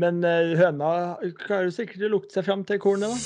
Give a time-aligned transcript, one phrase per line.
[0.00, 0.90] Men eh, høna
[1.42, 3.16] klarer sikkert å lukte seg fram til kornet, da.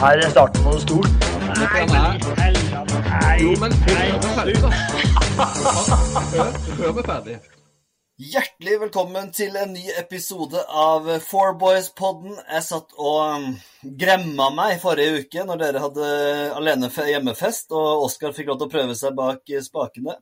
[0.00, 1.12] Her er starten på noe stort.
[6.96, 7.36] Men ferdig.
[8.16, 12.38] Hjertelig velkommen til en ny episode av Four Boys-podden.
[12.40, 13.50] Jeg satt og um,
[14.00, 16.06] gremma meg forrige uke når dere hadde
[16.56, 20.16] alene hjemmefest, og Oskar fikk lov til å prøve seg bak spakene.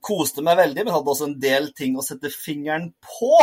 [0.00, 3.36] Eh, koste meg veldig, men hadde også en del ting å sette fingeren på.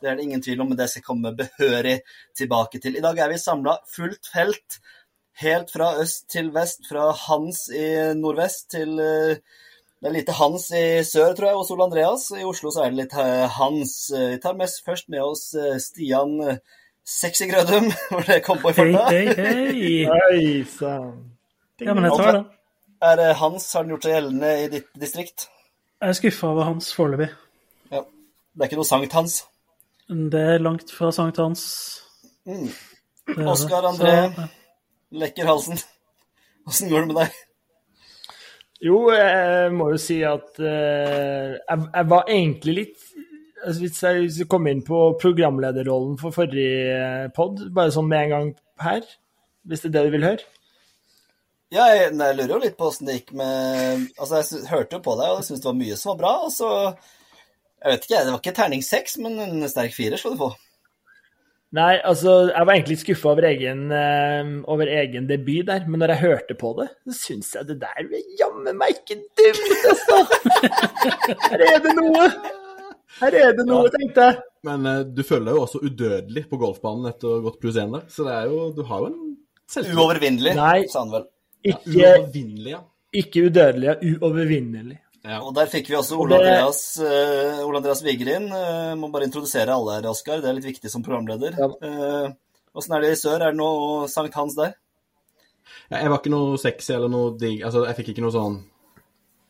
[0.00, 2.00] Det er det ingen tvil om, men det skal jeg komme behørig
[2.36, 2.96] tilbake til.
[2.96, 4.78] I dag er vi samla fullt felt,
[5.40, 9.36] helt fra øst til vest, fra Hans i nordvest til uh,
[10.02, 12.24] det er lite Hans i sør, tror jeg, hos Ole Andreas.
[12.34, 13.92] I Oslo så er det litt eh, Hans.
[14.10, 16.32] Vi tar mest først med oss eh, Stian
[17.06, 19.04] Sexy Grødum, hvor det kom på i farta.
[19.14, 19.92] Hei, hei, hei.
[20.10, 21.22] Hei sann.
[21.78, 22.42] Ja, men jeg tar det.
[23.12, 25.46] Er det Hans har den gjort seg gjeldende i ditt distrikt?
[26.02, 27.28] Jeg er skuffa over Hans foreløpig.
[27.92, 28.02] Ja.
[28.02, 29.36] Det er ikke noe Sankt-Hans?
[30.12, 31.62] Det er langt fra sankthans.
[32.44, 32.68] Mm.
[33.48, 34.46] Oskar André, Så,
[35.22, 35.78] lekker halsen.
[36.68, 37.38] Åssen går det med deg?
[38.82, 43.04] Jo, jeg må jo si at eh, jeg, jeg var egentlig litt
[43.62, 48.24] altså Hvis jeg hvis jeg kom inn på programlederrollen for forrige pod, bare sånn med
[48.24, 48.48] en gang
[48.82, 49.06] her,
[49.62, 50.48] hvis det er det du vil høre?
[51.72, 54.98] Ja, jeg, nei, jeg lurer jo litt på åssen det gikk med Altså, jeg hørte
[54.98, 56.32] jo på deg, og jeg syntes det var mye som var bra.
[56.44, 60.36] Og så Jeg vet ikke, det var ikke terning seks, men en sterk firer skal
[60.36, 60.52] du få.
[61.72, 66.12] Nei, altså, jeg var egentlig skuffa over, egen, eh, over egen debut der, men når
[66.12, 70.18] jeg hørte på det, så syns jeg det der jammen meg ikke dumt, altså!
[71.48, 72.26] Her er det noe!
[73.22, 74.40] Her er det noe, tenkte jeg.
[74.68, 77.80] Men eh, du føler deg jo også udødelig på golfbanen etter å ha gått pluss
[77.80, 79.20] én der, så det er jo Du har jo en
[79.64, 79.96] selvtillit.
[79.96, 80.58] Uovervinnelig,
[80.92, 81.30] sa han vel.
[81.62, 82.80] Ikke, ja.
[83.14, 85.00] ikke udødelige, uovervinnelige.
[85.24, 85.38] ja.
[85.40, 88.48] Og der fikk vi også Ole det- Andreas, uh, Ole Andreas Vigelin.
[88.50, 90.40] Uh, må bare introdusere alle her, Oskar.
[90.42, 91.54] Det er litt viktig som programleder.
[91.58, 91.68] Ja.
[91.68, 92.32] uh,
[92.74, 93.40] er det i sør?
[93.40, 94.74] Er det noe Sankt Hans der?
[95.90, 98.56] Ja, Jeg var ikke noe sexy eller noe digg Altså, jeg fikk ikke noe sånn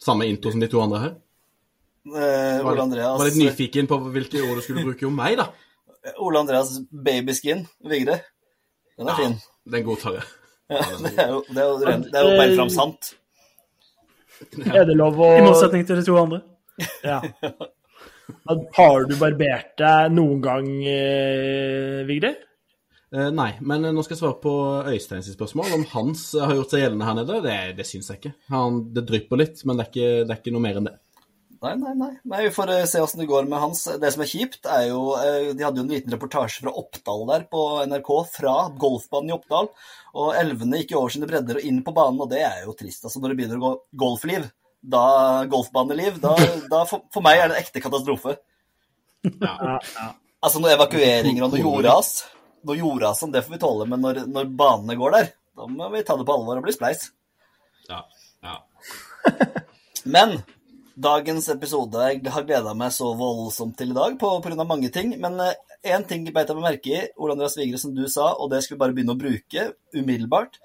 [0.03, 1.13] samme intro som de to andre her.
[2.11, 5.37] Eh, Var, Ole Andreas, var litt nyfiken på hvilke ord du skulle bruke om meg,
[5.39, 5.47] da.
[6.19, 8.19] Ole Andreas babyskin, Vigre.
[8.99, 9.37] Den er fin.
[9.71, 10.25] Den godtar jeg.
[10.73, 13.13] Ja, det er jo, det er jo, ren- det er jo bare fram sant.
[14.75, 16.43] Er det lov å I motsetning til de to andre.
[17.07, 17.21] Ja.
[18.79, 22.33] Har du barbert deg noen gang, eh, Vigre?
[23.13, 24.53] Eh, nei, men nå skal jeg svare på
[24.89, 25.69] Øystein sitt spørsmål.
[25.77, 28.33] Om Hans har gjort seg gjeldende her nede, det, det syns jeg ikke.
[28.55, 30.95] Han, det drypper litt, men det er, ikke, det er ikke noe mer enn det.
[31.63, 32.11] Nei, nei, nei.
[32.27, 33.85] nei vi får eh, se åssen det går med hans.
[34.03, 37.23] Det som er kjipt, er jo eh, De hadde jo en liten reportasje fra Oppdal
[37.29, 39.71] der på NRK, fra golfbanen i Oppdal.
[40.19, 42.75] Og elvene gikk jo over sine bredder og inn på banen, og det er jo
[42.79, 43.05] trist.
[43.07, 43.73] Altså, når det begynner å gå
[44.03, 44.49] golfliv,
[44.83, 45.05] da
[45.51, 46.35] golfbaneliv, da,
[46.73, 48.35] da for, for meg er det en ekte katastrofe.
[49.23, 50.09] Ja, ja.
[50.43, 52.17] Altså noe evakueringer og noe jordras.
[52.67, 55.93] Noe jordras som det får vi tåle, men når, når banene går der, da må
[55.95, 57.07] vi ta det på alvor og bli spleis.
[57.87, 58.03] Ja,
[58.43, 58.59] ja.
[60.03, 60.41] Men
[60.97, 64.65] dagens episode Jeg har gleda meg så voldsomt til i dag pga.
[64.65, 65.19] mange ting.
[65.21, 65.41] Men
[65.85, 68.63] én ting beit jeg meg merke i, Ole Andreas Vigre, som du sa, og det
[68.63, 70.59] skal vi bare begynne å bruke umiddelbart.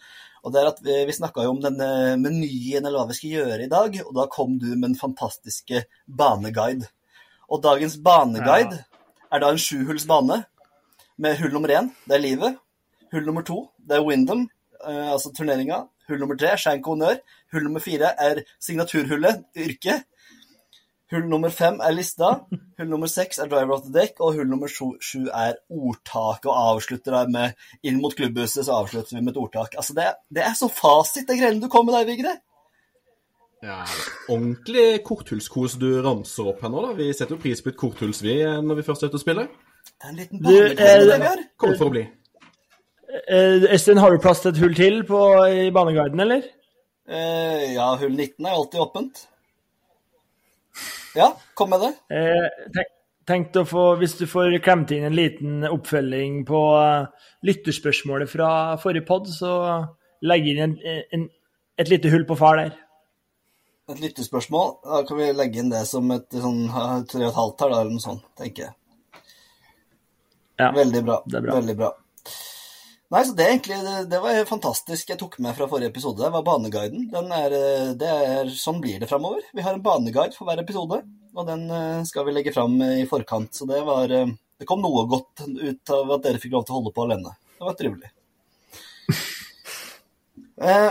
[0.44, 3.34] Og det er at Vi, vi snakka jo om denne menyen eller hva vi skal
[3.38, 6.88] gjøre i dag, og da kom du med den fantastiske baneguide.
[7.50, 8.86] Og dagens baneguide
[9.32, 10.44] er da en sjuhulls bane
[11.18, 12.60] med hull nummer én, det er livet.
[13.12, 14.50] Hull nummer to, det er Windham,
[14.86, 15.88] eh, altså turneringa.
[16.08, 17.18] Hull nummer tre, Shank Honnør.
[17.52, 20.06] Hull nummer fire er signaturhullet, yrket.
[21.12, 22.34] Hull nummer fem er lista.
[22.80, 24.18] Hull nummer seks er driver of the deck.
[24.20, 24.90] Og hull nummer sju,
[25.32, 27.56] er ordtaket, og avslutter da med
[27.88, 29.78] inn mot klubbhuset, så avslutter vi med et ordtak.
[29.80, 32.34] Altså, det, det er så fasit, det greiene du kom med der, Vigre.
[33.64, 33.80] ja.
[34.28, 36.92] Ordentlig korthullskos du ramser opp her nå, da.
[37.00, 39.48] Vi setter jo pris på et korthuls, vi, når vi først er ute og spiller.
[39.88, 41.46] Det er en liten Du, eh, det vi har.
[41.56, 42.04] Kommer for å bli.
[43.32, 46.44] Eh, Øystein, har du plass til et hull til på, i baneguiden, eller?
[47.08, 49.24] Eh, ja, hull 19 er alltid åpent.
[51.18, 51.92] Ja, kom med det.
[52.14, 52.92] Eh, tenk,
[53.28, 58.50] tenkt å få, Hvis du får klemt inn en liten oppfølging på eh, lytterspørsmålet fra
[58.82, 59.54] forrige pod, så
[60.26, 60.76] legg inn en,
[61.14, 61.30] en,
[61.78, 62.76] et lite hull på far der.
[63.88, 64.74] Et lyttespørsmål.
[64.84, 66.66] Da kan vi legge inn det som et sånn
[67.08, 68.76] tre og et halvt her, da, eller noe sånt, tenker jeg.
[70.58, 70.72] Ja.
[70.76, 71.22] Veldig bra.
[71.26, 71.56] det er bra.
[71.60, 71.92] Veldig bra.
[73.08, 76.20] Nei, så det, er egentlig, det, det var fantastisk jeg tok med fra forrige episode.
[76.20, 77.06] Det var baneguiden.
[77.14, 79.46] Den er, eh, det er, sånn blir det framover.
[79.56, 81.00] Vi har en baneguide for hver episode,
[81.32, 83.56] og den eh, skal vi legge fram i forkant.
[83.56, 86.74] Så det var eh, Det kom noe godt ut av at dere fikk lov til
[86.76, 87.32] å holde på alene.
[87.56, 88.14] Det var trivelig.
[90.58, 90.90] Eh,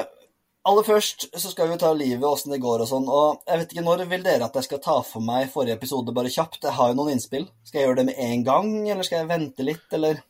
[0.71, 3.09] aller først så skal vi ta livet åssen det går og sånn.
[3.11, 6.15] Og jeg vet ikke når vil dere at jeg skal ta for meg forrige episode
[6.15, 6.61] bare kjapt?
[6.63, 7.49] Jeg har jo noen innspill.
[7.67, 10.23] Skal jeg gjøre det med en gang, eller skal jeg vente litt, eller?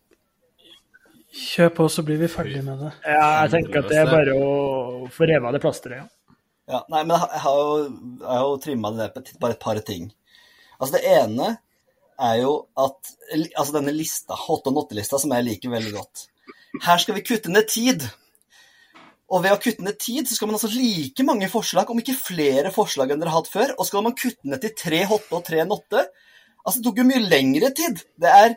[1.37, 2.93] Kjør på, så blir vi ferdig med det.
[3.05, 6.37] Ja, jeg tenker at det er bare å få revet av det plasteret, ja.
[6.67, 7.75] Ja, nei, men jeg har jo,
[8.19, 10.09] jeg har jo trimma det ned på bare et par ting.
[10.81, 11.53] Altså, det ene
[12.17, 16.27] er jo at Altså, denne lista, hot og 8-lista, som jeg liker veldig godt.
[16.85, 18.05] Her skal vi kutte ned tid.
[19.27, 22.15] Og ved å kutte ned tid, så skal man altså like mange forslag, om ikke
[22.15, 23.75] flere forslag enn dere har hatt før.
[23.75, 26.07] Og skal man kutte ned til tre hotte og tre notte
[26.67, 28.01] Altså, det tok jo mye lengre tid.
[28.19, 28.57] Det er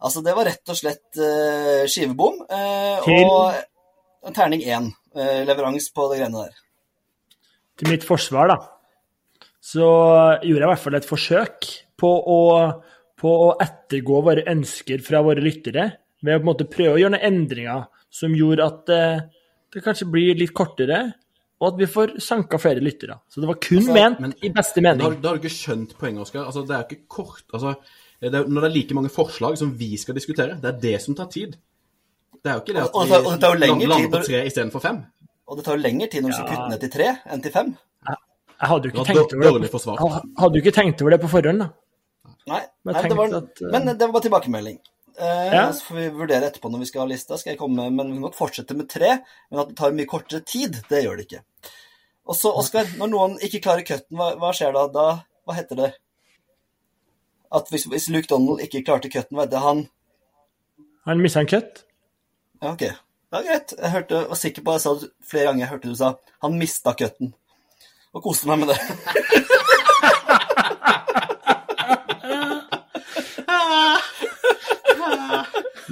[0.00, 2.40] Altså, det var rett og slett uh, skivebom.
[2.48, 3.10] Uh,
[4.24, 4.90] og terning én.
[5.16, 6.60] Uh, leverans på det greiene der.
[7.80, 8.58] Til mitt forsvar, da,
[9.60, 9.86] så
[10.40, 11.68] gjorde jeg i hvert fall et forsøk
[12.00, 12.40] på å,
[13.20, 15.86] på å ettergå våre ønsker fra våre lyttere,
[16.20, 19.42] ved å på en måte prøve å gjøre noen endringer som gjorde at uh,
[19.72, 21.00] det kanskje blir litt kortere,
[21.60, 23.18] og at vi får sanka flere lyttere.
[23.28, 25.20] Så det var kun Altså, ment men- i beste mening.
[25.20, 26.46] da har du ikke skjønt poenget, Oskar.
[26.48, 27.74] Altså, det er jo ikke kort altså,
[28.20, 31.02] det er, Når det er like mange forslag som vi skal diskutere, det er det
[31.02, 31.56] som tar tid.
[32.40, 34.46] Det er jo ikke det at Og- og vi og det lander tid på tre
[34.46, 35.04] istedenfor fem.
[35.48, 37.52] Og det tar jo lengre tid når du skal kutte ned til tre enn til
[37.52, 37.76] fem.
[38.60, 39.70] Jeg hadde jo ikke tenkt over det.
[40.38, 41.68] hadde jo ikke tenkt over det på forhånd, da.
[42.46, 44.78] Nei, Men nei det var, at, eh, men det var bare tilbakemelding.
[45.18, 45.72] Eh, Ja.
[45.72, 47.36] Så får vi vurdere etterpå når vi skal ha lista.
[47.38, 49.18] Skal jeg komme, men Vi kan godt fortsette med tre,
[49.50, 51.42] men at det tar mye kortere tid, det gjør det ikke.
[52.26, 54.86] Og så, Oskar, når noen ikke klarer cutten, hva, hva skjer da?
[54.88, 55.24] da?
[55.46, 55.94] Hva heter det?
[57.54, 59.60] At hvis, hvis Luke Donald ikke klarte cutten, var det?
[59.60, 59.88] Han
[61.06, 61.84] Han mista en cut.
[62.62, 62.82] Ja, ok.
[63.32, 63.72] Ja, greit.
[63.78, 66.58] Jeg hørte, var sikker på jeg sa det flere ganger jeg hørte du sa han
[66.58, 67.34] mista cutten.
[68.12, 68.78] Og koste meg med det.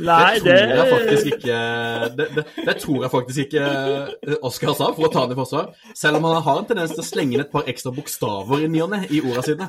[0.05, 1.59] Nei, det tror jeg faktisk ikke
[2.19, 5.39] det, det, det tror jeg faktisk ikke eh, Oskar sa, for å ta han i
[5.39, 5.71] forsvar.
[5.99, 8.69] Selv om han har en tendens til å slenge inn et par ekstra bokstaver i
[8.71, 9.69] ny og ne i ordene sine.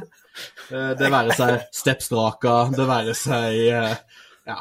[0.70, 3.96] Eh, Det være seg steppstraka, det være seg eh,
[4.50, 4.60] Ja,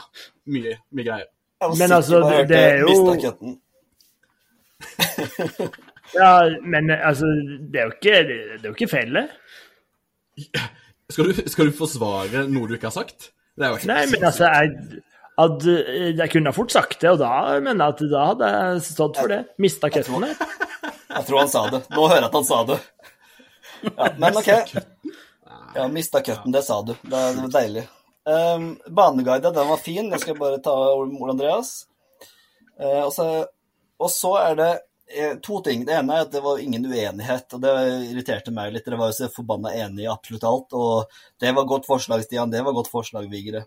[0.55, 1.29] mye, mye greier.
[1.79, 3.57] Men altså, det, det er jo-
[6.15, 6.31] Ja,
[6.65, 7.27] men altså,
[7.73, 9.27] det er jo ikke, det er jo ikke feil, det.
[11.11, 13.31] Skal du, skal du forsvare noe du ikke har sagt?
[13.59, 15.03] Det er jo helt Nei, men altså, jeg,
[15.39, 18.81] at, eh, jeg kunne fort sagt det, og da mener jeg at da hadde jeg
[18.89, 19.45] stått for det.
[19.63, 20.49] Mista cutten jeg,
[21.15, 21.83] Jeg tror han sa det.
[21.95, 22.79] Nå hører jeg at han sa det.
[23.87, 24.51] Ja, men OK.
[25.77, 26.95] Ja, mista cutten, det sa du.
[27.03, 27.87] Det, var deilig.
[28.29, 30.11] Um, Baneguida, den var fin.
[30.11, 31.87] Jeg skal bare ta Ole Andreas.
[32.81, 33.29] Uh, og, så,
[33.99, 34.71] og så er det
[35.15, 35.87] eh, to ting.
[35.87, 37.75] Det ene er at det var ingen uenighet, og det
[38.11, 38.87] irriterte meg litt.
[38.87, 42.53] Dere var jo så forbanna enige i absolutt alt, og det var godt forslag, Stian.
[42.53, 43.65] Det var godt forslag, Vigre.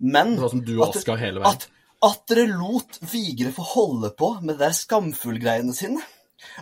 [0.00, 1.46] Men Det var som du og at- hele veien.
[1.50, 1.66] at,
[2.02, 6.00] at dere lot Vigre få holde på med de der skamfullgreiene sine.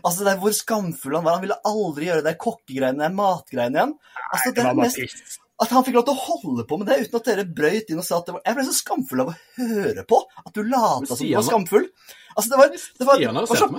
[0.02, 1.36] Altså det er hvor skamfull han var.
[1.38, 3.92] Han ville aldri gjøre de der kokkegreiene, de matgreiene igjen.
[4.32, 7.18] Altså, det er mest, at han fikk lov til å holde på med det uten
[7.20, 9.36] at dere brøyt inn og sa at det var Jeg ble så skamfull av å
[9.58, 11.86] høre på at du lata som du var skamfull.
[12.34, 13.78] Altså, det var, det var, det var sånn,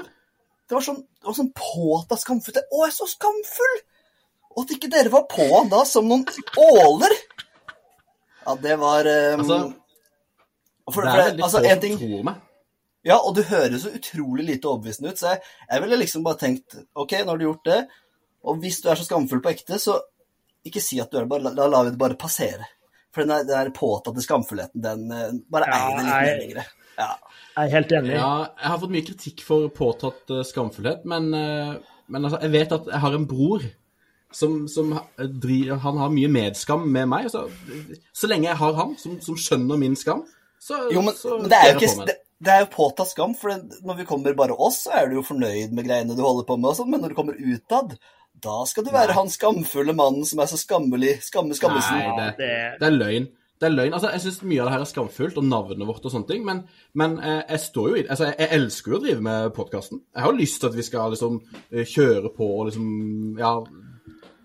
[0.69, 3.77] det var sånn, det var sånn påtatt skamfull Å, jeg er så skamfull!
[4.56, 6.25] Og at ikke dere var på han da som noen
[6.57, 7.11] åler.
[8.50, 9.57] Ja, det var um, Altså,
[10.90, 12.46] for, Det er veldig altså, få ting, tror meg.
[13.06, 16.40] Ja, og du høres så utrolig lite overbevisende ut, så jeg, jeg ville liksom bare
[16.42, 17.78] tenkt OK, nå har du gjort det,
[18.44, 19.96] og hvis du er så skamfull på ekte, så
[20.68, 22.68] ikke si at du er det, bare, la, la det bare passere.
[23.14, 26.26] For den der, den der påtatte skamfullheten, den eh, Bare Ja, eier det litt jeg-
[26.28, 26.73] mer lenger.
[27.00, 27.09] Ja.
[27.56, 28.12] Jeg er helt enig.
[28.18, 32.76] Ja, jeg har fått mye kritikk for påtatt eh, skamfullhet, men, men altså, jeg vet
[32.76, 33.64] at jeg har en bror
[34.31, 37.30] som, som driver Han har mye medskam med meg.
[37.33, 37.45] Så,
[38.14, 40.26] så lenge jeg har han som, som skjønner min skam,
[40.59, 43.33] så, Jo, men, så men det er jo ikke det, det er jo påtatt skam,
[43.40, 46.21] for det, når vi kommer bare oss, så er du jo fornøyd med greiene du
[46.24, 47.98] holder på med, og sånn, men når du kommer utad,
[48.40, 49.18] da skal du være Nei.
[49.18, 52.00] han skamfulle mannen som er så skammelig skamme, skammesen.
[52.00, 53.28] Nei, det, det- det er løgn.
[53.59, 53.92] Det er løgn.
[53.98, 56.45] Altså, jeg syns mye av det her er skamfullt, og navnet vårt og sånne ting,
[56.48, 56.62] men,
[56.95, 60.00] men eh, jeg står jo i altså, jeg, jeg elsker jo å drive med podkasten.
[60.16, 61.42] Jeg har jo lyst til at vi skal liksom
[61.74, 62.88] eh, kjøre på og liksom
[63.42, 63.52] Ja,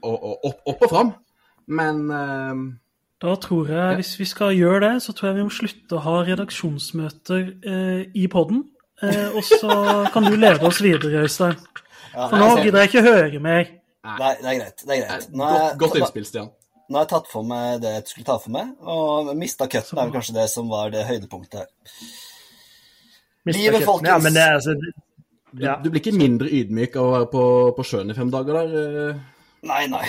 [0.04, 1.12] og, og opp, opp og fram.
[1.66, 2.64] Men uh,
[3.25, 6.04] Da tror jeg, hvis vi skal gjøre det, så tror jeg vi må slutte å
[6.04, 8.66] ha redaksjonsmøter uh, i podden.
[9.02, 9.78] Uh, og så
[10.14, 11.56] kan du lede oss videre, Øystein.
[12.14, 13.73] Ja, For nå gidder jeg ikke høre mer.
[14.04, 14.84] Nei, det er greit.
[14.84, 15.32] Det er eh, greit.
[15.32, 16.52] Nå er godt, godt innspill, Stian.
[16.84, 19.96] Nå har jeg tatt for meg det jeg skulle ta for meg, og mista cutten
[19.96, 21.70] er vel kanskje det som var det høydepunktet her.
[23.49, 24.11] Livet, folkens.
[24.11, 25.78] Ja, men det, er altså, Du, Ja.
[25.80, 27.44] du blir ikke mindre ydmyk av å være på,
[27.76, 29.18] på sjøen i fem dager der?
[29.64, 30.04] Nei, nei,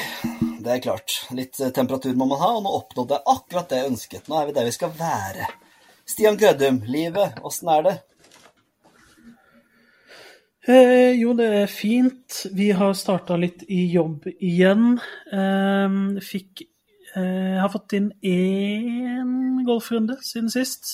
[0.60, 1.14] det er klart.
[1.36, 4.28] Litt eh, temperatur må man ha, og nå oppnådde jeg akkurat det jeg ønsket.
[4.28, 5.48] Nå er vi der vi skal være.
[6.06, 7.96] Stian Grødum, livet, åssen er det?
[10.68, 12.42] Eh, jo, det er fint.
[12.58, 14.96] Vi har starta litt i jobb igjen.
[15.32, 16.66] Eh, fikk
[17.16, 20.90] eh, Har fått inn én golfrunde siden sist.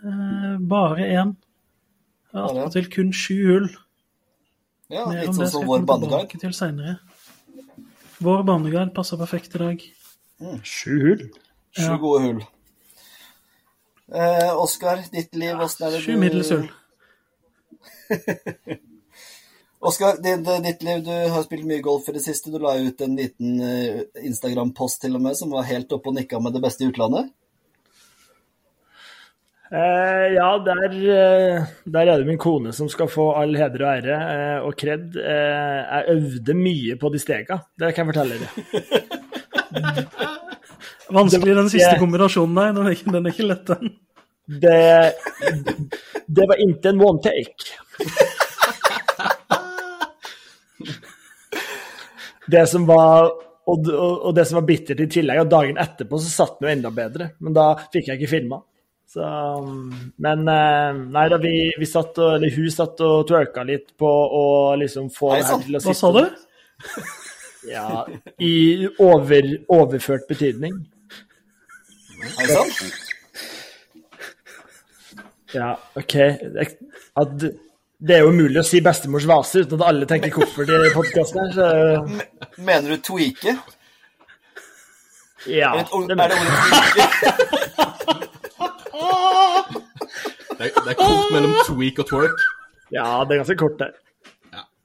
[0.00, 1.34] Eh, bare én.
[2.36, 3.68] Attpåtil kun sju hull.
[4.92, 6.26] Ja, Mer litt sånn som vår jeg komme banegang.
[6.30, 6.96] tilbake til seinere.
[8.18, 9.82] Vår banegard passer perfekt i dag.
[10.64, 11.24] Sju hull.
[11.76, 11.96] Sju Ja.
[12.00, 12.44] gode hull.
[14.14, 16.68] Eh, Oskar, ditt liv, åssen er det du Sju middels hull.
[19.86, 22.50] Oskar, ditt, ditt liv, du har spilt mye golf i det siste.
[22.50, 26.16] Du la ut en liten eh, Instagram-post til og med som var helt oppe og
[26.16, 27.28] nikka med det beste i utlandet.
[29.66, 33.88] Eh, ja, der, eh, der er det min kone som skal få all heder og
[33.96, 35.16] ære eh, og kred.
[35.18, 38.50] Eh, jeg øvde mye på de stega, det kan jeg fortelle dere.
[41.18, 42.72] Vanskelig den siste kombinasjonen der.
[42.76, 43.92] Den er ikke, den er ikke lett, den.
[44.46, 44.78] Det,
[46.38, 47.74] det var ikke en one take.
[52.46, 53.32] Det som var
[53.66, 56.68] og, og, og det som var bittert i tillegg, og dagen etterpå så satt den
[56.68, 57.32] jo enda bedre.
[57.42, 58.62] Men da fikk jeg ikke filma.
[59.06, 59.26] Så,
[60.16, 64.08] men eh, nei da, vi, vi satt og, eller hun satt og twerka litt på
[64.10, 64.46] å
[64.80, 66.24] liksom få Hei, det her til å sitte Hva sa du?
[67.66, 68.06] Ja,
[68.38, 70.76] I over, overført betydning.
[72.36, 72.70] Hei sann.
[75.54, 76.14] Ja, OK.
[77.18, 77.34] At,
[77.98, 81.42] det er jo umulig å si bestemors vase uten at alle tenker koffert i podkasten
[81.42, 81.56] her.
[81.56, 83.56] Så Mener du tweake?
[85.50, 85.74] ja.
[85.74, 88.26] Er det, Det er det ordet tweake?
[90.56, 92.44] Det er, det er kort mellom tweak og twerk.
[92.94, 93.94] Ja, det er ganske kort der.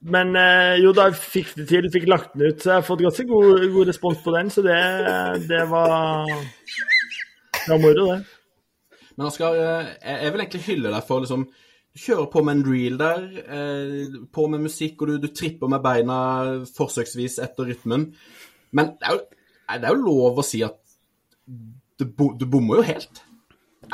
[0.02, 2.58] Men eh, jo, da fikk det til, fikk lagt den ut.
[2.58, 4.78] Så jeg har fått ganske god, god respons på den, så det,
[5.46, 8.22] det var Det var moro, det.
[9.14, 12.56] Men Oskar, eh, jeg jeg vil egentlig hylle deg for liksom Du kjører på med
[12.56, 16.16] en reel der, eh, på med musikk, og du, du tripper med beina
[16.72, 18.08] forsøksvis etter rytmen.
[18.72, 19.20] Men det er jo,
[19.76, 20.78] det er jo lov å si at
[22.00, 23.22] du, du bommer jo helt.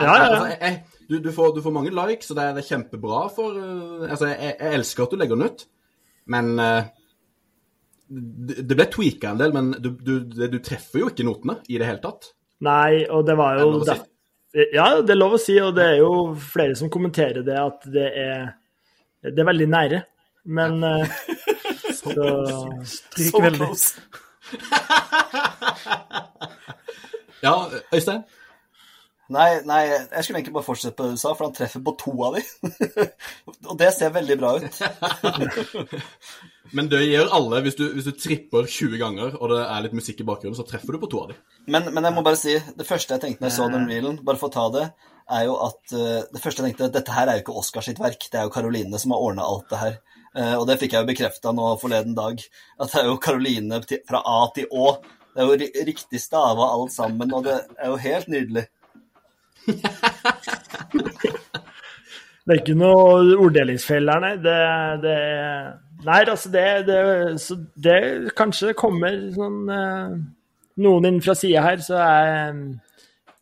[0.01, 0.29] Ja, ja, ja.
[0.29, 3.57] Altså, jeg, du, du, får, du får mange likes, og det det er kjempebra for
[3.57, 5.65] uh, Altså, jeg, jeg elsker at du legger den ut,
[6.35, 6.83] men uh,
[8.09, 9.91] det, det ble tweaka en del, men du,
[10.25, 12.31] du, treffer jo ikke notene i det hele tatt.
[12.65, 14.05] Nei, og det var jo det si?
[14.73, 17.85] Ja, det er lov å si, og det er jo flere som kommenterer det, at
[17.93, 18.47] det er
[19.21, 20.01] Det er veldig nære.
[20.49, 21.09] Men eh,
[21.99, 22.13] så
[22.87, 23.69] Stryk So veldig.
[27.43, 27.53] Ja,
[27.95, 28.25] Øystein?
[29.29, 31.93] Nei, nei, jeg skulle egentlig bare fortsette på det du sa, for han treffer på
[32.01, 32.43] to av de.
[33.69, 34.79] Og det ser veldig bra ut.
[36.77, 37.61] Men det gjør alle.
[37.65, 40.67] Hvis du, hvis du tripper 20 ganger, og det er litt musikk i bakgrunnen, så
[40.69, 41.39] treffer du på to av dem.
[41.69, 44.19] Men, men jeg må bare si, det første jeg tenkte når jeg så den reelen,
[44.25, 44.85] bare for å ta det,
[45.33, 48.01] er jo at uh, Det første jeg tenkte, dette her er jo ikke Oscars sitt
[48.01, 49.99] verk, det er jo Karoline som har ordna alt det her.
[50.37, 52.41] Uh, og det fikk jeg jo bekrefta nå forleden dag,
[52.81, 54.97] at det er jo Karoline fra A til Å.
[55.33, 58.69] Det er jo riktig stava alt sammen, og det er jo helt nydelig.
[62.49, 64.37] Det er ikke noe orddelingsfeil her, nei.
[64.41, 64.57] Det,
[65.03, 65.17] det
[66.07, 67.01] Nei, altså, det, det,
[67.43, 67.99] så det
[68.39, 70.15] Kanskje det kommer sånn eh,
[70.81, 72.61] noen inn fra sida her, så jeg,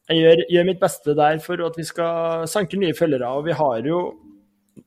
[0.08, 3.30] jeg gjør, gjør mitt beste der for at vi skal sanke nye følgere.
[3.36, 4.00] Og vi har jo,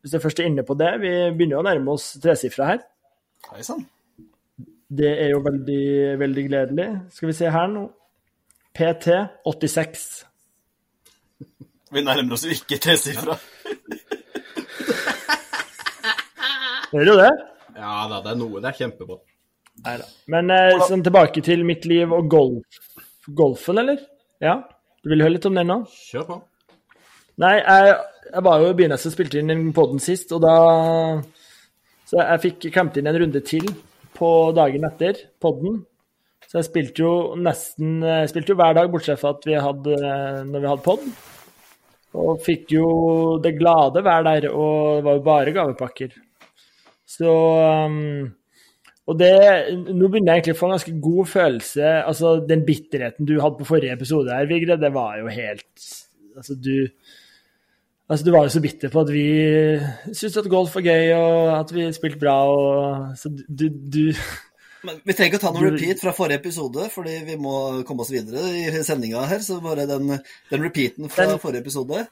[0.01, 2.83] hvis jeg først er inne på det, vi begynner å nærme oss tresifra her.
[3.53, 3.85] Hei sann.
[4.89, 5.85] Det er jo veldig,
[6.19, 6.89] veldig gledelig.
[7.13, 7.85] Skal vi se her nå.
[8.75, 9.13] PT
[9.45, 10.09] 86.
[11.89, 13.35] Vi nærmer oss jo ikke tresifra.
[16.91, 17.31] Hører jo det?
[17.79, 18.61] Ja da, det er noe.
[18.61, 19.17] Det er kjempebra.
[19.85, 20.05] Neida.
[20.33, 22.79] Men eh, sånn tilbake til mitt liv og golf.
[23.39, 24.01] Golfen, eller?
[24.43, 24.55] Ja?
[25.03, 25.77] Du vil høre litt om den nå?
[26.09, 26.39] Kjør på.
[27.39, 27.93] Nei, jeg,
[28.33, 30.55] jeg var jo i begynnelsen og spilte inn den podden sist, og da
[32.09, 33.69] Så jeg fikk klemt inn en runde til
[34.17, 35.83] på dagen etter podden.
[36.49, 39.99] Så jeg spilte jo nesten jeg spilte jo hver dag, bortsett fra at vi hadde
[40.49, 41.05] når vi hadde podd.
[42.17, 42.87] Og fikk jo
[43.43, 46.15] det glade vær der, og det var jo bare gavepakker.
[47.09, 47.29] Så
[47.89, 48.27] um,
[49.09, 49.31] Og det
[49.73, 51.87] Nå begynner jeg egentlig å få en ganske god følelse.
[52.01, 55.89] Altså, den bitterheten du hadde på forrige episode her, Vigre, det var jo helt
[56.37, 56.89] Altså, du
[58.09, 59.25] Altså, du var jo så bitter på at vi
[60.17, 64.07] syntes at golf var gøy, og at vi spilte bra, og Så du, du
[64.87, 67.53] Men vi trenger ikke å ta noe repeat fra forrige episode, fordi vi må
[67.87, 69.41] komme oss videre i sendinga her.
[69.43, 70.07] Så bare den,
[70.51, 72.05] den repeaten fra Den- forrige episode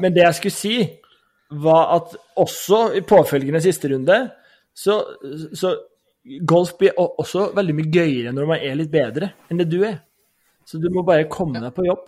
[0.00, 0.76] Men det jeg skulle si,
[1.50, 4.16] var at også i påfølgende siste runde,
[4.74, 4.96] så,
[5.54, 5.74] så
[6.48, 9.98] golf blir også veldig mye gøyere når man er litt bedre enn det du er.
[10.64, 12.06] Så du må bare komme deg på jobb.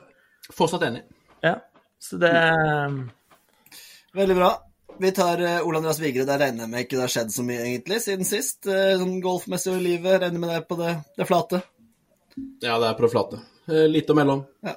[0.56, 1.02] Fortsatt enig.
[1.44, 1.58] Ja.
[2.00, 2.32] Så det
[4.16, 4.50] Veldig bra.
[4.98, 6.24] Vi tar uh, Ole Andreas Vigre.
[6.24, 8.62] Der regner jeg med ikke det har skjedd så mye egentlig siden sist.
[8.64, 10.22] Uh, sånn golfmessig og i livet.
[10.22, 11.60] Regner med det på det, det flate.
[12.64, 13.42] Ja, det er på det flate.
[13.68, 14.42] Uh, litt og mellom.
[14.64, 14.76] Ja.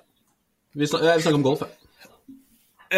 [0.76, 2.36] Vi, snak vi snakker om golf, jeg.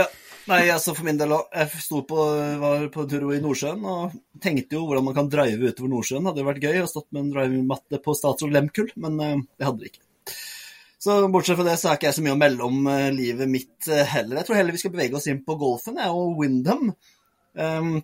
[0.01, 0.07] Ja.
[0.49, 1.45] Nei, altså for min del òg.
[1.53, 2.23] Jeg sto på,
[2.63, 6.25] var på tur i Nordsjøen og tenkte jo hvordan man kan drive utover Nordsjøen.
[6.25, 9.85] Hadde jo vært gøy å stått med en drivingmatte på Statsråd Lemkull, men det hadde
[9.85, 10.01] vi ikke.
[11.01, 13.49] Så bortsett fra det så er ikke jeg så mye å melde om uh, livet
[13.49, 14.37] mitt uh, heller.
[14.37, 16.91] Jeg tror heller vi skal bevege oss inn på golfen, jeg, og Windham.
[17.57, 17.95] Um,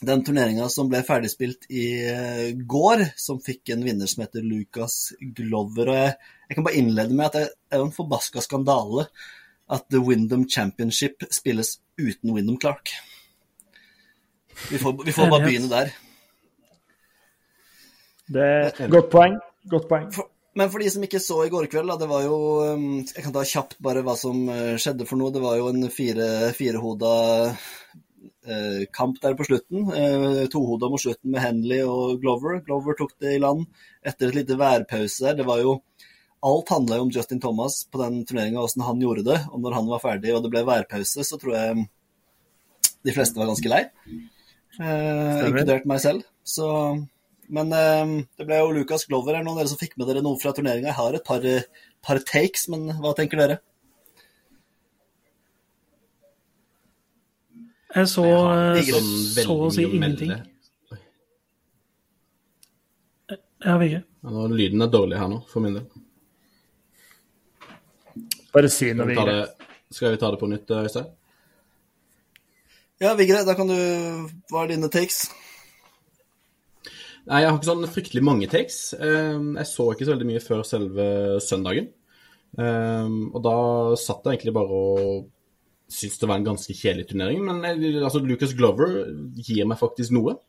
[0.00, 5.00] den turneringa som ble ferdigspilt i uh, går, som fikk en vinner som heter Lucas
[5.18, 5.90] Glover.
[5.90, 6.14] og jeg,
[6.46, 7.44] jeg kan bare innlede med at det
[7.74, 9.08] er en forbaska skandale
[9.70, 12.94] at The Windham Championship spilles uten Windham Clark.
[14.70, 15.96] Vi får, vi får bare begynne der.
[18.30, 19.40] Det er Godt poeng.
[19.70, 20.12] Godt poeng.
[20.14, 22.36] For, men for de som ikke så i går kveld, da, det var jo
[22.76, 25.32] um, Jeg kan ta kjapt bare hva som uh, skjedde for noe.
[25.32, 27.14] Det var jo en fire, firehoda
[28.46, 29.92] eh, kamp der på slutten.
[29.92, 32.60] Eh, tohoda mot slutten med Henley og Glover.
[32.66, 33.66] Glover tok det i land
[34.06, 35.40] etter et lite værpause der.
[35.40, 35.80] Det var jo
[36.40, 39.36] Alt handla jo om Justin Thomas på den turneringa, åssen han gjorde det.
[39.52, 41.82] Og når han var ferdig og det ble værpause, så tror jeg
[43.04, 43.82] de fleste var ganske lei.
[44.80, 46.24] Eh, inkludert meg selv.
[46.40, 46.70] Så
[47.50, 49.34] men um, det ble jo Lucas Glover.
[49.34, 50.92] Er det noen av dere som fikk med dere noe fra turneringa?
[50.92, 51.46] Jeg har et par,
[52.06, 53.58] par, takes, men hva tenker dere?
[57.90, 58.24] Jeg så,
[58.78, 60.30] jeg sånn så å si ingenting.
[63.60, 64.04] Ja, Vigge.
[64.22, 65.88] Ja, lyden er dårlig her nå, for min del.
[68.54, 69.40] Bare si noe, Vigre.
[69.90, 71.10] Skal vi ta det på nytt, Øystein?
[73.00, 73.76] Ja, Vigre, da kan du
[74.52, 75.24] Hva er dine takes?
[77.30, 78.76] Nei, jeg har ikke sånn fryktelig mange takes.
[78.98, 81.04] Ehm, jeg så ikke så veldig mye før selve
[81.44, 81.92] søndagen.
[82.58, 83.52] Ehm, og da
[83.94, 85.28] satt jeg egentlig bare og
[85.90, 87.44] syntes det var en ganske kjedelig turnering.
[87.46, 87.62] Men
[88.02, 88.96] altså, Lucas Glover
[89.38, 90.40] gir meg faktisk noe.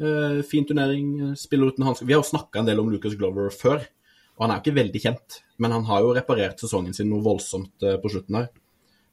[0.00, 2.08] Ehm, fin turnering, spiller uten hansker.
[2.08, 3.84] Vi har jo snakka en del om Lucas Glover før,
[4.38, 5.40] og han er jo ikke veldig kjent.
[5.60, 8.48] Men han har jo reparert sesongen sin noe voldsomt eh, på slutten her.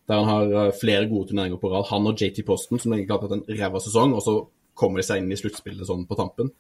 [0.07, 1.91] Der han har eh, flere gode turneringer på rad.
[1.91, 4.39] Han og JT Posten, som egentlig har hatt en ræva sesong, og så
[4.79, 6.55] kommer de seg inn i sluttspillet sånn på tampen.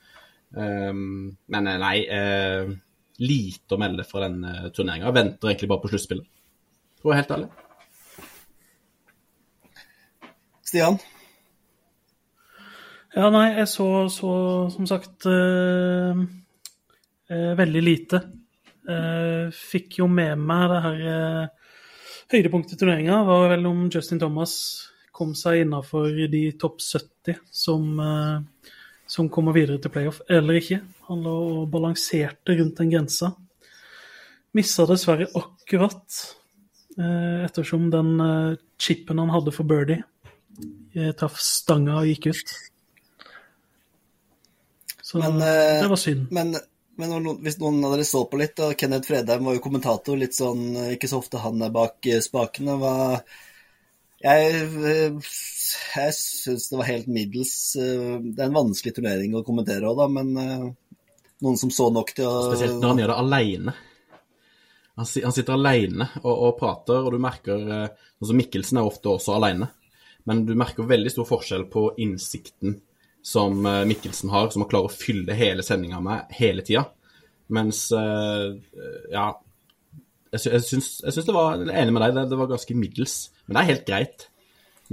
[0.49, 2.71] Um, men eh, nei, uh,
[3.21, 5.13] lite å melde fra den uh, turneringa.
[5.13, 6.25] Venter egentlig bare på sluttspillet,
[7.01, 7.49] tror jeg helt ærlig.
[10.69, 10.99] Stian?
[13.15, 14.31] Ja, nei, jeg så, så
[14.73, 18.21] som sagt uh, uh, veldig lite.
[18.89, 21.01] Uh, fikk jo med meg det her
[22.29, 24.53] Høydepunktet i turneringa var vel om Justin Thomas
[25.13, 27.87] kom seg innafor de topp 70 som
[29.09, 30.83] som kommer videre til playoff, eller ikke.
[31.09, 33.31] Han lå og balanserte rundt den grensa.
[34.53, 36.19] Missa dessverre akkurat,
[36.97, 40.03] eh, ettersom den eh, chipen han hadde for birdie,
[40.93, 42.55] eh, traff stanga og gikk ut.
[45.01, 46.27] Så men, det var synd.
[46.29, 46.53] Men,
[47.01, 50.37] men, hvis noen av dere så på litt, og Kenneth Fredheim var jo kommentator, litt
[50.37, 52.77] sånn Ikke så ofte han er bak spakene.
[52.77, 52.93] Hva
[54.21, 54.67] jeg,
[55.95, 57.55] jeg syns det var helt middels.
[57.79, 60.65] Eh, det er en vanskelig turnering å kommentere òg, da, men eh,
[61.45, 63.75] noen som så nok til å Spesielt når han gjør det aleine.
[64.99, 69.69] Han, sitter aleine og, og, prater, og du merker altså Mikkelsen er ofte også aleine,
[70.27, 72.75] men du merker veldig stor forskjell på innsikten
[73.23, 76.83] som Mikkelsen har, som han klarer å fylle hele sendinga med hele tida.
[77.55, 79.29] Mens ja,
[80.33, 82.51] jeg, jeg, syns, jeg syns det var jeg er enig med deg, det, det, var
[82.51, 83.15] ganske middels.
[83.45, 84.28] Men det er helt greit.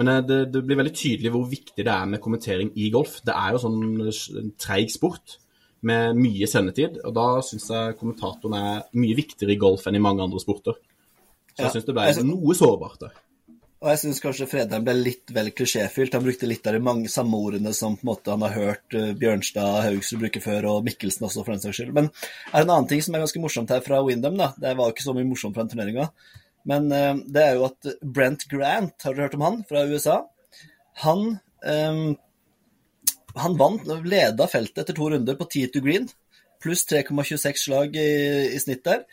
[0.01, 3.19] Men eh, det, det, blir veldig tydelig hvor viktig det er med kommentering i golf.
[3.27, 5.39] Det er jo sånn treig sport
[5.87, 10.03] med mye sendetid, og da syns jeg kommentatoren er mye viktigere i golf enn i
[10.03, 10.79] mange andre sporter.
[11.53, 13.15] Så jeg ja, syns det ble noe sårbart der.
[13.85, 16.15] Og jeg syns kanskje Fredheim ble litt vel klisjéfylt.
[16.17, 19.83] Han brukte litt av de mange samme ordene som måte han har hørt uh, Bjørnstad
[19.85, 21.93] Haugsrud bruke før, og Mikkelsen også, for den saks skyld.
[21.97, 24.55] Men er det en annen ting som er ganske morsomt her fra Windham, da?
[24.57, 26.09] Det var jo ikke så mye morsomt fra den turneringa.
[26.67, 30.21] Men uh, det er jo at Brent Grant, har dere hørt om han, fra USA?
[31.05, 31.27] Han
[31.63, 32.07] um,
[33.37, 36.07] han vant, leda feltet etter to runder på 10 to green,
[36.63, 38.07] pluss 3,26 slag i,
[38.55, 39.05] i, snitt der,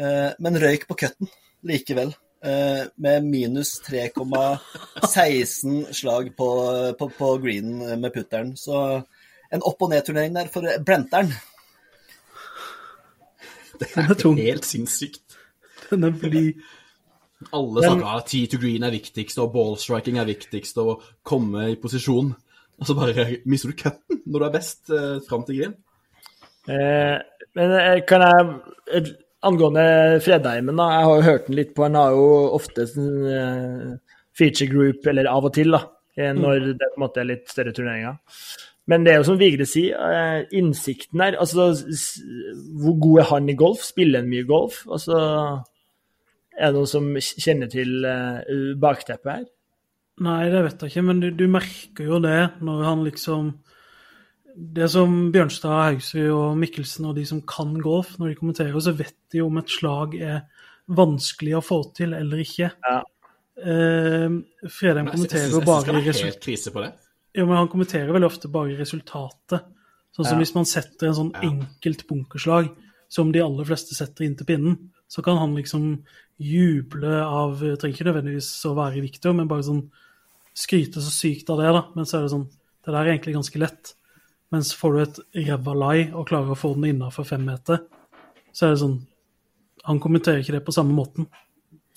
[0.00, 1.28] uh, men røyk på cutten
[1.68, 2.14] likevel.
[2.38, 6.48] Eh, med minus 3,16 slag på,
[6.98, 8.52] på, på green med putteren.
[8.56, 9.02] Så
[9.50, 11.32] en opp- og ned-turnering der for Brenteren.
[13.80, 15.38] Det er helt sinnssykt.
[15.90, 16.62] Den er blid.
[17.54, 21.78] Alle snakker at tee to green er viktigst, og ballstriking er viktigst, og komme i
[21.78, 22.32] posisjon.
[22.78, 25.78] Og så bare mister du cutten når du er best eh, fram til green.
[26.68, 27.16] Eh,
[27.58, 30.88] men eh, kan jeg Angående Fredheimen, da.
[30.96, 31.84] Jeg har jo hørt den litt på.
[31.86, 33.98] Han har jo ofte sånn
[34.38, 35.82] feature group, eller av og til, da,
[36.16, 38.18] eh, når det på en måte er litt større turneringer.
[38.88, 41.74] Men det er jo som Vigre sier, eh, innsikten her altså,
[42.80, 43.82] Hvor god er han i golf?
[43.84, 44.86] Spiller han mye golf?
[44.88, 45.18] Altså,
[46.58, 49.46] er det noen som kjenner til eh, bakteppet her?
[50.26, 53.52] Nei, det vet jeg ikke, men du, du merker jo det når han liksom
[54.58, 58.90] Det som Bjørnstad, Haugsrud og Mikkelsen og de som kan golf, når de kommenterer, så
[58.98, 60.40] vet de om et slag er
[60.90, 62.72] vanskelig å få til eller ikke.
[62.82, 62.96] Ja.
[63.58, 64.34] Eh,
[64.70, 66.90] Fredheim kommenterer jo bare jeg jo syns det skal helt krise på det.
[67.38, 69.62] ja, men han kommenterer veldig ofte bare resultatet.
[70.16, 70.42] Sånn som Ja.
[70.42, 71.42] hvis man setter en sånn Ja.
[71.52, 72.70] enkelt bunkerslag,
[73.08, 75.90] som de aller fleste setter inn til pinnen, så kan han liksom
[76.38, 79.86] juble av trenger ikke nødvendigvis å være Victor, men bare sånn
[80.58, 81.84] skryte så sykt av det, da.
[81.96, 83.90] Men så er det sånn Det der er egentlig ganske lett.
[84.54, 85.18] Mens får du et
[85.48, 87.82] ræva lai og klarer å få den innafor fem meter,
[88.52, 88.96] så er det sånn
[89.88, 91.28] Han kommenterer ikke det på samme måten.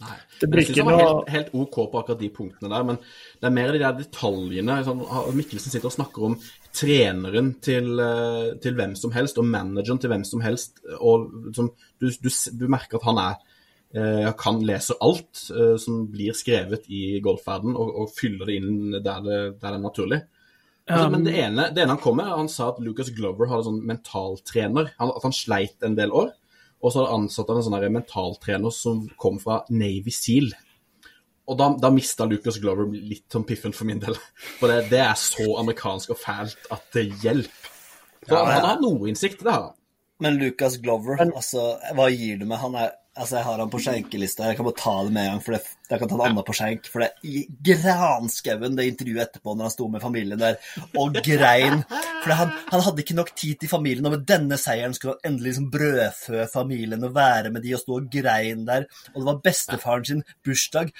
[0.01, 0.17] Nei.
[0.39, 3.53] Det blir ikke noe helt, helt OK på akkurat de punktene der, men det er
[3.53, 4.77] mer de der detaljene.
[4.87, 5.03] Sånn,
[5.37, 6.37] Mikkelsen sitter og snakker om
[6.75, 10.79] treneren til, eh, til hvem som helst, og manageren til hvem som helst.
[10.99, 13.39] og liksom, du, du, du merker at han er
[13.95, 18.99] eh, kan leser alt eh, som blir skrevet i golfverden, og, og fyller det inn
[18.99, 20.21] der det, der det er naturlig.
[20.91, 23.67] Altså, men det ene, det ene han kom med, han sa at Lucas Glover hadde
[23.69, 24.89] sånn mentaltrener.
[24.97, 26.33] Han, at han sleit en del år.
[26.81, 30.49] Og så hadde ansatt han en sånn mentaltrener som kom fra Navy Seal.
[31.51, 34.15] Og da, da mista Lucas Glover litt sånn piffen for min del.
[34.59, 37.77] For det, det er så amerikansk og fælt at det hjelper.
[38.21, 39.71] Så Ja, han har noe innsikt, det her.
[40.21, 42.59] Men Lucas Glover, altså, hva gir du med?
[42.61, 44.51] Han er, altså, jeg har han på skjenkelista.
[44.51, 46.45] Jeg kan bare ta det med en gang, for det, jeg kan ta det annet
[46.45, 46.89] på skjenk.
[46.93, 50.59] For det i granskauen, det intervjuet etterpå når han sto med familien der
[51.01, 51.81] og grein.
[52.21, 55.31] For han, han hadde ikke nok tid til familien, og med denne seieren skulle han
[55.31, 58.85] endelig liksom brødfø familien og være med de og stå og grein der.
[59.15, 60.93] Og det var bestefaren sin bursdag.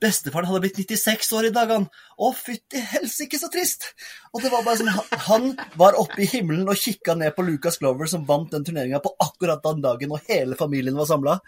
[0.00, 1.86] Bestefaren hadde blitt 96 år i dag, han.
[2.18, 3.88] Å, fytti helsike, så trist!
[4.32, 4.92] Og det var bare sånn,
[5.28, 9.00] han- var oppe i himmelen og kikka ned på Lucas Glover, som vant den turneringa
[9.02, 11.38] på akkurat den dagen, og hele familien var samla.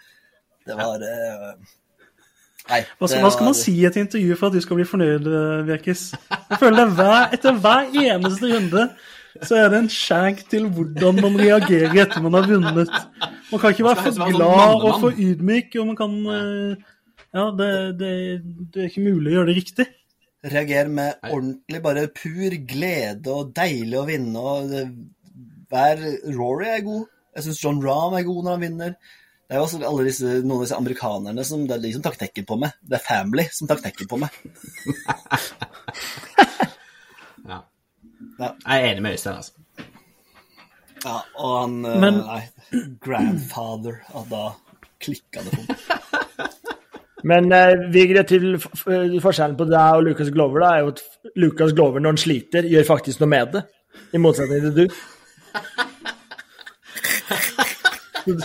[0.67, 1.53] Det var eh,
[2.69, 2.83] Nei.
[2.99, 5.25] Hva skal, hva skal man si i et intervju for at du skal bli fornøyd,
[5.65, 6.03] Bjerkis?
[6.29, 8.83] Jeg føler det hver, Etter hver eneste runde
[9.47, 12.89] så er det en skjenk til hvordan man reagerer etter man har vunnet.
[13.47, 16.89] Man kan ikke være for glad og for ydmyk, og man kan eh,
[17.31, 18.11] Ja, det, det,
[18.73, 19.85] det er ikke mulig å gjøre det riktig.
[20.51, 24.41] Reager med ordentlig bare pur glede og deilig å vinne.
[24.41, 24.83] og det,
[25.71, 26.01] Hver
[26.35, 27.05] Rory er god.
[27.37, 28.95] Jeg syns John Rahm er god når han vinner.
[29.51, 32.03] Det er jo også alle disse, noen av disse amerikanerne som det er de som
[32.03, 32.15] tar
[32.47, 32.75] på meg.
[32.87, 34.31] Det er family som tar på meg.
[37.41, 37.57] Ja.
[38.37, 38.51] Ja.
[38.53, 39.53] Jeg er enig med Øystein, altså.
[41.01, 42.41] Ja, og han eh, Men- Nei,
[43.01, 43.97] grandfather.
[44.13, 44.43] Og da
[45.01, 45.77] klikka det for meg.
[47.27, 51.01] Men eh, Vigre, til forskjellen på deg og Lucas Glover da, er jo at
[51.41, 53.63] Lucas Glover, når han sliter, gjør faktisk noe med det.
[54.15, 54.85] I motsetning til du.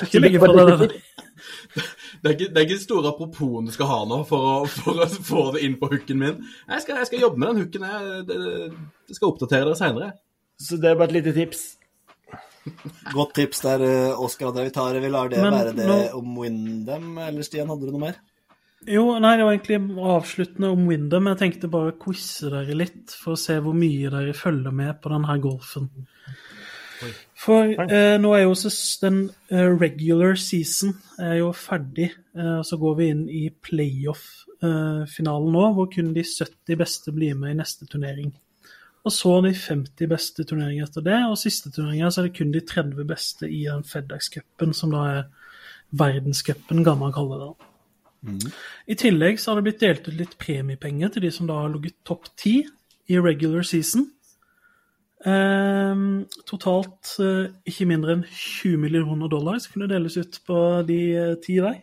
[0.06, 0.90] Ikke legge fra det.
[2.16, 5.02] Det er, ikke, det er ikke store apropos du skal ha nå for å, for
[5.04, 6.38] å få det inn på hooken min.
[6.72, 7.84] Jeg skal, jeg skal jobbe med den hooken.
[7.86, 8.38] Jeg, det,
[9.12, 10.08] jeg skal oppdatere dere seinere.
[10.58, 11.60] Så det er bare et lite tips.
[13.12, 14.50] Godt tips der, eh, Oskar.
[14.56, 17.12] Vi tar, vi lar det Men være det nå- om Windham.
[17.28, 18.16] Eller Stian, hadde du noe mer?
[18.86, 21.26] Jo, nei, det var egentlig avsluttende om Windham.
[21.32, 25.00] Jeg tenkte bare å quize dere litt for å se hvor mye dere følger med
[25.02, 25.88] på denne golfen.
[27.36, 28.54] For eh, nå er jo
[29.02, 29.18] den
[29.50, 32.12] eh, regular season er jo ferdig.
[32.38, 37.52] Eh, så går vi inn i playoff-finalen nå, hvor kun de 70 beste blir med
[37.52, 38.32] i neste turnering.
[39.06, 42.54] Og så de 50 beste turneringer etter det, og siste turneringa så er det kun
[42.54, 45.26] de 30 beste i den FedEx-cupen, som da er
[45.94, 47.52] verdenscupen, kan man kalle det.
[48.86, 51.72] I tillegg så har det blitt delt ut litt premiepenger til de som da har
[51.72, 52.58] ligget topp ti
[53.10, 54.08] i regular season.
[55.26, 56.02] Eh,
[56.46, 61.32] totalt eh, ikke mindre enn 20 millioner dollar som kunne deles ut på de eh,
[61.42, 61.80] ti der.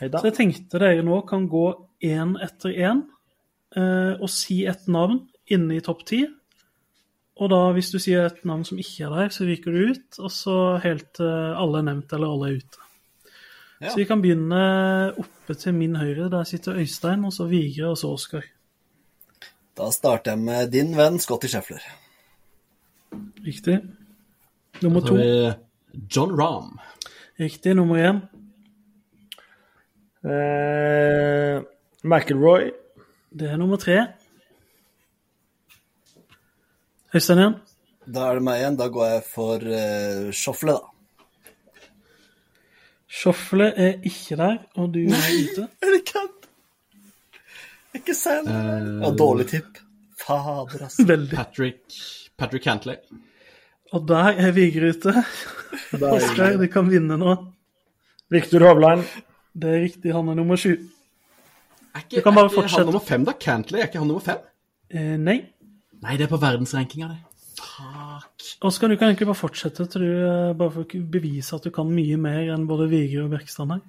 [0.00, 0.20] Heida.
[0.20, 1.66] Så jeg tenkte dere nå kan gå
[2.02, 3.02] én etter én
[3.76, 6.22] eh, og si et navn inne i topp ti.
[7.42, 10.18] Og da, hvis du sier et navn som ikke er der, så ryker du ut.
[10.20, 12.88] Og så helt til alle er nevnt eller alle er ute.
[13.82, 13.90] Ja.
[13.90, 14.58] Så vi kan begynne
[15.18, 16.28] oppe til min høyre.
[16.30, 18.44] Der sitter Øystein, og så Vigre, og så Oskar.
[19.76, 21.82] Da starter jeg med din venn Scotty Scheffler.
[23.46, 23.80] Riktig.
[24.82, 25.16] Nummer to.
[26.16, 26.78] John Rahm.
[27.40, 27.74] Riktig.
[27.74, 28.22] Nummer én.
[30.30, 31.62] Eh,
[32.04, 32.70] McElroy.
[33.38, 33.98] Det er nummer tre.
[37.14, 37.58] Øystein igjen.
[38.06, 38.78] Da er det meg igjen.
[38.78, 40.91] Da går jeg for uh, Sjofle, da.
[43.12, 45.66] Sjofle er ikke der, og du er ute.
[45.84, 46.46] Er det kødd?
[47.98, 48.54] Ikke si Det
[49.02, 49.80] var dårlig tipp.
[50.22, 51.04] Fader, altså.
[51.12, 51.36] Veldig.
[51.36, 51.98] Patrick,
[52.40, 52.96] Patrick Cantley.
[53.92, 55.12] Og der er Vigre ute.
[56.16, 57.34] Oskar, du kan vinne nå.
[58.32, 59.04] Viktor Hovland.
[59.52, 60.70] Det er riktig, han er nummer sju.
[61.92, 62.80] Er ikke, Du kan bare er ikke fortsette.
[62.80, 63.34] han nummer fem, da?
[63.36, 64.40] Cantley, er ikke han nummer fem?
[64.88, 65.36] Eh, nei.
[66.02, 67.20] Nei, det er på verdensrankinga, det.
[67.58, 68.46] Fuck.
[68.64, 71.72] Oskar, du kan egentlig bare fortsette til du eh, bare for å bevise at du
[71.74, 73.82] kan mye mer enn både Vigre og Bjerkestrand her.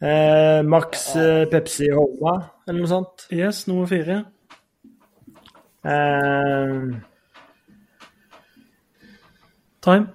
[0.00, 2.34] Eh, Max eh, Pepsi Holma,
[2.68, 3.26] eller noe sånt.
[3.34, 4.22] Yes, nummer fire.
[5.84, 6.90] Eh,
[9.80, 10.06] Time.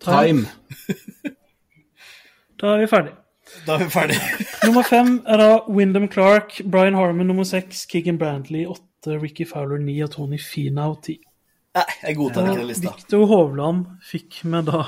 [0.00, 0.46] Time.
[2.56, 3.10] Da er vi ferdig.
[3.66, 4.14] Da er vi ferdig.
[4.64, 9.78] Nummer fem er da Wyndham Clark, Brian Harmon nummer seks, Keegan Brantley åtte, Ricky Fowler
[9.82, 11.16] ni og Tony Finau ti.
[11.76, 12.92] Nei, jeg godtar ikke den lista.
[12.94, 14.80] Victor Hovland fikk med da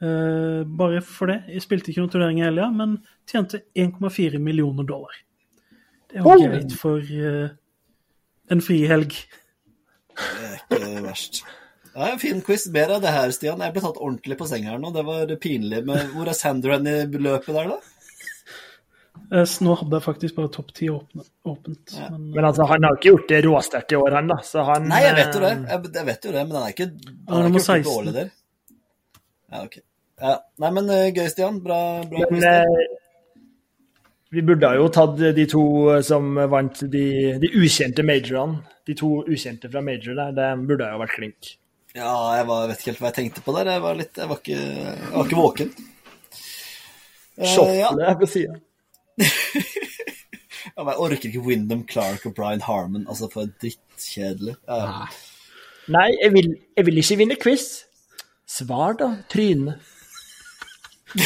[0.00, 1.42] eh, Bare for det.
[1.52, 2.96] Jeg spilte ikke noen turnering i helga, men
[3.30, 5.12] tjente 1,4 millioner dollar.
[6.08, 6.40] Det er jo Oh.
[6.46, 7.50] greit for eh,
[8.54, 9.12] en frihelg.
[10.14, 11.42] Det er ikke verst.
[11.94, 12.64] Ja, en fin quiz.
[12.74, 13.60] Bedre av det her, Stian.
[13.62, 14.90] Jeg ble tatt ordentlig på senga her nå.
[14.94, 15.84] Det var pinlig.
[15.86, 17.78] med Hvor er Sandran i løpet der, da?
[19.32, 21.28] Eh, nå hadde jeg faktisk bare topp ti åpnet.
[21.48, 21.94] åpent.
[21.96, 22.08] Ja.
[22.12, 24.36] Men, men altså, han har ikke gjort det råsterkt i år, han da.
[24.46, 25.52] Så han Nei, jeg vet jo det.
[25.54, 27.88] eh, Jeg, jeg vet jo det, Men han er ikke, Han han er ikke gjort
[27.90, 28.28] dårlig der.
[29.54, 29.80] Ja, ok.
[30.24, 30.34] Ja.
[30.64, 31.58] Nei, men eh, gøy, Stian.
[31.64, 31.78] Bra.
[32.10, 32.84] bra Men eh,
[34.34, 35.64] vi burde ha jo tatt de to
[36.02, 37.04] som vant de,
[37.38, 38.64] de ukjente majorene.
[38.84, 41.54] De to ukjente fra major der, det burde ha jo vært klink.
[41.94, 43.70] Ja, jeg var, vet ikke helt hva jeg tenkte på der.
[43.76, 45.74] Jeg var, litt, jeg var, ikke, jeg var ikke våken.
[47.38, 48.14] Eh, ja.
[48.18, 48.58] På sida.
[49.18, 53.06] Ja, men jeg orker ikke Wyndham Clark og Brian Harmon.
[53.08, 54.56] Altså, for drittkjedelig.
[54.68, 54.80] Ja.
[54.90, 55.08] Nei.
[55.94, 57.66] Nei, jeg vil, jeg vil ikke vinne quiz.
[58.48, 59.10] Svar, da.
[59.32, 59.76] Tryne.
[61.14, 61.20] Det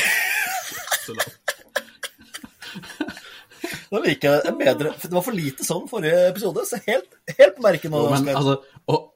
[4.59, 4.92] bedre.
[5.03, 8.03] Det var for lite sånn forrige episode, så helt, helt på merket nå.
[8.03, 8.59] Jo, men altså
[8.90, 9.07] og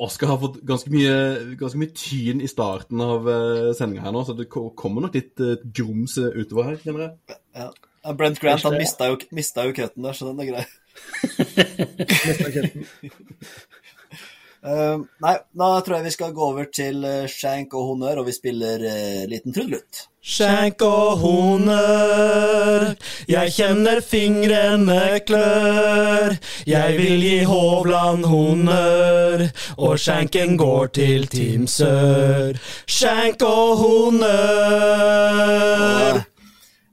[0.00, 1.16] Oskar har fått ganske mye,
[1.60, 5.42] ganske mye tyn i starten av uh, sendinga her nå, så det kommer nok litt
[5.44, 7.38] uh, grums eh, utover her, kjenner jeg.
[7.60, 7.68] ja.
[8.16, 10.64] Brent Grant han mista jo, mista jo køtten der, så den er grei.
[12.28, 12.86] Neste kjøtten.
[14.64, 18.26] Eh, nei, da tror jeg vi skal gå over til eh, skjenk og honnør, og
[18.26, 20.08] vi spiller uh, liten trudelutt.
[20.26, 22.96] Skjenk og honør,
[23.30, 26.34] jeg kjenner fingrene klør.
[26.66, 32.58] Jeg vil gi Hovland honnør, og skjenken går til Team Sør.
[32.90, 35.06] Skjenk og honør.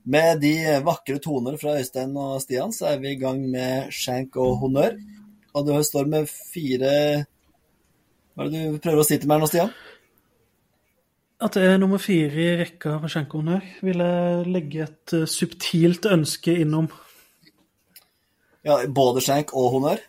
[0.03, 4.35] Med de vakre toner fra Øystein og Stian, så er vi i gang med skjenk
[4.37, 4.93] og honnør.
[5.53, 7.25] Og du står med fire
[8.33, 9.73] Hva er det du prøver å si til meg nå, Stian?
[11.43, 16.07] At det er nummer fire i rekka for skjenkehonnør, vil jeg legge et eh, subtilt
[16.09, 16.87] ønske innom.
[18.63, 20.01] Ja, Både skjenk og honnør?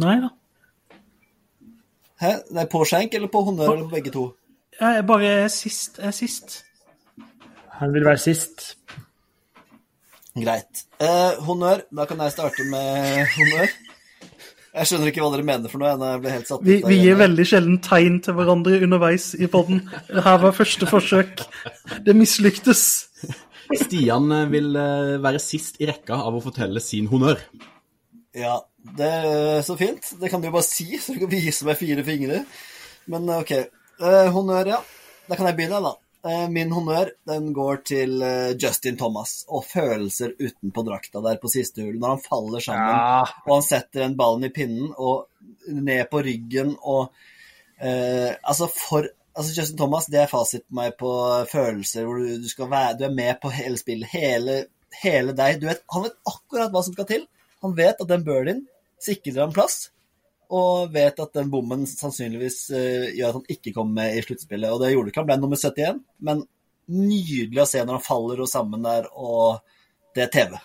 [0.00, 0.30] Nei da.
[2.22, 2.30] Hæ?
[2.56, 4.24] Nei, på skjenk eller på honnør, eller på begge to?
[4.80, 6.00] Jeg er bare er sist.
[6.00, 6.56] Jeg er sist.
[7.78, 8.72] Han vil være sist.
[10.34, 10.86] Greit.
[10.98, 11.84] Eh, honnør.
[11.94, 13.76] Da kan jeg starte med honnør.
[14.74, 15.92] Jeg skjønner ikke hva dere mener for noe.
[15.94, 19.46] Jeg ble helt satt ut Vi, vi gir veldig sjelden tegn til hverandre underveis i
[19.50, 19.84] podden.
[20.10, 21.44] Her var første forsøk.
[22.02, 22.82] Det mislyktes.
[23.84, 27.38] Stian eh, vil eh, være sist i rekka av å fortelle sin honnør.
[28.34, 28.58] Ja,
[28.98, 30.10] det er så fint.
[30.20, 32.42] Det kan du jo bare si, så du kan vise meg fire fingre.
[33.14, 33.52] Men eh, ok.
[33.54, 34.82] Eh, honnør, ja.
[35.30, 35.94] Da kan jeg begynne, da.
[36.24, 41.50] Eh, min honnør den går til eh, Justin Thomas og følelser utenpå drakta der på
[41.52, 41.98] siste hull.
[42.00, 43.24] Når han faller sammen Ja.
[43.46, 45.26] og han setter den ballen i pinnen og
[45.68, 47.10] ned på ryggen og
[47.80, 51.10] eh, Altså, for Altså, Justin Thomas, det er fasit på meg på
[51.50, 54.06] følelser hvor du, du skal være Du er med på hele spillet.
[54.14, 54.60] Hele,
[55.02, 55.58] hele deg.
[55.60, 57.24] Du vet, han vet akkurat hva som skal til.
[57.66, 58.60] Han vet at den birdien
[59.02, 59.90] sikrer ham plass,
[60.52, 64.72] og vet at den bommen sannsynligvis eh, gjør at han ikke kommer med i sluttspillet.
[64.72, 66.44] Og det gjorde ikke han, ble nummer 71, men
[66.92, 69.60] nydelig å se når han faller og sammen der, og
[70.14, 70.56] det er TV.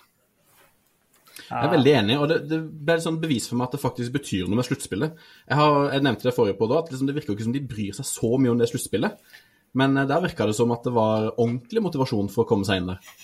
[1.50, 3.82] Jeg er veldig enig, og det, det ble et sånn bevis for meg at det
[3.82, 5.22] faktisk betyr noe med sluttspillet.
[5.48, 7.56] Jeg, har, jeg nevnte det forrige på da, at liksom det virker jo ikke som
[7.56, 9.32] de bryr seg så mye om det sluttspillet.
[9.80, 12.82] Men eh, der virka det som at det var ordentlig motivasjon for å komme seg
[12.82, 13.16] inn der.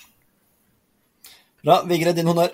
[1.66, 1.82] Bra.
[1.90, 2.54] Vigre, din honnør.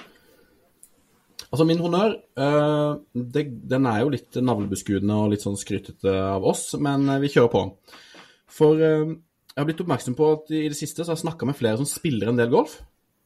[1.52, 6.46] Altså, min honnør, uh, det, den er jo litt navlebeskuende og litt sånn skrytete av
[6.48, 7.64] oss, men eh, vi kjører på.
[8.52, 9.12] For uh,
[9.52, 11.82] jeg har blitt oppmerksom på at i det siste så har jeg snakka med flere
[11.82, 12.78] som spiller en del golf,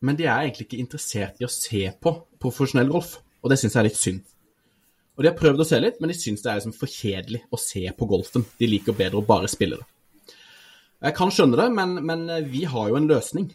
[0.01, 3.77] men de er egentlig ikke interessert i å se på profesjonell golf, og det syns
[3.77, 4.23] jeg er litt synd.
[5.15, 7.43] Og de har prøvd å se litt, men de syns det er liksom for kjedelig
[7.53, 8.43] å se på golfen.
[8.57, 9.85] De liker bedre å bare spille det.
[11.05, 13.51] Jeg kan skjønne det, men, men vi har jo en løsning.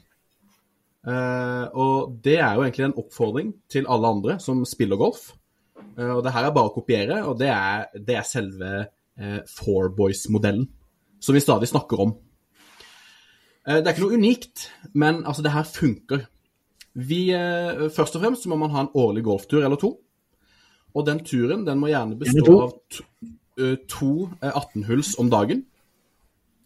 [1.06, 5.30] Eh, og det er jo egentlig en oppfordring til alle andre som spiller golf.
[5.96, 9.40] Eh, og det her er bare å kopiere, og det er, det er selve eh,
[9.48, 10.68] Four Boys-modellen,
[11.20, 12.18] som vi stadig snakker om.
[13.70, 14.62] Det er ikke noe unikt,
[14.98, 16.22] men altså, det her funker.
[16.96, 17.28] Vi,
[17.92, 19.92] først og fremst så må man ha en årlig golftur eller to.
[20.96, 23.04] Og den turen den må gjerne bestå av to,
[23.90, 25.64] to eh, 18-hulls om dagen.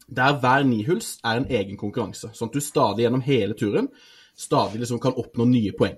[0.07, 3.89] Der hver nihuls er en egen konkurranse, sånn at du stadig gjennom hele turen
[4.35, 5.97] stadig liksom kan oppnå nye poeng.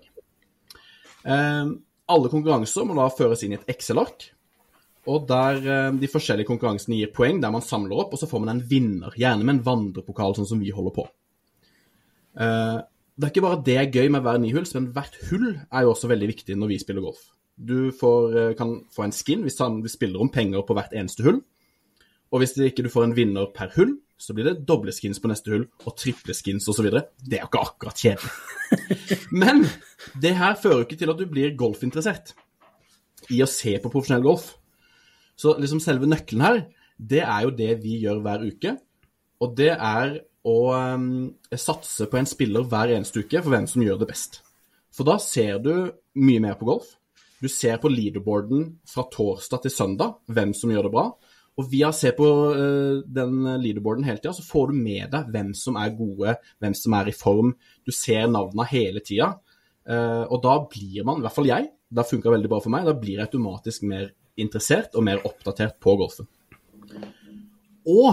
[1.26, 1.66] Eh,
[2.06, 4.28] alle konkurranser må da føres inn i et Excel-ark,
[5.06, 8.42] og der eh, de forskjellige konkurransene gir poeng, der man samler opp, og så får
[8.42, 11.06] man en vinner, gjerne med en vandrepokal, sånn som vi holder på.
[12.36, 12.78] Eh,
[13.16, 15.92] det er ikke bare det er gøy med hver nihuls, men hvert hull er jo
[15.94, 17.22] også veldig viktig når vi spiller golf.
[17.56, 21.24] Du får, eh, kan få en skin hvis vi spiller om penger på hvert eneste
[21.24, 21.40] hull.
[22.34, 25.28] Og hvis ikke du får en vinner per hull, så blir det doble skins på
[25.30, 26.88] neste hull, og triple skins osv.
[26.88, 28.32] Det er jo ikke akkurat kjedelig.
[29.42, 29.66] Men
[30.22, 32.32] det her fører jo ikke til at du blir golfinteressert
[33.34, 34.54] i å se på profesjonell golf.
[35.36, 36.62] Så liksom selve nøkkelen her,
[36.96, 38.76] det er jo det vi gjør hver uke.
[39.44, 41.08] Og det er å um,
[41.52, 44.40] satse på en spiller hver eneste uke for hvem som gjør det best.
[44.94, 45.72] For da ser du
[46.16, 46.94] mye mer på golf.
[47.42, 51.06] Du ser på leaderboarden fra torsdag til søndag hvem som gjør det bra.
[51.56, 55.30] Og via å se på eh, den leaderboarden hele tida, så får du med deg
[55.32, 57.54] hvem som er gode, hvem som er i form.
[57.86, 59.30] Du ser navnene hele tida.
[59.88, 62.74] Eh, og da blir man, i hvert fall jeg, det har funka veldig bra for
[62.74, 66.28] meg, da blir jeg automatisk mer interessert og mer oppdatert på golfen.
[67.88, 68.10] Og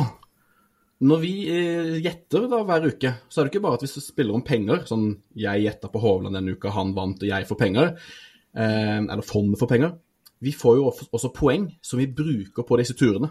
[1.03, 4.39] når vi eh, gjetter da hver uke, så er det ikke bare at vi spiller
[4.39, 4.85] om penger.
[4.87, 7.95] Sånn jeg gjetta på Hovland denne uka, han vant og jeg får penger.
[8.53, 9.95] Eller fondet får penger.
[10.43, 13.29] Vi får jo også- poeng som vi bruker på disse turene.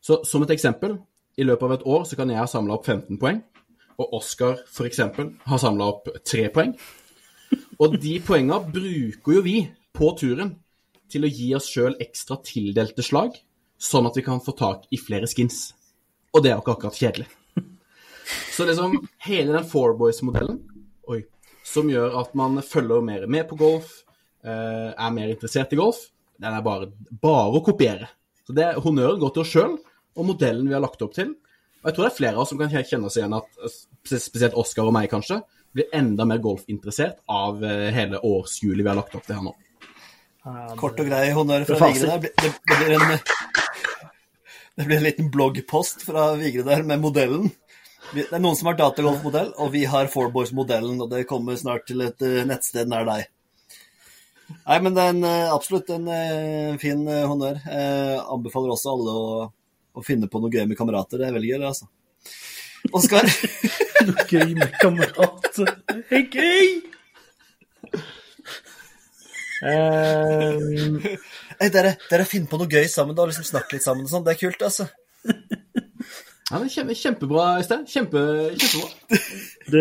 [0.00, 0.98] Så som et eksempel,
[1.36, 3.42] i løpet av et år så kan jeg ha samla opp 15 poeng.
[3.98, 4.98] Og Oskar f.eks.
[4.98, 6.78] har samla opp 3 poeng.
[7.80, 10.56] Og de poenga bruker jo vi på turen
[11.10, 13.36] til å gi oss sjøl ekstra tildelte slag,
[13.78, 15.72] sånn at vi kan få tak i flere skins.
[16.34, 17.26] Og det er jo ikke akkurat kjedelig.
[18.52, 20.60] Så liksom hele den Four Boys-modellen,
[21.64, 24.02] som gjør at man følger mer med på golf,
[24.44, 26.04] er mer interessert i golf,
[26.38, 28.08] den er bare, bare å kopiere.
[28.46, 29.74] Så det er honnøren går til oss sjøl,
[30.18, 31.34] og modellen vi har lagt opp til.
[31.82, 33.78] Og jeg tror det er flere av oss som kan kjenne oss igjen at eh,
[34.18, 35.40] spesielt Oskar og meg kanskje,
[35.76, 39.54] blir enda mer golfinteressert av eh, hele årshjulet vi har lagt opp til her nå.
[40.80, 41.90] Kort og grei honnør fra.
[41.90, 42.30] Vigre der.
[42.40, 43.16] Det, blir en,
[44.78, 47.50] det blir en liten bloggpost fra Vigre der med modellen.
[48.14, 52.00] Det er noen som har datagolfmodell, og vi har Fourboys-modellen, og det kommer snart til
[52.06, 53.28] et eh, nettsted nær deg.
[54.48, 57.60] Nei, men det er en, eh, absolutt en eh, fin eh, honnør.
[57.68, 59.32] Jeg anbefaler også alle å,
[59.92, 61.20] å finne på noe gøy med kamerater.
[61.20, 61.88] Det er veldig gøy, det, altså.
[62.96, 63.28] Oskar,
[64.30, 65.74] Gøy med kamerater.
[65.88, 66.68] Det er gøy!
[69.58, 70.98] Um...
[71.58, 74.12] hey, dere, dere finner på noe gøy sammen da, og liksom snakke litt sammen og
[74.12, 74.24] sånn.
[74.26, 74.88] Det er kult, altså.
[76.48, 77.82] Ja, kjempe, kjempebra, Øystein.
[77.84, 78.20] Kjempe,
[78.56, 78.88] kjempebra.
[79.72, 79.80] du,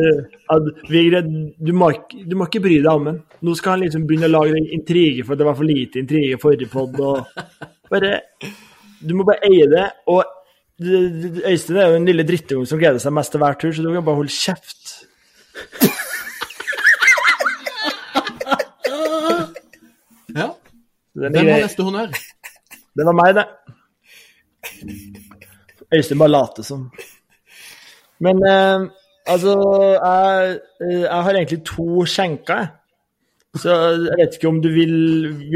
[0.51, 1.21] Ad, Vigre,
[1.67, 3.19] du må, du må ikke bry deg om ham.
[3.47, 6.01] Nå skal han liksom begynne å lage en intrige for at det var for lite
[6.03, 6.99] intrige i forrige pod.
[7.87, 8.11] Bare,
[8.99, 9.85] du må bare eie det.
[10.11, 10.25] Og
[10.83, 13.93] Øystein er jo en lille drittungen som gleder seg mest til hver tur, så du
[13.93, 14.97] kan bare holde kjeft.
[20.35, 20.51] Ja.
[21.15, 22.11] Den, Hvem har neste honnør?
[22.97, 23.47] det var meg, det.
[25.95, 26.87] Øystein bare later som.
[28.19, 28.87] Men eh,
[29.27, 29.53] altså
[29.93, 32.73] jeg, eh, jeg har egentlig to skjenker, jeg.
[33.57, 34.91] Så jeg vet ikke om du vil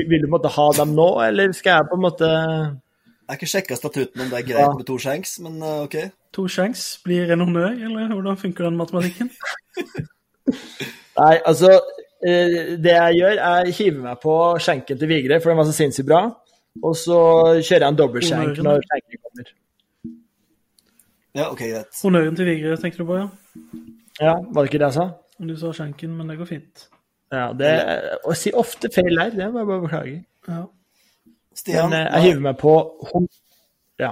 [0.09, 3.49] Vil du måtte ha dem nå, eller skal jeg på en måte Jeg har ikke
[3.51, 4.71] sjekka statutten om det er greit Ja.
[4.77, 5.97] med to skjenks, men eh, OK.
[6.33, 9.29] To skjenks blir en honnør, eller hvordan funker den matematikken?
[11.19, 11.73] Nei, altså
[12.25, 15.75] eh, Det jeg gjør, jeg hiver meg på skjenken til Vigre, for den var så
[15.75, 16.21] sinnssykt bra.
[16.81, 17.19] Og så
[17.59, 19.51] kjører jeg en dobbeltskjenk når skjenken kommer.
[21.37, 21.95] Ja, OK, greit.
[22.03, 23.27] Honnøren til Vigre, tenkte du på, ja?
[24.19, 25.07] Ja, var det ikke det jeg sa?
[25.41, 26.87] Du sa skjenken, men det går fint.
[27.31, 27.69] Ja, det
[28.27, 30.17] Å si ofte feil her, det må jeg bare beklage.
[30.49, 30.65] Ja.
[31.55, 32.73] Stian, Men eh, jeg hiver meg på
[33.11, 33.29] hånd.
[33.99, 34.11] Ja.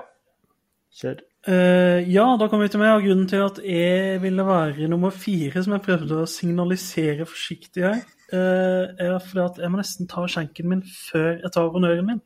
[0.96, 1.20] Kjør.
[1.48, 2.94] Uh, ja, da kommer vi til meg.
[2.96, 7.86] Og grunnen til at jeg ville være nummer fire, som jeg prøvde å signalisere forsiktig
[7.86, 8.02] her,
[8.34, 12.24] uh, er fordi at jeg må nesten ta skjenken min før jeg tar honnøren min.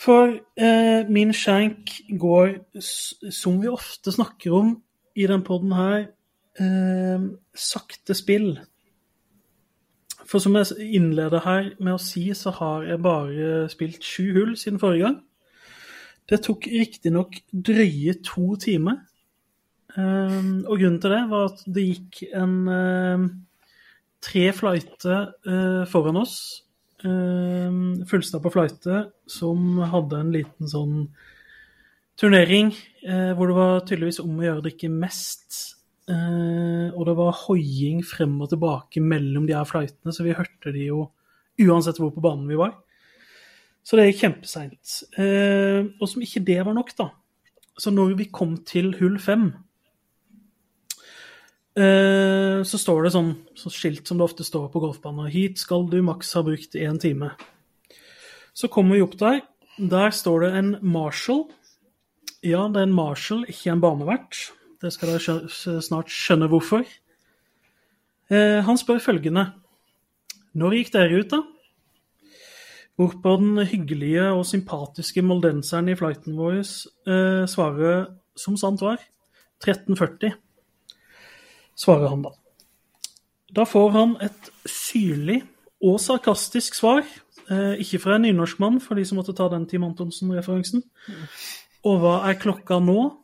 [0.00, 4.74] For eh, min skjenk går, som vi ofte snakker om
[5.14, 6.06] i den poden her,
[6.56, 8.54] eh, sakte spill.
[10.24, 14.56] For som jeg innleder her med å si, så har jeg bare spilt sju hull
[14.56, 15.20] siden forrige gang.
[16.30, 19.02] Det tok riktignok drøye to timer
[19.98, 23.24] Eh, og grunnen til det var at det gikk en eh,
[24.22, 26.36] tre flighter eh, foran oss,
[27.06, 27.80] eh,
[28.10, 30.96] fullstappa fløyte, som hadde en liten sånn
[32.20, 32.72] turnering
[33.06, 35.60] eh, hvor det var tydeligvis om å gjøre å drikke mest.
[36.10, 40.74] Eh, og det var hoiing frem og tilbake mellom de her flightene, så vi hørte
[40.74, 41.06] de jo
[41.60, 42.76] uansett hvor på banen vi var.
[43.84, 45.00] Så det gikk kjempeseint.
[45.20, 47.10] Eh, og som ikke det var nok, da.
[47.80, 49.50] Så når vi kom til hull fem,
[51.70, 55.28] så står det sånn så skilt som det ofte står på golfbanen.
[55.30, 57.30] Hit skal du maks ha brukt én time.
[58.52, 59.38] Så kommer vi opp der.
[59.78, 61.44] Der står det en Marshall.
[62.42, 64.36] Ja, det er en Marshall, ikke en banevert.
[64.80, 66.84] Det skal dere snart skjønne hvorfor.
[68.30, 69.50] Eh, han spør følgende
[70.54, 71.40] Når gikk dere ut, da?
[73.00, 78.98] Hvorpå den hyggelige og sympatiske moldenseren i flighten vår eh, svarer som sant var
[79.64, 80.34] 1340,
[81.80, 82.34] svarer han da.
[83.56, 85.40] Da får han et syrlig
[85.82, 87.02] og sarkastisk svar,
[87.50, 90.84] eh, ikke fra en nynorskmann, for de som måtte ta den Team Antonsen-referansen.
[91.84, 93.16] Og hva er klokka nå?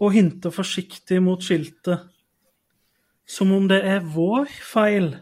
[0.00, 2.10] Og hinter forsiktig mot skiltet,
[3.26, 5.14] som om det er vår feil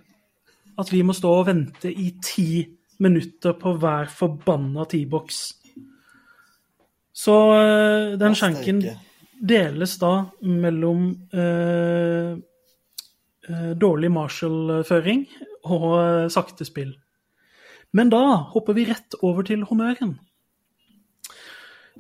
[0.78, 2.64] at vi må stå og vente i ti
[2.98, 5.40] minutter på hver forbanna T-boks.
[7.12, 8.82] Så eh, den skjenken.
[9.42, 10.12] Deles da
[10.46, 12.34] mellom eh,
[13.48, 15.24] eh, dårlig Marshall-føring
[15.66, 16.92] og eh, sakte spill.
[17.92, 18.22] Men da
[18.54, 20.14] hopper vi rett over til honnøren.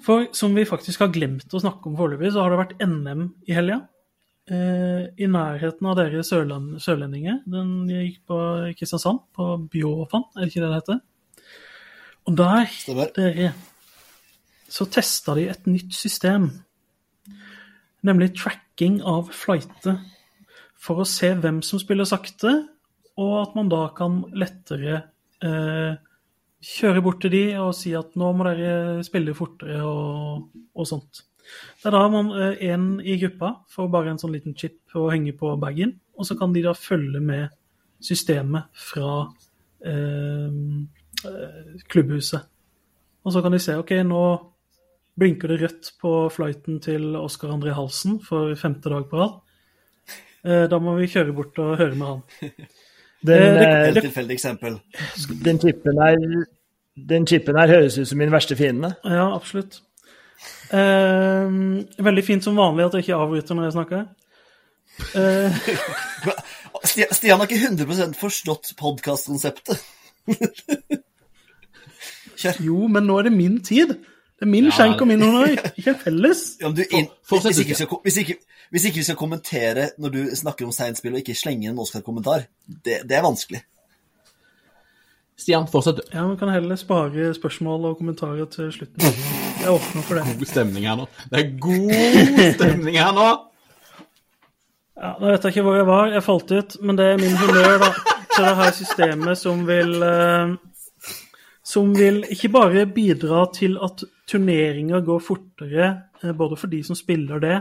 [0.02, 3.26] For som vi faktisk har glemt å snakke om foreløpig, så har det vært NM
[3.50, 3.82] i helga.
[4.50, 7.42] Eh, I nærheten av dere sørland, sørlendinger.
[7.50, 8.38] Den gikk på
[8.78, 11.02] Kristiansand, på Bjåfan, er det ikke det det heter?
[12.30, 12.74] Og der,
[13.18, 13.52] dere,
[14.70, 16.48] så testa de et nytt system.
[18.02, 20.00] Nemlig tracking av flightet.
[20.82, 22.54] For å se hvem som spiller sakte,
[23.20, 25.02] og at man da kan lettere
[25.44, 26.00] eh,
[26.62, 31.24] kjøre bort til de og si at nå må dere spille fortere og, og sånt.
[31.82, 32.30] Det er da man
[32.62, 36.36] én i gruppa får bare en sånn liten chip å henge på bagen, og så
[36.38, 37.50] kan de da følge med
[38.02, 39.26] systemet fra
[39.86, 40.54] eh,
[41.28, 42.48] eh, klubbhuset.
[43.22, 44.22] Og så kan de se ok, nå
[45.18, 49.34] blinker det rødt på flighten til Oskar André Halsen for femte dag på rad.
[50.44, 52.22] Eh, da må vi kjøre bort og høre med han.
[53.22, 54.80] Den, Eh, det- eh, Helt tilfeldig eksempel.
[55.44, 56.16] den chipen her
[57.08, 58.96] den chipen her høres ut som min verste fiende.
[59.04, 59.78] Ja, absolutt.
[60.72, 61.46] Eh,
[62.02, 64.02] veldig fint som vanlig at jeg ikke avbryter når jeg snakker.
[65.14, 65.50] Eh,
[67.14, 69.78] Stian har ikke 100% forstått podkastkonseptet.
[72.60, 73.94] jo, men nå er det min tid.
[74.42, 74.70] Det er min Ja.
[74.74, 76.40] skjenk og min honnør, ikke felles.
[76.60, 78.34] Ja, men du, inn, Fortsett, hvis, ikke skal, hvis, ikke,
[78.74, 81.78] hvis ikke vi skal kommentere når du snakker om seint spill, og ikke slenge en
[81.78, 83.60] Oscar-kommentar, det, det er vanskelig.
[85.38, 85.96] Stian, fortsett.
[85.96, 86.02] du.
[86.12, 89.14] Ja, Man kan heller spare spørsmål og kommentarer til slutten.
[89.62, 90.24] Jeg åpner for det.
[90.38, 91.06] God stemning her nå.
[91.30, 93.28] Det er god stemning her nå!
[95.02, 97.32] Ja, Nå vet jeg ikke hvor jeg var, jeg falt ut, men det er min
[97.40, 97.88] honnør da,
[98.34, 100.52] til det her systemet som vil eh,
[101.64, 105.92] Som vil ikke bare bidra til at turneringer går fortere,
[106.22, 107.60] eh, både for de som spiller det,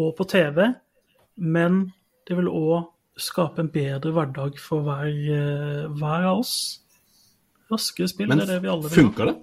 [0.00, 0.72] og på TV,
[1.36, 1.92] men
[2.28, 2.88] det vil òg
[3.20, 6.80] skape en bedre hverdag for hver, eh, hver av oss.
[7.70, 8.96] Raskere spill Men det er det vi alle vil ha.
[9.02, 9.36] funker det?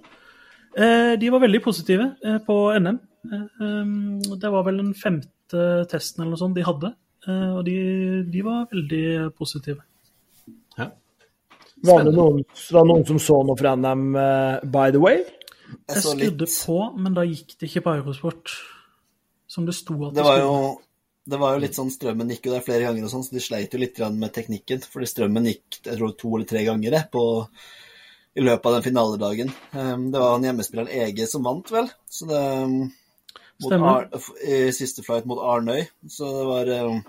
[0.72, 2.98] Eh, de var veldig positive eh, på NM.
[3.32, 6.94] Eh, um, det var vel den femte testen eller noe sånt de hadde,
[7.28, 7.74] og de,
[8.32, 9.82] de var veldig positive.
[11.82, 11.96] Ja.
[11.96, 15.24] Var det noen, var det noen som så noe fra NM, uh, by the way?
[15.72, 18.56] Jeg Jeg skrudde litt på, men da gikk det ikke på Eurosport.
[19.50, 20.64] Som det sto at Det det var skulle.
[20.64, 20.80] jo
[21.22, 23.42] det var jo litt sånn Strømmen gikk jo der flere ganger, og sånn, så de
[23.42, 24.82] sleit jo litt med teknikken.
[24.90, 27.22] Fordi strømmen gikk jeg tror, to eller tre ganger det, på,
[28.34, 29.52] i løpet av den finaledagen.
[29.70, 31.90] Um, det var han hjemmespilleren EG som vant, vel.
[32.10, 32.78] Så det, um,
[33.62, 34.08] mot Stemmer.
[34.08, 35.84] Ar I siste flight mot Arnøy.
[36.10, 37.02] Så det var um,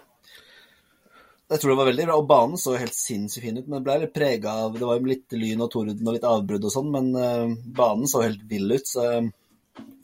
[1.54, 2.16] Jeg tror det var veldig bra.
[2.20, 4.98] Og banen så helt sinnssykt fin ut, men det ble litt prega av Det var
[5.00, 8.42] jo litt lyn og torden og litt avbrudd og sånn, men uh, banen så helt
[8.50, 8.90] vill ut.
[8.90, 9.30] Så um,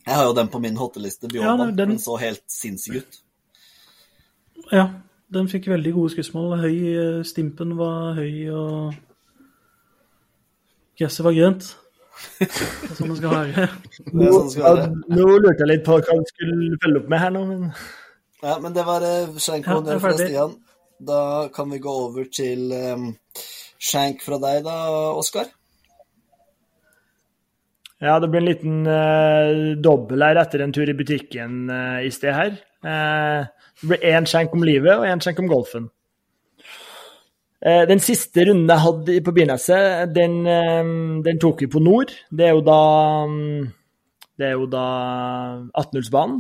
[0.06, 3.20] jeg har jo den på min hotteliste, Ja, den- Den så helt sinnssyk ut.
[4.72, 4.88] Ja,
[5.34, 6.56] den fikk veldig gode skussmål.
[6.62, 8.94] Høy, eh, Stimpen var høy, og
[11.00, 11.70] gresset var grønt.
[12.40, 13.68] Det er sånn det skal være.
[14.10, 14.88] Det sånn det skal være.
[15.16, 17.62] nå lurte jeg litt på hva du skulle følge opp med her nå, men
[18.44, 19.06] Ja, men det var
[19.40, 20.12] skjenk Ja, er fra.
[20.20, 20.58] Stian.
[21.00, 23.14] Da kan vi gå over til um,
[23.80, 24.76] Shank fra deg da,
[25.16, 25.48] Oskar.
[28.00, 32.12] Ja, det blir en liten uh, dobbel her etter en tur i butikken uh, i
[32.12, 32.58] sted her.
[32.84, 33.48] Uh,
[33.80, 35.90] det blir én skjenk om livet og én skjenk om golfen.
[37.60, 40.46] Den siste runden jeg hadde på Birneset, den,
[41.26, 42.14] den, tok vi på nord.
[42.32, 42.78] Det er jo da
[43.28, 43.66] um,
[44.40, 44.84] Det er jo da
[45.76, 46.40] 18-hullsbanen.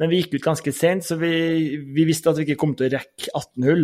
[0.00, 1.30] Men vi gikk ut ganske sent, så vi,
[1.92, 3.82] vi, visste at vi ikke kom til å rekke 18 hull.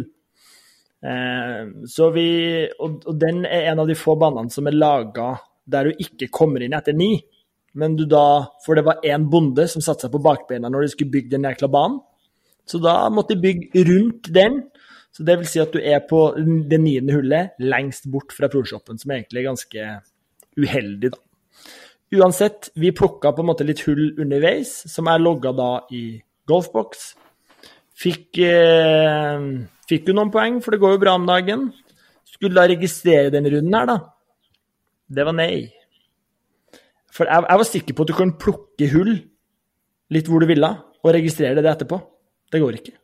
[1.92, 2.28] så vi,
[2.80, 5.34] og, og den er en av de få banene som er laga
[5.68, 7.18] der du ikke kommer inn etter ni.
[7.76, 10.92] Men du da For det var én bonde som satte seg på bakbeina når de
[10.94, 12.00] skulle bygge den jækla banen.
[12.66, 14.62] Så da måtte de bygge rundt den.
[15.14, 18.98] Så det vil si at du er på det niende hullet lengst bort fra proshoppen,
[19.00, 19.86] som egentlig er ganske
[20.56, 21.20] uheldig, da.
[22.14, 27.14] Uansett, vi plukka på en måte litt hull underveis, som er logga da i golfboks.
[27.96, 29.46] Fikk, eh,
[29.88, 31.72] fikk jo noen poeng, for det går jo bra om dagen.
[32.24, 33.98] Skulle da registrere den runden her, da.
[35.10, 35.72] Det var nei.
[37.10, 39.12] For jeg, jeg, var sikker på at du kan plukke hull
[40.12, 40.70] litt hvor du ville,
[41.02, 41.98] og registrere det etterpå.
[42.52, 42.94] Det går ikke.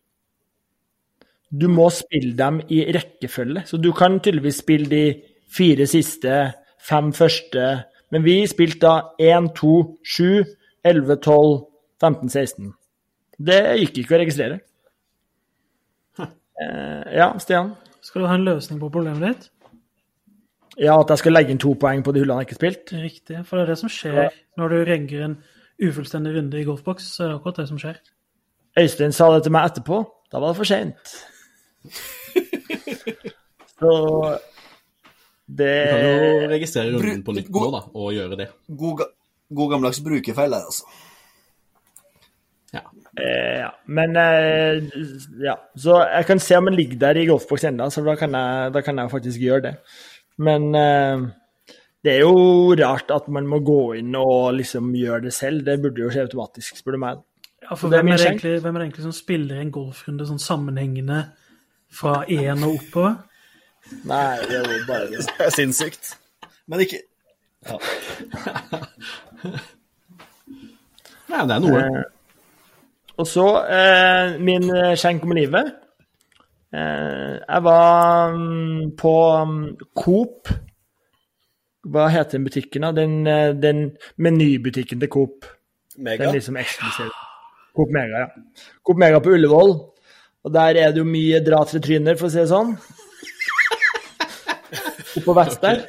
[1.52, 3.66] Du må spille dem i rekkefølge.
[3.66, 5.04] Så du kan tydeligvis spille de
[5.52, 7.64] fire siste, fem første
[8.12, 10.44] Men vi spilte da 1, 2, 7,
[10.84, 11.54] 11, 12,
[12.02, 12.74] 15, 16.
[13.42, 14.60] Det gikk ikke å registrere.
[16.62, 17.72] Eh, ja, Stian?
[18.04, 19.48] Skal du ha en løsning på problemet ditt?
[20.80, 22.92] Ja, at jeg skal legge inn to poeng på de hullene jeg ikke har spilt?
[22.96, 24.28] Riktig, for det er det som skjer ja.
[24.60, 25.36] når du regger en
[25.82, 27.08] ufullstendig runde i golfboks.
[27.16, 27.98] så er det akkurat det som skjer.
[28.78, 30.00] Øystein sa det til meg etterpå.
[30.32, 31.16] Da var det for seint.
[33.80, 33.92] så
[35.58, 38.48] det Du kan jo registrere runden på nytt nå, da, og gjøre det.
[38.82, 39.02] God,
[39.52, 40.86] god gammeldags brukerfeil der, altså.
[42.72, 42.86] Ja.
[43.20, 43.68] Eh, ja.
[43.84, 44.82] Men eh,
[45.44, 45.58] ja.
[45.76, 48.72] Så jeg kan se om den ligger der i golfboks ennå, så da kan, jeg,
[48.74, 49.74] da kan jeg faktisk gjøre det.
[50.42, 51.26] Men eh,
[52.02, 55.66] det er jo rart at man må gå inn og liksom gjøre det selv.
[55.68, 57.20] Det burde jo skje automatisk, spør du meg.
[57.62, 60.42] Ja, for hvem er, er egentlig, hvem er, det egentlig, som spiller en golfrunde sånn
[60.42, 61.20] sammenhengende
[61.92, 63.20] fra én og oppover?
[64.08, 65.26] Nei, det er jo bare det.
[65.28, 66.16] Det er sinnssykt.
[66.70, 67.02] Men ikke
[67.68, 67.76] Ja.
[71.32, 71.78] Nei, det er noe.
[71.80, 72.02] Eh,
[73.22, 75.70] og så eh, min eh, skjenk om livet.
[76.72, 79.56] Eh, jeg var um, på um,
[79.98, 80.50] Coop.
[81.92, 82.92] Hva heter den butikken, da?
[82.96, 83.84] Den, eh, den
[84.16, 85.48] menybutikken til Coop.
[85.98, 86.24] Mega?
[86.24, 86.58] Den liksom.
[87.76, 88.28] Coop Mega, ja.
[88.84, 89.74] Coop Mega på Ullevål.
[90.42, 92.74] Og der er det jo mye dra til tryner, for å si det sånn.
[95.20, 95.84] Oppå vest der.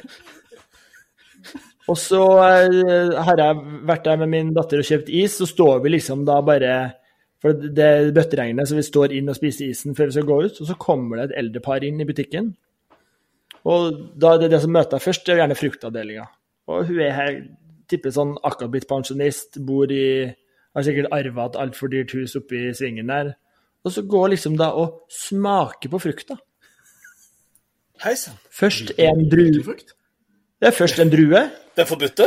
[1.88, 5.82] Og så uh, har jeg vært der med min datter og kjøpt is, så står
[5.84, 6.74] vi liksom da bare
[7.44, 10.36] for det er bøtteregnet, så vi står inn og spiser isen før vi skal gå
[10.46, 10.60] ut.
[10.62, 12.54] Og så kommer det et eldrepar inn i butikken.
[13.68, 16.24] Og da det det som møter deg først, det er gjerne fruktavdelinga.
[16.72, 17.36] Og hun er her,
[17.92, 20.32] tipper sånn akkurat blitt pensjonist, bor i
[20.74, 23.28] Har sikkert arva et altfor dyrt hus oppe i svingen der.
[23.86, 26.34] Og så går liksom da og smaker på frukta.
[28.02, 28.34] Hei sann.
[28.50, 29.76] Først en drue.
[30.60, 31.50] Det er først en drue.
[31.76, 32.26] Den forbudte?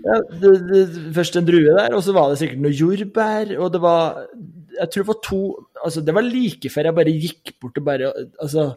[0.00, 0.80] Ja, det, det,
[1.14, 3.46] først en drue der, og så var det sikkert noe jordbær.
[3.60, 4.26] Og det var
[4.78, 5.40] Jeg tror det var to
[5.84, 8.74] Altså, det var like før jeg bare gikk bort og bare Altså,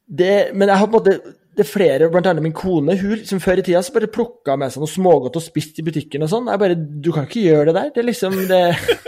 [0.07, 3.23] det Men jeg har på en måte det er flere, blant annet min kone, hun
[3.25, 6.21] som før i tida så bare plukka med seg noe smågodt og spist i butikken
[6.21, 6.51] og sånn.
[6.51, 7.88] Jeg bare Du kan ikke gjøre det der.
[7.95, 8.59] Det er liksom det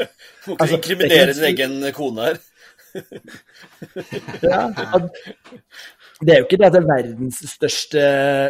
[0.47, 2.39] Må ikke altså, inkriminere din egen kone her.
[4.49, 4.63] ja.
[6.25, 8.07] Det er jo ikke det at det er verdens største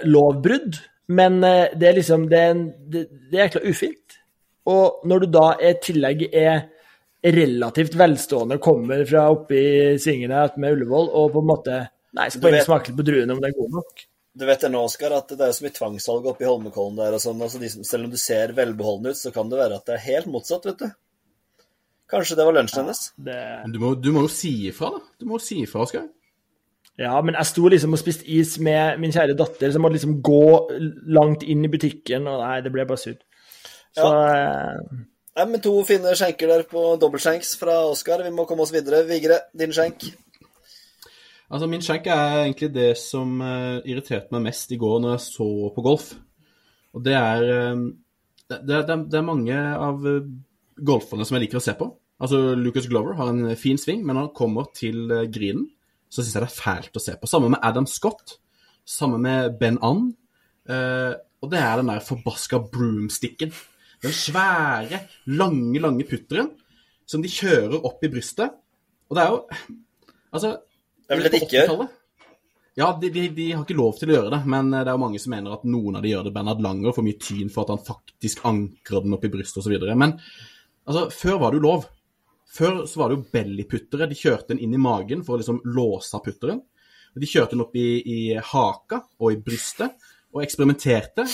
[0.07, 0.79] lovbrudd,
[1.11, 2.63] men eh, det er liksom Det er,
[2.93, 4.19] det, det er jækla ufint.
[4.71, 6.69] Og når du da i tillegg er
[7.23, 11.81] relativt velstående, kommer fra oppe i svingene med Ullevål og på en måte
[12.15, 14.05] Nei, skal bare smake litt på druene om det er god nok.
[14.39, 17.17] Du vet det nå, Oskar, at det er så mye tvangssalg oppe i Holmenkollen der
[17.17, 17.41] og sånn.
[17.43, 20.29] Altså, selv om du ser velbeholden ut, så kan det være at det er helt
[20.31, 21.65] motsatt, vet du.
[22.09, 23.01] Kanskje det var lunsjen hennes?
[23.17, 23.41] Ja, det...
[23.73, 25.03] du, må, du, må, jo si ifra, da.
[25.19, 26.07] Du må jo si ifra, Oskar.
[26.99, 29.99] Ja, men jeg sto liksom og spiste is med min kjære datter, så jeg måtte
[29.99, 30.45] liksom gå
[31.15, 33.21] langt inn i butikken, og nei, det ble bare surt.
[33.97, 34.73] Så ja.
[35.39, 35.45] Eh...
[35.45, 38.25] Nei, men to fine skjenker der på dobbeltskjenks fra Oskar.
[38.25, 39.05] Vi må komme oss videre.
[39.07, 40.09] Vigre, din skjenk?
[41.49, 45.25] Altså, Min skjenk er egentlig det som uh, irriterte meg mest i går når jeg
[45.29, 46.11] så på golf.
[46.93, 47.87] Og det er uh,
[48.49, 50.29] det, det, det, er mange av uh,
[50.75, 51.89] golferne som jeg liker å se på.
[52.19, 55.69] Altså, Lucas Glover har en fin sving, men når han kommer til greenen,
[56.09, 57.29] så syns jeg det er fælt å se på.
[57.29, 58.39] Samme med Adam Scott.
[58.89, 60.09] Samme med Ben Ann.
[60.69, 63.53] Eh, og det er den der forbaska broomsticken.
[64.03, 65.03] Den svære,
[65.35, 66.53] lange, lange putteren
[67.09, 68.53] som de kjører opp i brystet.
[69.09, 69.39] Og det er jo
[70.29, 71.87] Altså Det er vel det de ikke gjør?
[72.77, 74.95] Ja, de, de, de har ikke lov til å gjøre det, men eh, det er
[74.95, 76.33] jo mange som mener at noen av de gjør det.
[76.35, 79.73] Bernhard Langer får mye tyn for at han faktisk ankrer den opp i brystet osv.
[79.89, 80.13] Men
[80.85, 81.87] altså, før var det jo lov.
[82.49, 84.07] Før så var det jo bellyputtere.
[84.07, 86.61] De kjørte den inn i magen for å liksom låse av putteren.
[87.19, 89.97] De kjørte den opp i, i haka og i brystet
[90.31, 91.25] og eksperimenterte.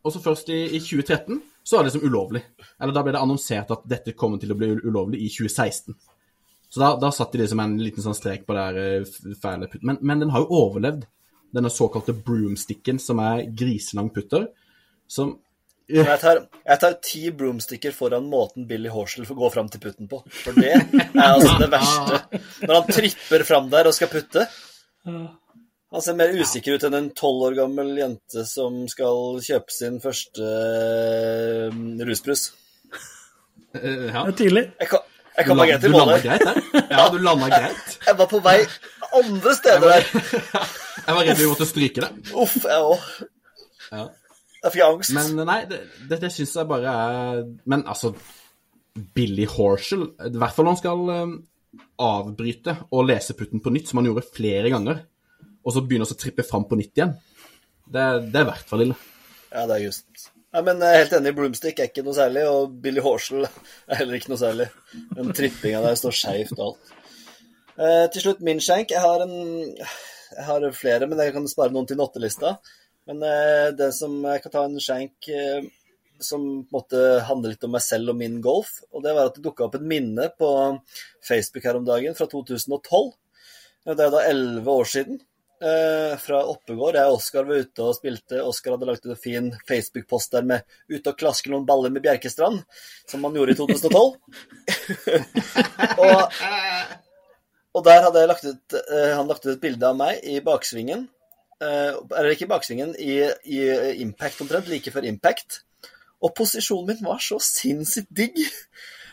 [0.00, 2.42] Og så først i, i 2013 så var det liksom ulovlig.
[2.80, 5.96] Eller da ble det annonsert at dette kommer til å bli ulovlig i 2016.
[6.70, 9.66] Så da, da satte de liksom en liten sånn strek på det her eh, fæle
[9.66, 9.88] putten.
[9.90, 11.06] Men, men den har jo overlevd.
[11.50, 14.46] Denne såkalte broomsticken, som er griselang putter,
[15.10, 15.32] som
[15.90, 20.06] Jeg tar, jeg tar ti broomsticker foran måten Billy Horsel får gå fram til putten
[20.06, 20.20] på.
[20.30, 22.20] For det er altså det verste.
[22.68, 24.46] Når han tripper fram der og skal putte.
[25.90, 29.96] Han ser mer usikker ut enn en tolv år gammel jente som skal kjøpe sin
[30.02, 32.52] første eh, rusbrus.
[33.74, 34.24] eh, Ja.
[34.26, 34.64] Det er tidlig.
[34.80, 35.00] Jeg kan,
[35.36, 36.86] jeg Du, kan la- bare du landa greit der.
[36.90, 37.98] Ja, du landa greit.
[38.06, 38.58] Jeg var på vei
[39.18, 40.04] andre steder der.
[41.10, 42.10] Jeg var redd vi måtte stryke det.
[42.38, 43.04] Uff, jeg òg.
[43.90, 44.02] Ja.
[44.62, 45.14] Jeg fikk angst.
[45.16, 45.78] Men nei, det,
[46.10, 47.38] det, det syns jeg bare er
[47.72, 48.12] Men altså,
[49.16, 51.32] Billy Horshall I hvert fall når han skal eh,
[52.04, 55.00] avbryte og lese putten på nytt, som han gjorde flere ganger,
[55.64, 57.16] og så begynner vi å trippe fram på nytt igjen.
[57.90, 58.86] Det, det er i hvert fall.
[59.50, 60.30] Ja, det er just.
[60.50, 61.32] Nei, men jeg er helt enig.
[61.36, 64.66] Broomstick er ikke noe særlig, og Billy Horshall er heller ikke noe særlig.
[65.14, 66.94] Den trippinga der står skeivt og alt.
[67.80, 68.94] Eh, til slutt min skjenk.
[68.94, 69.36] Jeg har en
[70.30, 72.58] Jeg har flere, men jeg kan spare noen til nottelista.
[73.10, 75.64] Men eh, det som jeg kan ta en skjenk eh,
[76.22, 78.76] som på en måte handler litt om meg selv og min golf.
[78.94, 80.50] Og det var at det dukka opp et minne på
[81.26, 83.10] Facebook her om dagen fra 2012.
[83.90, 85.20] Det er da elleve år siden.
[85.60, 86.96] Eh, fra Oppegård.
[86.96, 88.38] Jeg og Oskar var ute og spilte.
[88.40, 92.00] Oskar hadde lagt ut en fin Facebook-post der med 'ute og klaske noen baller med
[92.00, 92.62] Bjerkestrand',
[93.06, 94.16] som han gjorde i 2012.
[96.06, 96.38] og,
[97.76, 101.04] og der hadde lagt ut, eh, han lagt ut et bilde av meg i baksvingen.
[101.60, 103.60] Eh, eller ikke i baksvingen, i, i
[104.00, 105.60] impact omtrent, like før impact.
[106.24, 108.40] Og posisjonen min var så sinnssykt digg.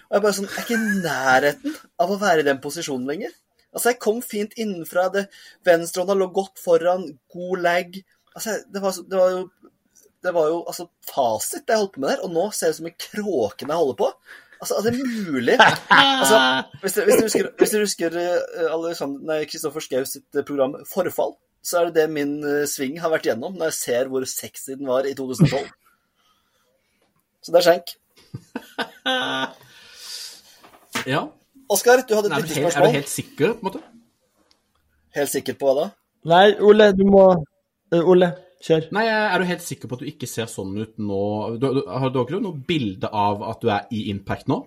[0.07, 3.11] Og jeg bare sånn, jeg er ikke i nærheten av å være i den posisjonen
[3.11, 3.35] lenger.
[3.77, 5.07] Altså, jeg kom fint innenfra.
[5.13, 5.27] det
[5.67, 7.97] Venstrehånda lå godt foran, god lag.
[8.35, 9.43] Altså, det var, det var jo
[10.25, 12.73] det var jo altså fasit det jeg holdt på med der, og nå ser det
[12.73, 14.07] ut som en kråke når jeg holder på.
[14.57, 15.57] Altså, er det mulig?
[15.61, 16.39] Altså,
[16.81, 18.17] hvis dere, hvis dere husker, hvis dere husker
[18.73, 22.97] Alexander- nei, Kristoffer Schou sitt eh, program Forfall, så er det det min eh, sving
[23.03, 25.69] har vært gjennom når jeg ser hvor sexy den var i 2012.
[27.45, 27.95] Så det er skjenk.
[31.07, 31.27] Ja.
[31.73, 33.81] Oskar, du hadde et helt, er du helt sikker, på en måte?
[35.17, 35.87] Helt sikker på hva da?
[36.31, 38.31] Nei, Ole, du må uh, Ole,
[38.63, 38.89] kjør.
[38.95, 41.21] Nei, er du helt sikker på at du ikke ser sånn ut nå?
[41.59, 44.61] Du, du, har du ikke noe bilde av at du er i impact nå?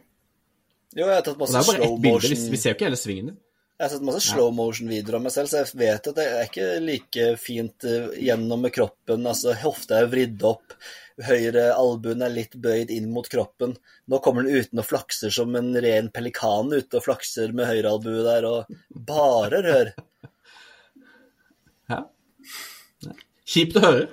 [0.97, 2.75] Jo, jeg har tatt Og det masse er bare slow ett bilde, vi, vi ser
[2.75, 3.41] jo ikke hele svingen din.
[3.81, 6.49] Jeg har sett masse slow motion-videoer av meg selv, så jeg vet at det er
[6.51, 9.25] ikke like fint eh, gjennom med kroppen.
[9.25, 10.75] Altså, hofta er vridd opp,
[11.25, 13.73] høyre albuen er litt bøyd inn mot kroppen.
[14.05, 17.95] Nå kommer den uten og flakser som en ren pelikan ute og flakser med høyre
[17.95, 19.95] albue der, og bare rør.
[21.89, 22.03] Ja.
[23.49, 24.07] Kjipt å høre.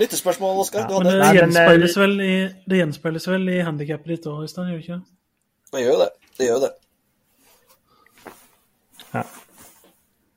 [0.00, 0.88] Lyttespørsmål, Oskar?
[0.88, 2.34] Ja, Men det gjenspeiles vel i,
[2.64, 4.72] det gjenspeiles vel i handikappet ditt òg, Øystein?
[4.72, 5.00] Gjør det ikke?
[5.76, 6.12] Det gjør jo det.
[6.40, 6.75] Det gjør det.
[9.16, 9.22] Ja.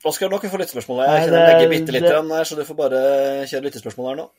[0.07, 0.99] Oskar, nå kan vi få lyttespørsmål.
[1.01, 2.99] Nei, Jeg kjenner det- begge bitte litt det- grann her, så du får bare
[3.51, 4.29] kjøre lyttespørsmål her nå.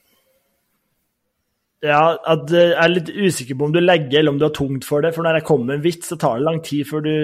[1.83, 4.53] Ja, at eh, jeg er litt usikker på om du legger eller om du har
[4.57, 5.15] tungt for det.
[5.15, 7.15] For når jeg kommer med en vits, så tar det lang tid før du,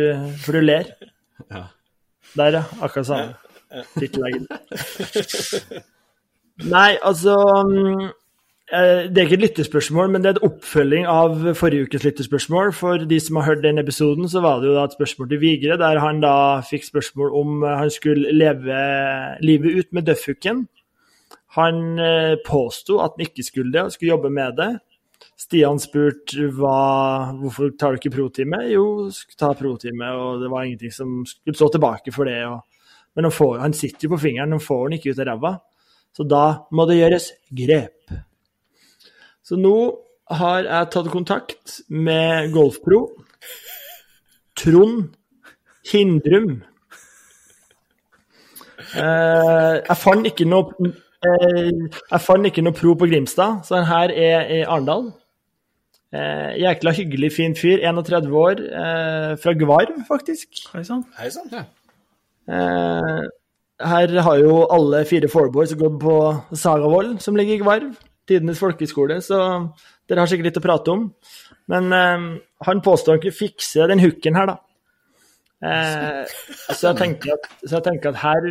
[0.45, 0.85] før du ler.
[1.51, 1.65] Ja.
[2.37, 2.63] Der, ja.
[2.81, 3.35] Akkurat samme.
[3.99, 4.47] Tittelleggen.
[6.73, 7.35] Nei, altså
[7.69, 8.07] mm,
[8.67, 12.73] Det er ikke et lyttespørsmål, men det er et oppfølging av forrige ukes lyttespørsmål.
[12.75, 15.41] For de som har hørt den episoden, så var det jo da et spørsmål til
[15.45, 16.33] Vigre, der han da
[16.67, 18.81] fikk spørsmål om eh, han skulle leve
[19.47, 20.65] livet ut med Duffhooken.
[21.61, 24.71] Han eh, påsto at han ikke skulle det, og skulle jobbe med det.
[25.39, 28.65] Stian spurte hvorfor tar du ikke protime?
[28.73, 32.41] Jo, ta protime, og det var ingenting som skulle stå tilbake for det.
[32.49, 32.65] Og,
[33.15, 35.59] men han, får, han sitter jo på fingeren, han får den ikke ut av ræva.
[36.17, 38.17] Så da må det gjøres grep.
[39.47, 39.77] Så nå
[40.35, 43.05] har jeg tatt kontakt med Golfpro.
[44.59, 45.13] Trond
[45.87, 46.65] Hindrum.
[48.97, 53.89] Eh, jeg fant ikke noe eh, Jeg fant ikke noe pro på Grimstad, så den
[53.91, 55.13] her er i Arendal.
[56.15, 57.87] Eh, jækla hyggelig, fin fyr.
[57.87, 58.65] 31 år.
[58.67, 60.49] Eh, fra Gvarv, faktisk.
[60.75, 61.51] Hei sann.
[61.55, 61.65] Ja.
[62.51, 63.23] Eh,
[63.87, 66.19] her har jo alle fire Fourboys gått på
[66.55, 67.95] Sagavoll, som ligger i Gvarv.
[68.27, 69.41] Tidenes folkeskole, så
[70.09, 71.09] dere har sikkert litt å prate om.
[71.73, 72.31] Men eh,
[72.69, 74.57] han påstår han kunne fikse den hooken her, da.
[75.67, 76.25] Eh,
[76.69, 78.51] så, jeg at, så jeg tenker at her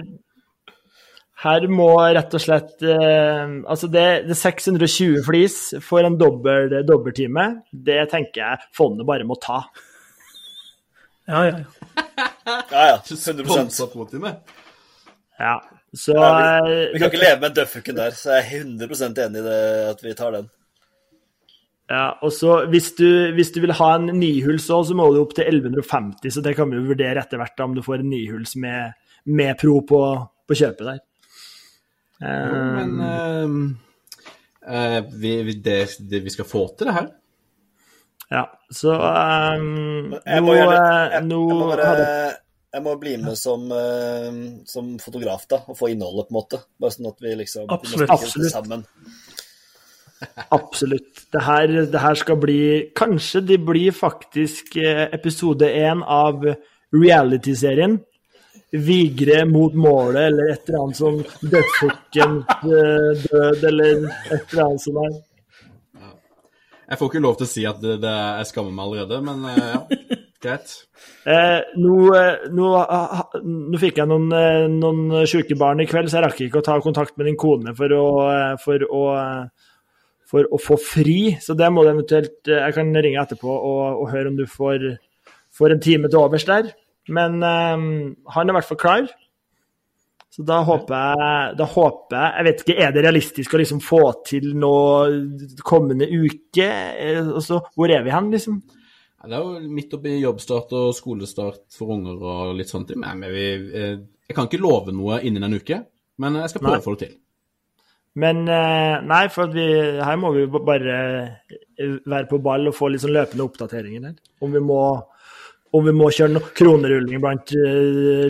[1.46, 6.80] her må rett og slett eh, Altså, det, det er 620 flis for en dobbel,
[6.88, 7.46] dobbelttime.
[7.70, 9.62] Det tenker jeg fondet bare må ta.
[11.28, 11.92] Ja, ja, ja.
[12.46, 12.98] Ja, ja.
[13.02, 14.36] 100% Sponsa protime.
[15.40, 15.58] Ja,
[15.96, 19.26] så ja, vi, eh, vi kan ikke leve med dødfucken der, så jeg er 100
[19.26, 19.60] enig i det
[19.94, 20.50] at vi tar den.
[21.90, 25.22] Ja, og så hvis du, hvis du vil ha en nihuls òg, så må du
[25.22, 28.10] opp til 1150, så det kan vi jo vurdere etter hvert om du får en
[28.12, 28.96] nihuls med,
[29.30, 30.02] med pro på,
[30.50, 31.04] på kjøpet der.
[32.26, 32.92] Jo, men
[34.66, 35.78] eh, vi, vi, det,
[36.10, 37.12] det, vi skal få til det her.
[38.34, 42.10] ja, så um, Jeg nå, må, gjerne, eh, jeg, jeg, må bare,
[42.76, 46.60] jeg må bli med som, eh, som fotograf da, og få innholdet, på en måte.
[46.82, 48.12] Bare sånn at vi liksom Absolutt.
[48.12, 48.44] Absolutt.
[48.44, 48.84] det sammen.
[50.56, 51.22] Absolutt.
[51.32, 52.60] Det her, det her skal bli
[52.96, 56.44] Kanskje det blir faktisk eh, episode én av
[56.96, 58.00] reality-serien.
[58.72, 64.84] Vigre mot målet, eller et eller annet som Dødsfukken eh, død, eller et eller annet
[64.84, 65.22] sånt der.
[66.86, 69.48] Jeg får ikke lov til å si at det, det jeg skammer meg allerede, men
[69.56, 69.80] ja,
[70.46, 70.74] greit.
[71.28, 72.70] Eh, nå, eh, nå,
[73.44, 76.68] nå fikk jeg noen, eh, noen syke barn i kveld, så jeg rakk ikke å
[76.68, 79.04] ta kontakt med din kone for å, eh, for å,
[80.30, 81.20] for å få fri.
[81.42, 84.88] Så det må du eventuelt Jeg kan ringe etterpå og, og høre om du får,
[85.56, 86.74] får en time til overs der.
[87.12, 87.86] Men eh,
[88.34, 89.14] han er i hvert fall klar.
[90.36, 93.80] Så da håper jeg, da håper jeg Jeg vet ikke, er det realistisk å liksom
[93.84, 96.68] få til noe kommende uke?
[97.22, 98.58] Altså, hvor er vi hen, liksom?
[99.26, 102.94] Det er jo midt oppi jobbstart og skolestart for unger og litt sånt.
[103.00, 103.98] Men vi, eh,
[104.28, 105.82] jeg kan ikke love noe innen en uke,
[106.22, 107.18] men jeg skal prøve å få det til.
[108.22, 109.66] Men eh, nei, for at vi,
[110.00, 110.96] her må vi bare
[111.52, 114.16] eh, være på ball og få litt sånn løpende oppdateringer her.
[114.46, 114.80] Om vi må,
[115.76, 117.52] om vi må kjøre noen kronerulling blant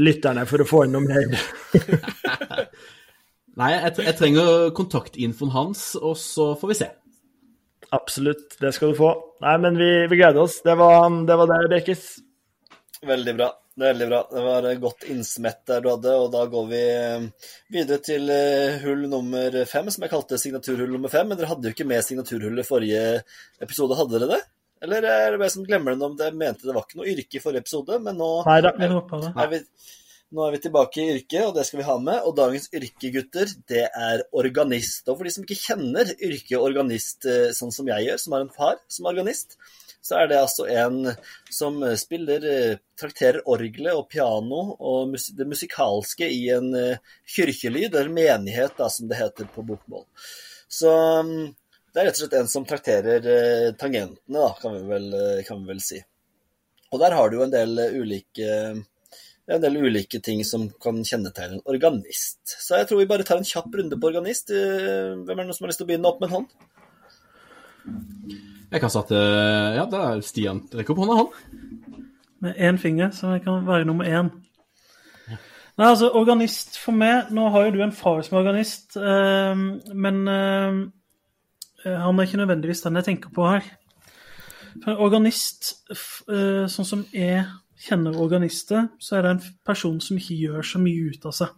[0.01, 1.37] lytterne for å få inn noe mer.
[3.59, 6.89] Nei, jeg, jeg trenger kontaktinfoen hans, og så får vi se.
[7.95, 9.11] Absolutt, det skal du få.
[9.45, 10.61] Nei, men vi, vi gleder oss.
[10.65, 12.07] Det var det, var det Bekis.
[13.05, 13.51] Veldig bra.
[13.75, 14.21] Veldig bra.
[14.31, 17.25] Det var godt innsmett der du hadde, og da går vi eh,
[17.75, 21.27] videre til eh, hull nummer fem, som jeg kalte signaturhull nummer fem.
[21.27, 23.01] Men dere hadde jo ikke med signaturhullet i forrige
[23.65, 24.41] episode, hadde dere det?
[24.85, 27.39] Eller er det bare som glemmer det om det mente det var ikke noe yrke
[27.39, 28.73] i forrige episode, men nå Nei da.
[28.79, 29.31] Jeg håper det.
[29.43, 29.61] er vi,
[30.35, 32.19] nå er vi tilbake i yrket, og det skal vi ha med.
[32.27, 35.07] Og dagens yrke, gutter, det er organist.
[35.07, 38.43] Og for de som ikke kjenner yrket organist eh, sånn som jeg gjør, som har
[38.43, 39.55] en far som er organist,
[40.05, 40.97] så er det altså en
[41.53, 48.11] som spiller, eh, trakterer orgelet og piano og det musikalske i en eh, kirkelyd, eller
[48.17, 50.03] menighet, da, som det heter på bokmål.
[50.67, 50.91] Så
[51.29, 51.45] mm,
[51.93, 53.29] det er rett og slett en som trakterer
[53.79, 55.07] tangentene, da, kan vi vel,
[55.47, 56.01] kan vi vel si.
[56.91, 58.51] Og der har du jo en del ulike
[59.45, 62.39] det er en del ulike ting som kan kjennetegne en organist.
[62.59, 64.49] Så jeg tror vi bare tar en kjapp runde på organist.
[64.49, 66.47] Eh, Hvem er det noen som har lyst til å begynne opp med en hånd?
[68.71, 69.19] Jeg kan starte
[69.77, 71.29] Ja, det er Stian Rekk opp hånda, han.
[72.43, 74.31] Med én finger, så jeg kan være nummer én.
[75.75, 79.63] Nei, altså, organist for meg Nå har jo du en far som er organist, eh,
[79.93, 80.77] men eh,
[81.85, 83.65] han er ikke nødvendigvis den jeg tenker på her.
[84.83, 87.45] For en organist, f- eh, sånn som jeg
[87.79, 91.49] kjenner organister, så er det en person som ikke gjør så mye ut av seg.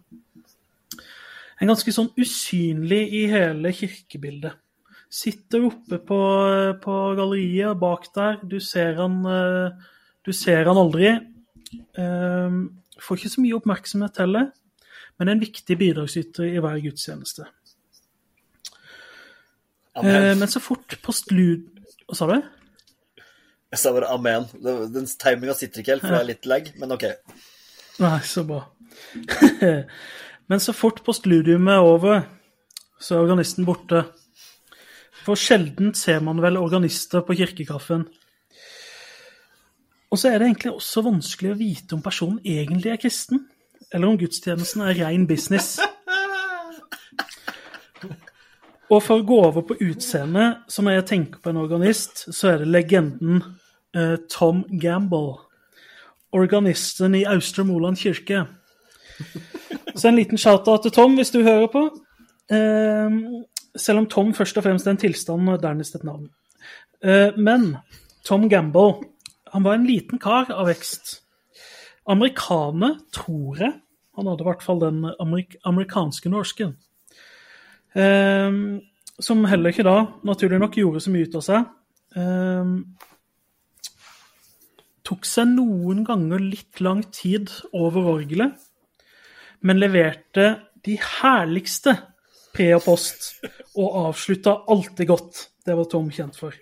[1.58, 4.58] En ganske sånn usynlig i hele kirkebildet.
[5.08, 6.18] Sitter oppe på,
[6.82, 8.42] på galleriet bak der.
[8.44, 9.94] Du ser han, eh,
[10.26, 11.14] du ser han aldri.
[11.98, 12.58] Eh,
[12.98, 14.48] Får ikke så mye oppmerksomhet heller,
[15.18, 17.46] men er en viktig bidragsyter i hver gudstjeneste.
[19.94, 20.38] Eh, Amen.
[20.42, 21.68] Men så fort postlud...
[22.08, 22.57] Hva sa du?
[23.68, 24.46] Jeg sa bare amen.
[24.94, 27.04] Den timinga sitter ikke helt, for det er litt lag, men OK.
[28.00, 28.62] Nei, så bra.
[30.50, 32.22] men så fort postludiumet er over,
[33.00, 34.06] så er organisten borte.
[35.26, 38.06] For sjelden ser man vel organister på kirkekaffen.
[40.08, 43.44] Og så er det egentlig også vanskelig å vite om personen egentlig er kristen,
[43.92, 45.76] eller om gudstjenesten er rein business.
[48.88, 52.54] Og for å gå over på utseendet, så når jeg tenker på en organist, så
[52.54, 53.42] er det legenden
[53.96, 55.42] eh, Tom Gamble.
[56.32, 58.46] Organisten i Austre Moland kirke.
[59.94, 61.84] Så en liten shout-out til Tom, hvis du hører på.
[62.52, 63.20] Eh,
[63.76, 66.28] selv om Tom først og fremst er en tilstand og dernest et navn.
[67.04, 67.74] Eh, men
[68.24, 69.04] Tom Gamble
[69.52, 71.22] han var en liten kar av vekst.
[72.08, 73.72] Amerikaner, tror jeg.
[74.16, 76.76] Han hadde i hvert fall den amerik amerikanske norsken.
[77.96, 78.52] Eh,
[79.18, 81.68] som heller ikke da, naturlig nok, gjorde så mye ut av seg.
[82.18, 82.72] Eh,
[85.08, 88.54] tok seg noen ganger litt lang tid over orgelet,
[89.64, 90.50] men leverte
[90.86, 91.96] de herligste
[92.54, 93.32] pre og post,
[93.78, 95.44] og avslutta alltid godt.
[95.64, 96.54] Det var Tom kjent for.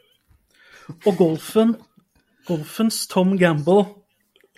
[0.96, 1.74] Og golfen,
[2.46, 3.84] golfens Tom Gamble,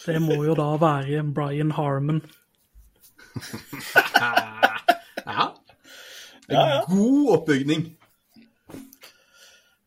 [0.04, 2.22] det må jo da være Brian Harmon.
[6.48, 6.54] Ja.
[6.58, 6.84] Ja, ja.
[6.88, 7.82] God oppbygning.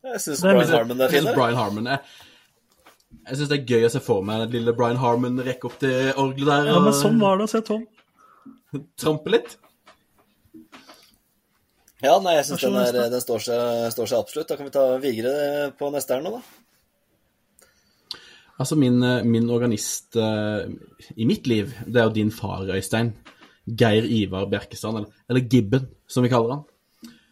[0.01, 1.25] Jeg syns Brian Harmon er fin.
[1.25, 1.35] jeg.
[1.37, 1.99] Brian Harmon er
[3.27, 5.75] Jeg syns det er gøy å se for meg den lille Brian Harmon rekke opp
[5.81, 7.83] til orgelet der Ja, men sånn var det å se Tom.
[9.01, 9.57] trampe litt.
[12.01, 14.49] Ja, nei, jeg syns den, er- den står, seg, står seg absolutt.
[14.49, 15.33] Da kan vi ta Vigre
[15.77, 18.17] på neste her nå, da.
[18.61, 20.65] Altså, min, eh, min organist uh,
[21.17, 23.13] i mitt liv, det er jo din far, Øystein.
[23.77, 26.65] Geir Ivar Bjerkestrand, eller, eller Gibben, som vi kaller han.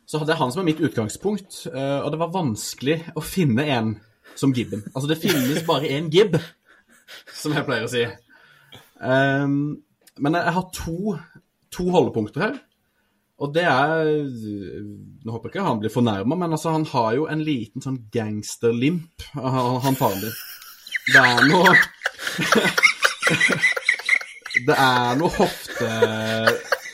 [0.10, 3.68] Så det er han som er mitt utgangspunkt, eh, og det var vanskelig å finne
[3.70, 3.92] en
[4.40, 4.82] som Gibben.
[4.94, 6.40] Altså, det finnes bare én Gibb,
[7.36, 8.06] som jeg pleier å si.
[9.00, 9.84] Um,
[10.20, 11.16] men jeg har to,
[11.74, 12.58] to holdepunkter her.
[13.40, 17.28] Og det er Nå håper jeg ikke han blir fornærma, men altså, han har jo
[17.32, 20.36] en liten sånn gangsterlimp, han, han faren din.
[21.10, 21.72] Det er noe
[24.68, 25.88] Det er noe hofte...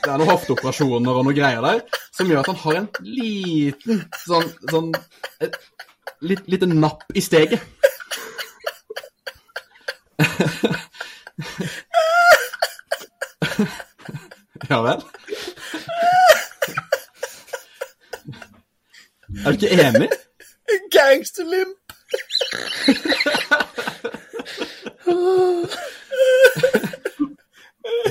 [0.05, 1.79] Det er noen hofteoperasjoner og noe greier der
[2.13, 4.91] som gjør at han har en liten sånn, sånn
[5.41, 5.55] et,
[6.21, 7.61] litt, lite napp i steget.
[14.69, 15.01] ja vel?
[19.41, 20.09] Er du ikke enig?
[20.93, 21.77] Gangsterlimp!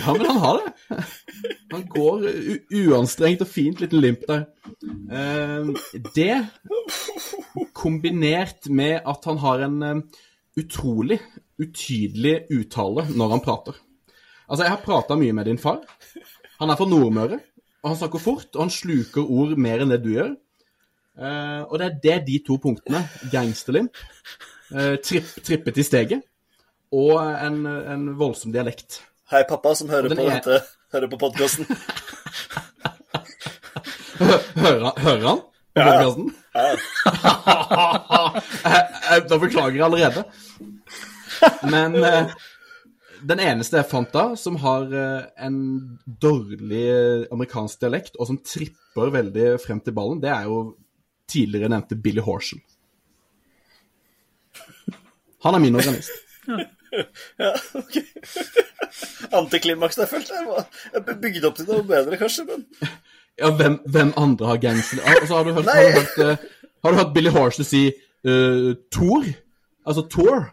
[0.04, 1.04] Ja, men han har det.
[1.72, 2.26] Han går
[2.84, 4.44] uanstrengt og fint liten limp der.
[5.10, 5.70] Eh,
[6.14, 6.34] det,
[7.72, 10.02] kombinert med at han har en eh,
[10.60, 11.18] utrolig
[11.60, 13.76] utydelig uttale når han prater.
[14.48, 15.82] Altså, jeg har prata mye med din far.
[16.60, 17.38] Han er fra Nordmøre,
[17.82, 20.34] og han snakker fort, og han sluker ord mer enn det du gjør.
[21.14, 23.98] Eh, og det er det de to punktene, gangsterlimp,
[24.74, 26.24] eh, tripp, trippet i steget,
[26.94, 29.00] og en, en voldsom dialekt.
[29.34, 30.62] Hei, pappa, som hører på er-
[30.94, 31.66] Hører på podkasten.
[34.64, 34.92] Hører han?
[35.06, 35.38] Hører han?
[35.74, 35.90] På Ja, ja.
[36.04, 36.26] podcasten?
[38.64, 40.20] Jeg- jeg- Da beklager jeg allerede.
[41.70, 42.26] Men eh,
[43.26, 45.58] den eneste jeg fant da, som har eh, en
[46.06, 50.76] dårlig eh, amerikansk dialekt, og som tripper veldig frem til ballen, det er jo
[51.28, 52.60] tidligere nevnte Billy Horsham.
[55.44, 56.10] Han er min organist.
[56.46, 56.56] Ja,
[57.80, 57.96] ok.
[59.32, 60.64] Antiklimaks der, følte jeg.
[60.94, 62.66] Jeg bygde opp til noe bedre, kanskje, men
[63.38, 65.02] Ja, hvem, hvem andre har gangster...
[65.02, 66.36] Altså, har, du hørt, har, du hørt, eh,
[66.84, 67.86] har du hørt Billy Horsham si
[68.28, 69.24] uh, Tor?
[69.86, 70.52] Altså Tor?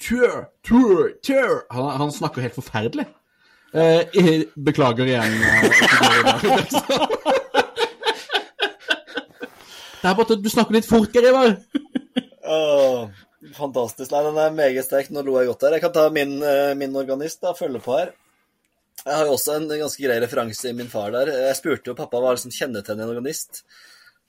[0.00, 1.64] Tour, tour, Tur.
[1.70, 3.06] Han, han snakker helt forferdelig.
[3.74, 5.22] Uh, jeg beklager igjen.
[5.22, 5.62] Uh.
[10.02, 11.56] Det er bare at du snakker litt fort, Geir Ivar.
[13.56, 14.10] Fantastisk.
[14.12, 15.08] Nei, den er meget sterk.
[15.10, 15.76] Nå lo jeg godt her.
[15.78, 18.12] Jeg kan ta min, eh, min organist, da, følge på her.
[19.04, 21.32] Jeg har jo også en ganske grei referanse i min far der.
[21.48, 23.62] Jeg spurte jo pappa hva liksom kjennetegner en organist.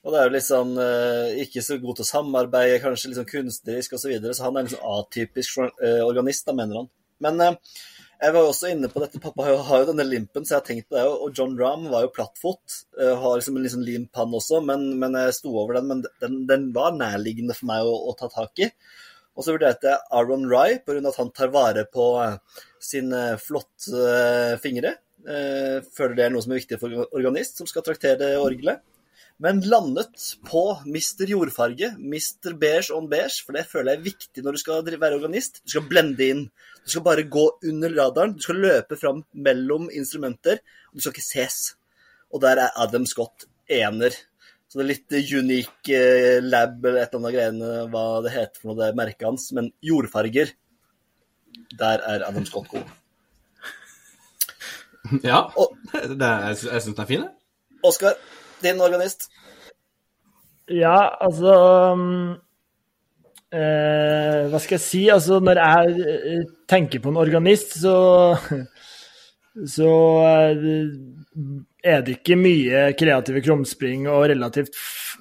[0.02, 3.20] Og det er jo litt sånn eh, ikke så god til å samarbeide, kanskje litt
[3.20, 4.00] sånn kunstnerisk osv.
[4.02, 6.88] Så, videre, så han er liksom atypisk eh, organist, da, mener han.
[7.22, 7.76] Men eh,
[8.22, 9.20] jeg var jo også inne på dette.
[9.22, 11.04] Pappa har jo, denne limpen, så jeg har tenkt på det.
[11.10, 12.76] Og John Rahm var jo plattfot.
[13.00, 15.88] eh, har liksom en liksom limp, han også, men, men jeg sto over den.
[15.90, 18.70] Men den, den var nærliggende for meg å, å ta tak i.
[19.32, 21.00] Og så vurderte jeg Aaron Rye, pga.
[21.08, 22.38] at han tar vare på eh,
[22.82, 24.06] sine flotte
[24.62, 24.96] fingre.
[25.22, 28.84] Eh, føler det er noe som er viktig for organist som skal traktere orgelet.
[29.42, 31.24] Men landet på Mr.
[31.26, 32.52] Jordfarge, Mr.
[32.60, 35.58] Beige on beige, for det føler jeg er viktig når du skal være organist.
[35.64, 36.42] Du skal blende inn.
[36.84, 38.36] Du skal bare gå under radaren.
[38.38, 40.60] Du skal løpe fram mellom instrumenter,
[40.92, 41.56] og du skal ikke ses.
[42.30, 44.14] Og der er Adam Scott ener.
[44.70, 48.30] Så det er litt eh, unique eh, lab eller et eller annet greiene, hva det
[48.32, 49.48] heter for noe, det er merket hans.
[49.58, 50.54] Men jordfarger,
[51.82, 52.86] der er Adam Scott god.
[55.26, 57.34] Ja, Og- det er, jeg syns den er fin, jeg.
[57.84, 58.14] Oskar,
[58.64, 59.28] din organist.
[60.72, 61.52] Ja, altså
[61.92, 62.34] um,
[63.52, 65.02] eh, Hva skal jeg si?
[65.12, 67.96] Altså, når jeg eh, tenker på en organist, så
[69.52, 69.88] Så
[70.24, 70.54] eh,
[71.84, 74.76] er det ikke mye kreative krumspring og relativt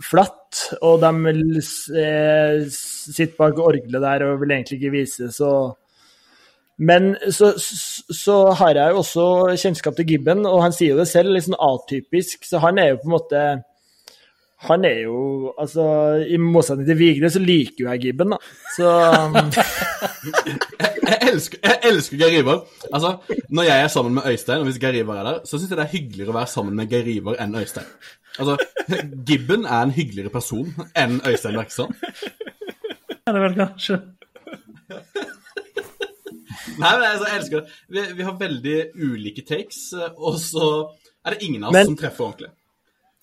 [0.07, 0.61] flatt.
[0.87, 1.33] Og de
[1.99, 5.51] eh, sitte bak orgelet der og vil egentlig ikke vise så
[6.81, 7.51] Men så,
[8.09, 9.25] så, har jeg jo også
[9.61, 12.47] kjennskap til Gibben, og han sier jo det selv, litt sånn atypisk.
[12.47, 13.41] Så han er jo på en måte
[14.65, 15.19] Han er jo
[15.61, 15.83] Altså,
[16.25, 18.39] i motsetning til Vigre, så liker jo jeg Gibben, da.
[18.75, 18.89] Så
[21.11, 22.63] Jeg elsker, jeg elsker Geir Ivar.
[22.93, 23.17] Altså,
[23.49, 25.77] når jeg er sammen med Øystein, og hvis Geir Ivar er der, så syns jeg
[25.77, 27.89] det er hyggeligere å være sammen med Geir Ivar enn Øystein.
[28.39, 28.57] Altså,
[29.27, 31.93] Gibben er en hyggeligere person enn Øystein Bergson.
[33.27, 33.99] Er det vel kanskje?
[36.79, 37.75] Nei, men jeg elsker det.
[37.95, 39.81] Vi, vi har veldig ulike takes,
[40.17, 40.71] og så
[41.25, 42.51] er det ingen av oss Men- som treffer ordentlig.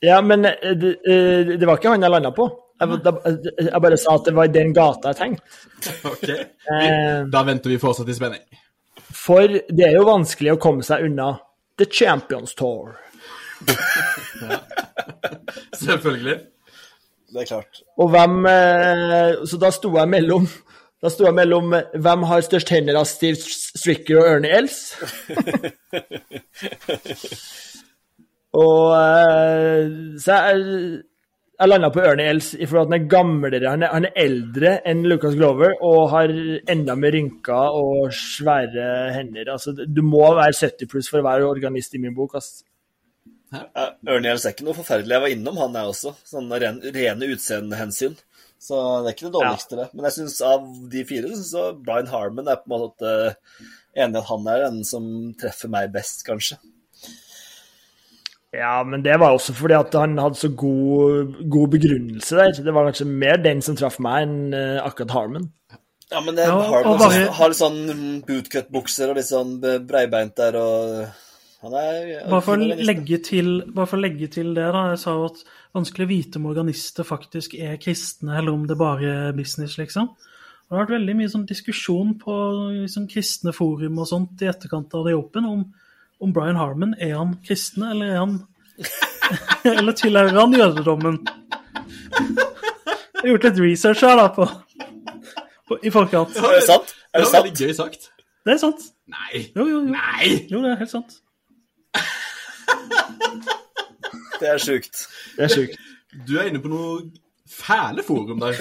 [0.06, 2.44] Ja, men eh, det, eh, det var ikke han jeg landa på.
[2.78, 3.10] Jeg, da,
[3.58, 5.42] jeg bare sa at det var i den gata jeg tenkte.
[6.12, 7.24] Ok, Eh.
[7.32, 8.44] Da venter vi fortsatt i spenning.
[9.18, 11.32] For det er jo vanskelig å komme seg unna
[11.80, 12.94] The Champions Tour.
[15.74, 16.36] Selvfølgelig.
[17.32, 17.80] Det er klart.
[18.00, 20.46] Og hvem eh, Så da sto jeg mellom
[20.99, 24.78] da sto jeg mellom eh, hvem har størst hender av Steve Stricker og Ernie Els.
[28.62, 29.84] og eh,
[30.18, 30.57] så jeg,
[31.55, 33.70] jeg landa på Ernie Els i forhold til at han er gamlere.
[33.70, 36.28] Han er, han er eldre enn Lucas Glover og har
[36.74, 39.53] enda mer rynker og svære hender.
[39.55, 42.34] Altså, du må være 70 pluss for å være organist i min bok.
[42.42, 42.64] ass.
[43.55, 45.14] Ernie Els er ikke noe forferdelig.
[45.14, 46.11] Jeg var innom han, jeg også.
[46.26, 48.18] Sånn ren, rene utseendehensyn.
[48.59, 49.88] Så det er ikke det dårligste, det.
[49.94, 53.12] Men jeg synes av de fire synes jeg Brian Harmon er på en måte
[53.98, 55.04] enig at han er den som
[55.38, 56.59] treffer meg best, kanskje.
[58.56, 62.54] Ja, men det var også fordi at han hadde så god, god begrunnelse der.
[62.64, 65.50] Det var kanskje mer den som traff meg, enn eh, akkurat Harmon.
[66.11, 70.56] Ja, men det, Ja, Harmon bare- har litt sånn bootcut-bukser og litt sånn breibeint der,
[70.56, 71.27] og
[72.30, 72.61] Bare for,
[73.26, 74.84] til, bare for å legge til det, da.
[74.92, 75.40] Jeg sa jo at
[75.74, 80.12] vanskelig å vite om organister faktisk er kristne, eller om det bare er business, liksom.
[80.12, 82.36] Og det har vært veldig mye sånn diskusjon på
[82.84, 85.66] liksom, kristne forum og sånt i etterkant av The Open om,
[86.22, 88.38] om Brian Harman er han kristen, eller er han
[89.78, 91.18] Eller tilhører han jødedommen?
[92.14, 94.46] Jeg har gjort litt research her, da, på,
[95.66, 96.36] på i forkant.
[96.38, 96.94] Er det sant?
[97.11, 98.12] Er Det det er veldig gøy sagt.
[98.46, 98.92] Det er sant.
[99.11, 99.48] Nei.
[99.56, 99.80] Jo, jo, jo.
[99.90, 100.36] Nei!
[100.52, 101.18] Jo, det er helt sant.
[104.41, 105.01] Det er sjukt.
[105.36, 105.78] Det er sjukt.
[106.28, 107.11] Du er inne på noe
[107.51, 108.59] fæle forum der.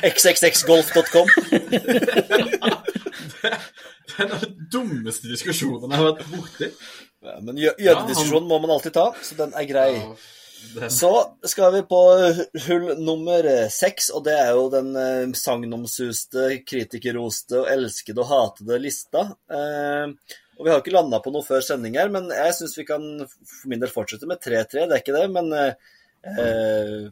[0.00, 1.28] xxxgolf.com.
[4.10, 6.68] Det er den dummeste diskusjonen jeg har vært borti.
[7.20, 9.90] Ja, men jø- jødediskusjonen må man alltid ta, så den er grei.
[10.74, 11.10] Den- Så
[11.48, 12.00] skal vi på
[12.66, 18.78] hull nummer seks, og det er jo den eh, sagnomsuste, kritikerroste og elskede og hatede
[18.82, 19.22] lista.
[19.50, 20.12] Eh,
[20.60, 23.04] og vi har ikke landa på noe før sending her, men jeg syns vi kan
[23.24, 24.84] for min del fortsette med 3-3.
[24.84, 27.06] Det er ikke det, men eh,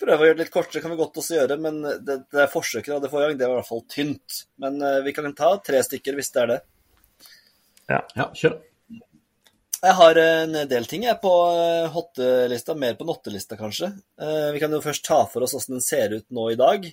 [0.00, 1.56] prøve å gjøre det litt kortere kan vi godt også gjøre.
[1.64, 4.42] Men det, det forsøket vi hadde forrige gang, det var i hvert fall tynt.
[4.60, 6.58] Men eh, vi kan ta tre stykker hvis det er det.
[7.90, 8.60] Ja, kjør.
[9.80, 13.94] Jeg har en del ting jeg på eh, hottelista, mer på nottelista kanskje.
[14.20, 16.84] Eh, Vi kan jo først ta for oss hvordan den ser ut nå i dag.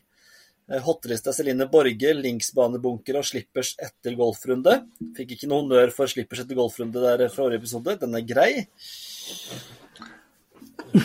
[0.67, 4.73] Eh, Hottelista Celine Borge, linksbanebunker og slippers etter golfrunde.
[5.15, 7.95] Fikk ikke noe honnør for slippers etter golfrunde der fra forrige episode.
[8.01, 8.51] Den er grei.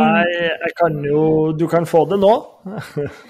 [0.00, 2.34] Nei, jeg kan jo Du kan få det nå.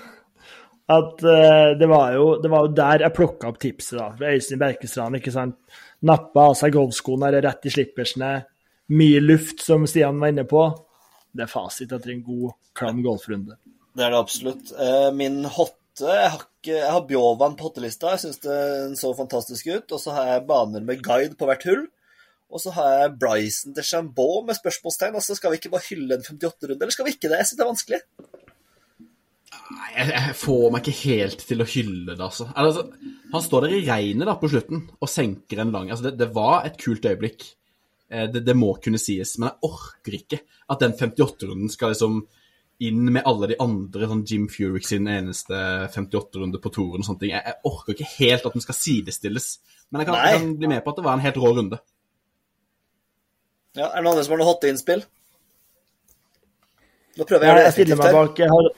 [0.90, 4.08] At uh, det, var jo, det var jo der jeg plukka opp tipset, da.
[4.18, 5.54] Ved Øystein Berkestrand, ikke sant.
[6.08, 8.30] Nappa av seg golfskoene eller rett i slippersene.
[8.96, 10.64] Mye luft, som Stian var inne på.
[11.30, 13.54] Det er fasit etter en god, klam golfrunde.
[13.96, 14.72] Det er det absolutt.
[14.78, 18.14] Eh, Min hotte Jeg har, ikke, jeg har Bjovan på hottelista.
[18.14, 19.90] Jeg syns den så fantastisk ut.
[19.92, 21.82] Og så har jeg baner med guide på hvert hull.
[22.50, 25.18] Og så har jeg Bryson de Chambeau med spørsmålstegn.
[25.18, 27.42] Altså, skal vi ikke bare hylle en 58-runde, eller skal vi ikke det?
[27.42, 28.00] Jeg syns det er vanskelig.
[29.94, 32.48] Jeg, jeg får meg ikke helt til å hylle det, altså.
[32.58, 32.88] altså
[33.30, 36.28] han står der i regnet da, på slutten og senker en lang altså, det, det
[36.34, 37.44] var et kult øyeblikk.
[38.10, 42.24] Eh, Det, det må kunne sies, men jeg orker ikke at den 58-runden skal liksom
[42.80, 45.56] inn med alle de andre, sånn Jim Furyk sin eneste
[45.92, 47.32] 58-runde på toren og sånne ting.
[47.34, 49.48] Jeg, jeg orker ikke helt at den skal sidestilles.
[49.90, 51.80] Men jeg kan, jeg kan bli med på at det var en helt rå runde.
[53.76, 55.04] Ja, Er det noen andre som har noe hotteinnspill?
[57.20, 58.16] Nå prøver jeg å gjøre det effektivt her.
[58.16, 58.72] bak Jeg, hadde,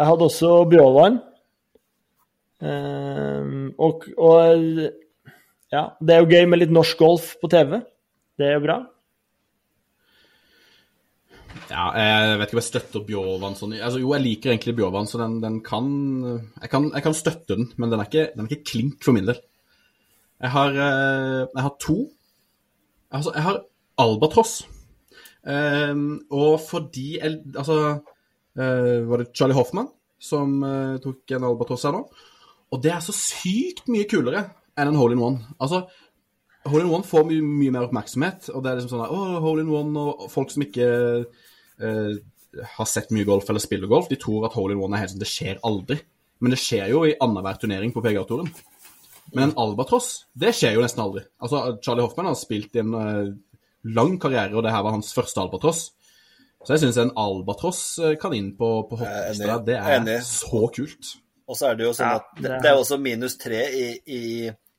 [0.00, 1.20] jeg hadde også Bjåvann.
[2.64, 4.80] Um, og, og
[5.74, 7.82] ja, det er jo gøy med litt norsk golf på TV.
[8.40, 8.80] Det er jo bra.
[11.70, 15.08] Ja, jeg vet ikke om jeg støtter Bjørvann sånn altså, Jo, jeg liker egentlig Bjørvann,
[15.08, 15.86] så den, den kan,
[16.60, 19.16] jeg kan Jeg kan støtte den, men den er ikke, den er ikke klink for
[19.16, 19.40] min del.
[20.44, 21.96] Jeg har, eh, jeg har to.
[23.14, 23.60] Altså, jeg har
[24.04, 24.54] Albatross.
[25.46, 25.94] Eh,
[26.34, 27.78] og fordi Altså,
[28.58, 29.88] eh, var det Charlie Hoffman
[30.20, 32.04] som eh, tok en Albatross her nå?
[32.72, 35.54] Og det er så sykt mye kulere enn en hole in one.
[35.62, 35.84] Altså,
[36.66, 39.62] hole in one får mye, mye mer oppmerksomhet, og det er liksom sånn at hole
[39.62, 40.88] in one, og folk som ikke
[41.80, 45.14] har sett mye golf eller spiller golf, de tror at hole in one er helt
[45.14, 45.96] sånn Det skjer aldri.
[46.44, 48.50] Men det skjer jo i annenhver turnering på PGA-touren.
[49.34, 51.22] Men en albatross, det skjer jo nesten aldri.
[51.42, 53.32] Altså, Charlie Hoffman har spilt i en eh,
[53.96, 55.86] lang karriere, og det her var hans første albatross.
[56.64, 59.58] Så jeg syns en albatross eh, kan inn på, på hopplista.
[59.66, 61.14] Det er så kult.
[61.48, 64.22] Og så er det jo sånn at det, det er- også minus tre i, i,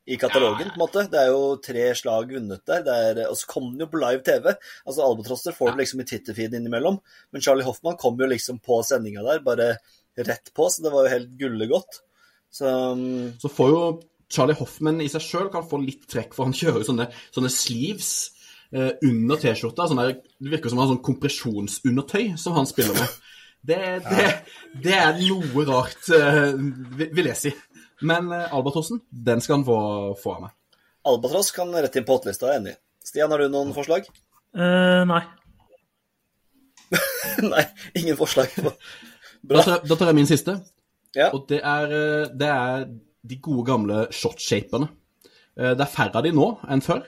[0.06, 1.04] i katalogen, på en måte.
[1.10, 2.84] Det er jo tre slag vunnet der.
[2.86, 4.52] Det er, og så kom den jo på live TV.
[4.86, 7.00] Altså Albatrosser får du liksom i Twitter-feeden innimellom.
[7.34, 9.72] Men Charlie Hoffmann kom jo liksom på sendinga der, bare
[10.16, 12.02] rett på, så det var jo helt gullegodt.
[12.54, 13.82] Så um, Så får jo
[14.32, 17.52] Charlie Hoffman i seg sjøl kan få litt trekk, for han kjører jo sånne, sånne
[17.54, 18.12] sleeves
[18.74, 19.90] eh, under T-skjorta.
[19.92, 23.22] Det virker som han har sånn kompresjonsundertøy som han spiller med.
[23.66, 24.26] Det, det,
[24.84, 26.54] det er noe rart, eh,
[27.02, 27.54] vil jeg si.
[28.02, 29.78] Men eh, Albatrossen, den skal han få,
[30.20, 30.56] få av meg.
[31.06, 32.76] Albatross kan rett inn på åttelista, jeg er enig.
[33.06, 34.08] Stian, har du noen forslag?
[34.58, 35.22] Uh, nei.
[37.54, 37.64] Nei,
[37.98, 38.52] ingen forslag.
[38.56, 38.72] Da
[39.46, 39.62] Bra.
[39.66, 40.56] tar, da tar jeg min siste.
[41.16, 41.30] Ja.
[41.36, 42.86] Og det er, eh, det er
[43.26, 44.90] de gode gamle shotshaperne.
[45.58, 47.04] Eh, Det er færre av de nå enn før.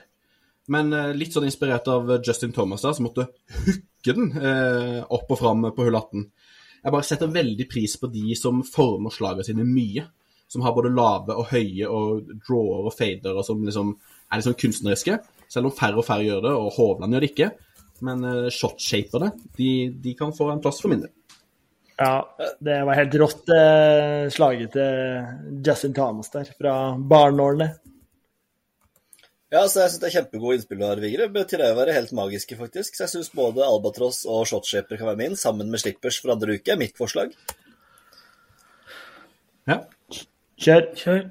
[0.68, 3.24] Men litt sånn inspirert av Justin Thomas, da, som måtte
[3.64, 6.26] hooke den eh, opp og fram på hull 18.
[6.82, 10.04] Jeg bare setter veldig pris på de som former slagene sine mye.
[10.48, 13.92] Som har både lave og høye og drawer og fader, og som liksom
[14.32, 15.18] er sånn kunstneriske.
[15.48, 17.50] Selv om færre og færre gjør det, og Hovland gjør det ikke.
[18.04, 19.70] Men uh, shotshaperne, de,
[20.00, 21.12] de kan få en plass for min del.
[21.98, 22.22] Ja,
[22.62, 27.72] det var helt rått eh, slaget til Justin Thomas der, fra barneårene.
[29.50, 31.26] Ja, så jeg synes det er kjempegode innspill du har, Vigre.
[31.26, 32.94] Det betyr å være helt magiske, faktisk.
[32.94, 36.60] Så jeg syns både Albatross og Shotshaper kan være min, sammen med Slippers for andre
[36.60, 36.76] uke.
[36.78, 37.32] Mitt forslag.
[39.66, 39.80] Ja.
[40.58, 40.88] Kjør.
[40.98, 41.26] Kjør.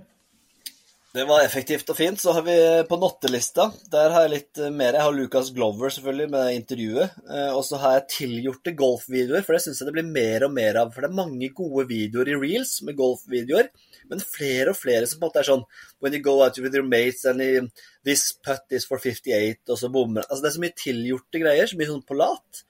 [1.17, 2.19] Det var effektivt og fint.
[2.21, 2.55] Så har vi
[2.87, 3.65] på nottelista.
[3.91, 4.93] Der har jeg litt eh, mer.
[4.93, 7.15] Jeg har Lucas Glover selvfølgelig med intervjuet.
[7.25, 10.53] Eh, Og så har jeg tilgjorte golfvideoer, for det syns jeg det blir mer og
[10.53, 10.93] mer av.
[10.93, 13.71] For det er mange gode videoer i reels med golfvideoer,
[14.11, 15.65] men flere og flere som på en måte er sånn
[16.03, 17.41] When you go out with your mates and
[18.05, 21.67] this putt is for 58, og så bommer Altså det er så mye tilgjorte greier,
[21.67, 22.63] så mye sånn på lat.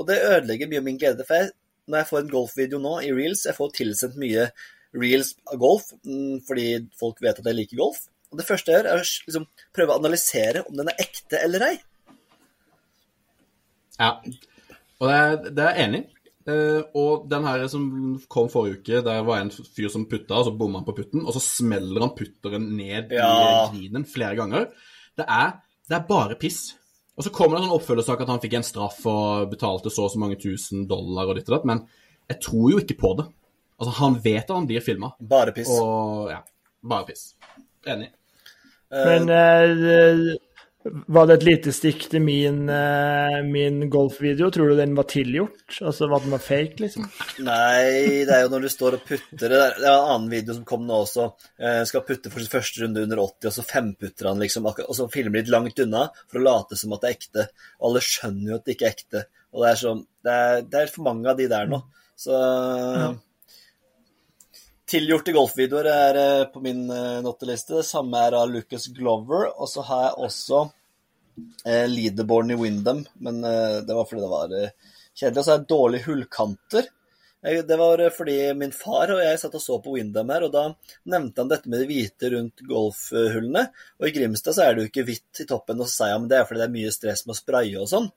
[0.00, 1.26] Og det ødelegger mye av min glede.
[1.28, 1.52] For jeg,
[1.86, 4.48] når jeg får en golfvideo nå i reels, jeg får tilsendt mye
[4.96, 6.66] reels av golf mm, fordi
[6.98, 8.04] folk vet at jeg liker golf.
[8.30, 11.40] Og det første jeg gjør, er å liksom prøve å analysere om den er ekte
[11.42, 11.74] eller ei.
[14.00, 14.14] Ja,
[15.00, 16.08] og det er, det er jeg enig i.
[16.50, 17.82] Uh, og den her som
[18.32, 21.26] kom forrige uke, der var en fyr som putta, og så bomma han på putten,
[21.26, 23.28] og så smeller han putteren ned Ja.
[23.68, 24.70] i grinen flere ganger.
[25.20, 25.58] Det er,
[25.90, 26.62] det er bare piss.
[27.18, 30.06] Og så kommer det en sånn oppfølgersak at han fikk en straff og betalte så
[30.06, 31.84] og så mange tusen dollar og ditt og datt, men
[32.30, 33.26] jeg tror jo ikke på det.
[33.80, 35.72] Altså, han vet at han blir filma, Bare piss.
[35.72, 36.42] og ja,
[36.84, 37.30] bare piss.
[37.88, 38.10] Enig.
[38.90, 40.36] Men uh,
[41.12, 44.50] var det et lite stikk til min, uh, min golfvideo?
[44.52, 45.76] Tror du den var tilgjort?
[45.84, 47.06] Altså var den var fake, liksom?
[47.44, 50.56] Nei, det er jo når du står og putter Det er det en annen video
[50.56, 51.30] som kom nå også.
[51.60, 54.92] Eh, skal putte for sin første runde under 80, og så femputter han liksom, og
[54.96, 57.48] så filmer litt langt unna for å late som at det er ekte.
[57.80, 59.26] Og alle skjønner jo at det ikke er ekte.
[59.52, 61.84] Og det er sånn Det er, det er for mange av de der nå.
[62.20, 62.36] Så
[64.90, 67.76] Tilgjorte golfvideoer er eh, på min eh, notteliste.
[67.78, 69.44] Det samme er av Lucas Glover.
[69.62, 70.62] Og så har jeg også
[71.62, 75.36] eh, leaderboarden i Windham, men eh, det var fordi det var kjedelig.
[75.36, 76.88] Og så har jeg dårlige hullkanter.
[77.40, 80.64] Det var fordi min far og jeg satt og så på Windham her, og da
[81.08, 83.62] nevnte han dette med det hvite rundt golfhullene.
[83.96, 86.18] Og i Grimstad så er det jo ikke hvitt i toppen, og så sa jeg
[86.18, 88.10] at det er fordi det er mye stress med å spraye og sånn.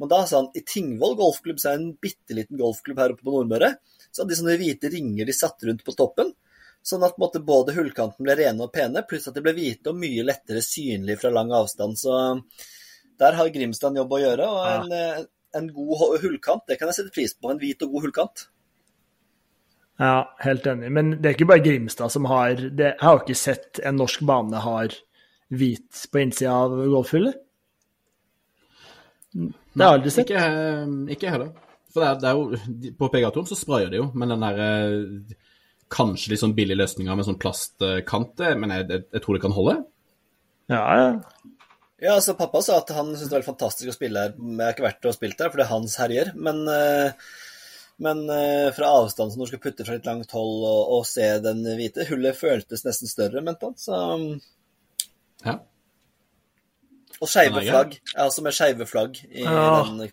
[0.00, 3.12] Men da sa han i Tingvoll golfklubb, så er det en bitte liten golfklubb her
[3.12, 3.74] oppe på Nordmøre,
[4.12, 6.32] så hadde de sånne hvite ringer de satte rundt på toppen.
[6.82, 9.92] Sånn at på måte, både hullkanten ble rene og pene, pluss at de ble hvite
[9.92, 11.98] og mye lettere synlige fra lang avstand.
[11.98, 12.16] Så
[13.22, 14.48] der har Grimstad en jobb å gjøre.
[14.50, 15.20] Og en, ja.
[15.60, 17.52] en god hullkant, det kan jeg sette pris på.
[17.52, 18.44] En hvit og god hullkant.
[20.02, 20.90] Ja, helt enig.
[20.90, 24.00] Men det er ikke bare Grimstad som har det, Jeg har jo ikke sett en
[24.02, 24.98] norsk bane har
[25.52, 27.38] hvit på innsida av golfhullet.
[29.32, 30.26] Det har jeg aldri sett.
[30.26, 31.52] Ikke, eh, ikke jeg heller.
[31.92, 34.60] For det er, det er jo, På PG-atom så sprayer de jo, men den der
[34.66, 35.38] eh,
[35.92, 39.42] Kanskje litt sånn billig løsninga med sånn plastkant, eh, men jeg, jeg, jeg tror det
[39.44, 39.74] kan holde.
[40.72, 41.10] Ja, ja.
[42.02, 44.32] Ja, altså Pappa sa at han syntes det var fantastisk å spille her.
[44.34, 46.30] Jeg har ikke vært og spilt der, for det er hans herjer.
[46.48, 47.28] Men, eh,
[48.02, 48.24] men
[48.74, 51.60] fra avstand, som når du skal putte fra litt langt hold og, og se den
[51.78, 53.76] hvite Hullet føltes nesten større, mente han.
[53.78, 54.00] Så,
[55.44, 55.60] Ja.
[57.22, 57.92] Og skeive flagg.
[58.02, 59.82] Jeg er også med skeive flagg i Ja.
[59.86, 60.08] den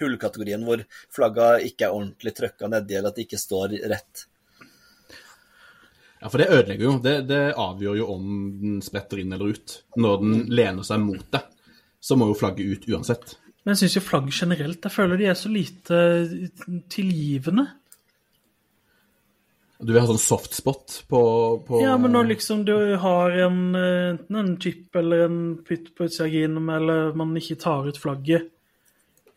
[0.00, 0.82] hullkategorien hvor
[1.14, 4.24] flagga ikke er ordentlig trøkka nedi, eller at det ikke står rett.
[6.24, 6.92] Ja, for det ødelegger jo.
[7.04, 8.28] Det, det avgjør jo om
[8.60, 9.74] den spretter inn eller ut.
[10.00, 11.42] Når den lener seg mot det,
[12.00, 13.34] så må jo flagget ut uansett.
[13.64, 16.00] Men jeg syns jo flagg generelt Jeg føler de er så lite
[16.92, 17.66] tilgivende.
[19.82, 21.20] Du vil ha sånn softspot på,
[21.66, 25.90] på Ja, men når liksom du har en, eh, enten en chip eller en pytt
[25.98, 28.50] på utsida av grinen, eller man ikke tar ut flagget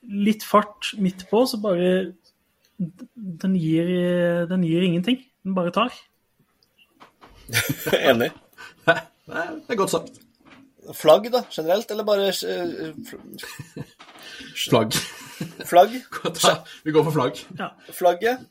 [0.08, 2.14] Litt fart midt på, så bare
[2.78, 3.90] Den gir,
[4.48, 5.18] den gir ingenting.
[5.44, 5.92] Den bare tar.
[7.98, 8.30] Enig.
[8.88, 10.20] Nei, Det er godt sagt.
[10.96, 13.84] Flagg, da, generelt, eller bare eh, fl-
[14.68, 14.94] Flagg.
[15.68, 15.98] flagg?
[16.86, 17.42] Vi går for flagg.
[17.60, 17.72] Ja.
[17.98, 18.46] Flagget?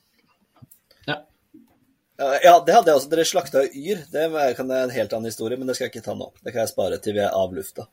[2.16, 2.32] Ja.
[2.34, 3.10] Eh, det hadde jeg også.
[3.12, 4.02] Dere slakta yr.
[4.12, 4.26] Det
[4.59, 6.30] kan være en helt annen historie, men det skal jeg ikke ta nå.
[6.43, 7.86] Det kan jeg spare til vi er av lufta.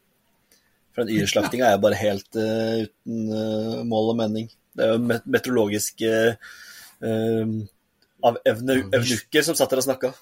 [0.93, 4.51] For denyrslaktinga er jo bare helt uh, uten uh, mål og mening.
[4.77, 7.55] Det er jo met meteorologiske uh,
[8.23, 10.13] av evne evnukker som satt der og snakka.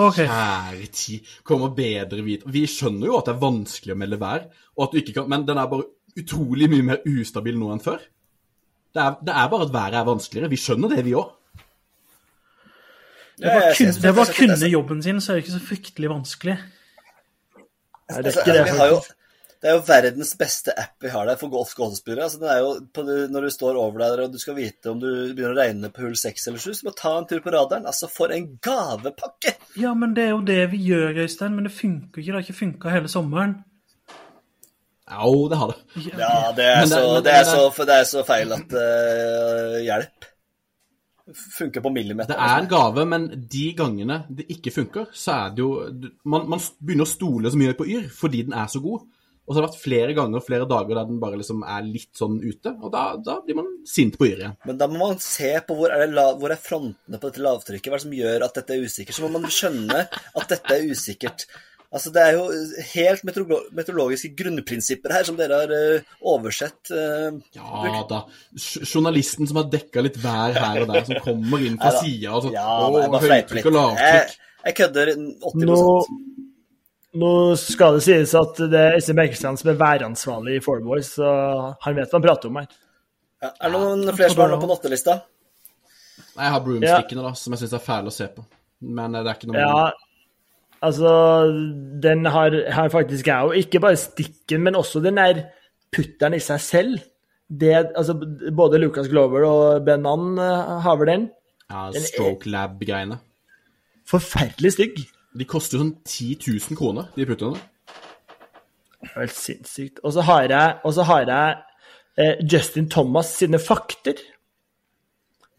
[0.00, 0.18] OK.
[0.18, 4.44] Kjære tid, kommer bedre vidt Vi skjønner jo at det er vanskelig å melde vær,
[4.76, 5.88] og at du ikke kan, men den er bare
[6.20, 8.02] utrolig mye mer ustabil nå enn før.
[8.90, 10.50] Det er, det er bare at været er vanskeligere.
[10.50, 11.30] Vi skjønner det, vi òg.
[13.40, 16.58] Det var, kun, det var kunne jobben sin, så er det ikke så fryktelig vanskelig.
[18.10, 18.98] Nei, det er Altså, ikke det, vi har jo,
[19.60, 22.26] det er jo verdens beste app vi har der for golf golfspillere.
[22.26, 25.58] Altså, på, når du står over der og du skal vite om du begynner å
[25.60, 27.86] regne på hull 6 eller 7, så må du ta en tur på radaren.
[27.90, 29.54] Altså, for en gavepakke!
[29.80, 31.54] Ja, men det er jo det vi gjør, Øystein.
[31.58, 32.30] Men det funker ikke.
[32.32, 33.58] Det har ikke funka hele sommeren.
[35.10, 36.02] Jo, det har det.
[36.18, 40.29] Ja, det så, det det er- så, det er så feil at uh, Hjelp.
[41.36, 42.34] Funker på millimeter.
[42.34, 45.70] Det er en gave, men de gangene det ikke funker, så er det jo
[46.24, 49.08] Man, man begynner å stole så mye på Yr fordi den er så god.
[49.50, 52.12] Og så har det vært flere ganger, flere dager der den bare liksom er litt
[52.14, 52.70] sånn ute.
[52.78, 54.52] Og da, da blir man sint på Yr igjen.
[54.68, 57.42] Men da må man se på hvor er, det la, hvor er frontene på dette
[57.42, 57.88] lavtrykket.
[57.90, 59.16] Hva er det som gjør at dette er usikkert?
[59.16, 61.48] Så må man skjønne at dette er usikkert.
[61.90, 62.42] Altså, Det er jo
[62.92, 66.78] helt meteorologiske grunnprinsipper her som dere har uh, oversett.
[66.92, 68.20] Uh, Ja da.
[68.54, 72.36] J- Journalisten som har dekka litt vær her og der, som kommer inn fra sida
[72.36, 72.54] og sånn.
[72.54, 74.04] ja, er bare fleiper høytrykk og litt.
[74.04, 74.36] Jeg,
[74.68, 75.80] jeg kødder 80 Nå,
[77.24, 81.10] nå skal det sies at det er Øystein Bergstrand som er væransvarlig i Four Boys,
[81.18, 81.26] så
[81.82, 82.68] han vet hva han prater om her.
[83.42, 85.16] ja, Er det noen flere som har noe på nattelista?
[86.36, 88.46] Nei, Jeg har broomstickene, da, som jeg syns er fæle å se på.
[88.86, 89.90] Men eh, det er ikke noe Ja,
[90.82, 91.12] altså
[92.02, 93.56] Den har, har faktisk jeg òg.
[93.60, 95.44] Ikke bare stikken, men også den der
[95.92, 97.00] putteren i seg selv.
[97.50, 98.14] Det, altså,
[98.56, 101.30] både Lucas Glover og Benan Mann har vel den.
[101.70, 103.18] ja, Stroke Lab-greiene.
[104.06, 105.02] Forferdelig stygg.
[105.38, 107.58] De koster jo sånn 10 000 kroner, de puttene.
[109.00, 110.00] Det er Helt sinnssykt.
[110.04, 111.56] Og så har jeg, har jeg
[112.18, 114.18] eh, Justin Thomas sine fakter.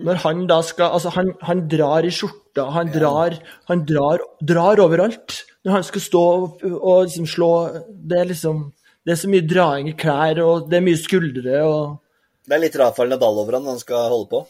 [0.01, 3.37] Når han da skal Altså, han, han drar i skjorta, han drar,
[3.69, 5.41] han drar, drar overalt.
[5.65, 7.49] Når han skal stå og, og liksom slå
[7.93, 8.63] Det er liksom
[9.05, 12.01] Det er så mye draing i klær, og det er mye skuldre, og
[12.45, 14.41] Det er litt Rafael Nadal over han når han skal holde på.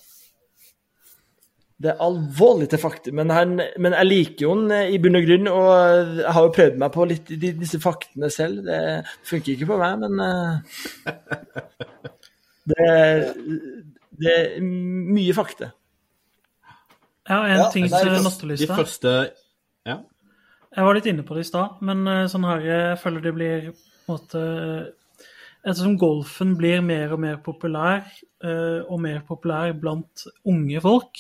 [1.82, 5.18] Det er alvorlig til faktum, men, han, men jeg liker jo han eh, i bunn
[5.18, 5.69] og grunn, og
[6.19, 8.61] jeg har jo prøvd meg på litt de, disse faktene selv.
[8.68, 8.82] Det
[9.30, 11.15] funker ikke på meg, men eh,
[12.73, 12.90] det,
[14.22, 15.72] det er mye fakta.
[17.32, 19.12] Jeg en Ja, ting til de De første
[19.88, 19.98] Ja.
[20.76, 23.34] Jeg var litt inne på det i stad, men eh, sånn her, jeg føler det
[23.36, 24.44] blir på en måte
[25.62, 28.08] Ettersom golfen blir mer og mer populær,
[28.41, 31.20] eh, og mer populær blant unge folk,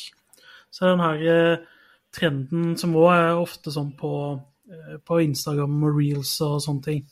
[0.71, 1.67] så er den her eh,
[2.11, 7.03] trenden som òg er ofte sånn på, eh, på Instagram og reels og sånne ting.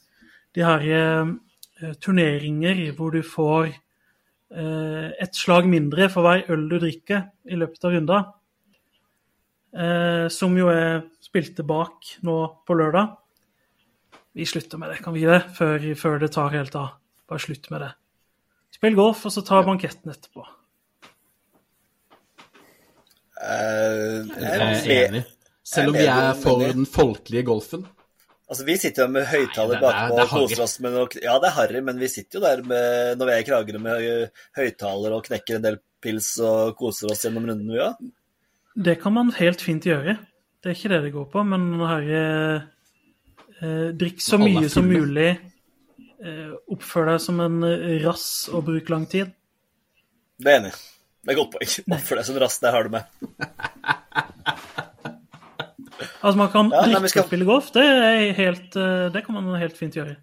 [0.57, 3.77] De her eh, turneringer hvor du får
[4.49, 7.19] et slag mindre for hver øl du drikker
[7.53, 8.17] i løpet av runda.
[9.73, 12.35] Eh, som jo er spilte bak nå
[12.65, 13.11] på lørdag.
[14.33, 15.43] Vi slutter med det, kan vi det?
[15.57, 16.95] Før, før det tar helt av.
[17.29, 17.91] Bare slutt med det.
[18.73, 20.45] Spill golf, og så ta banketten etterpå.
[23.39, 25.23] Uh, Jeg er enig.
[25.63, 27.85] Selv om vi er for den folkelige golfen.
[28.49, 31.51] Altså, Vi sitter jo med høyttaler er- bakpå og koser oss med noe Ja, det
[31.51, 34.29] er harry, men vi sitter jo der med, når vi er i Kragerø med eh,
[34.57, 37.99] høyttaler og knekker en del pils og koser oss gjennom runden, vi òg.
[38.79, 40.17] Det kan man helt fint gjøre.
[40.63, 42.21] Det er ikke det det går på, men herre
[43.59, 45.33] eh, Drikk så mye som mulig.
[46.19, 49.31] Eh, oppfør deg som en eh, rass og bruk lang tid.
[50.39, 50.71] Det er enig.
[51.23, 51.73] Det er godt poeng.
[51.97, 53.03] Oppfør deg som rass, det har du med.
[56.19, 57.69] Altså, man kan Ja, drikke skal- og spille golf.
[57.71, 60.17] Det, er helt, eh, det kan man helt fint gjøre.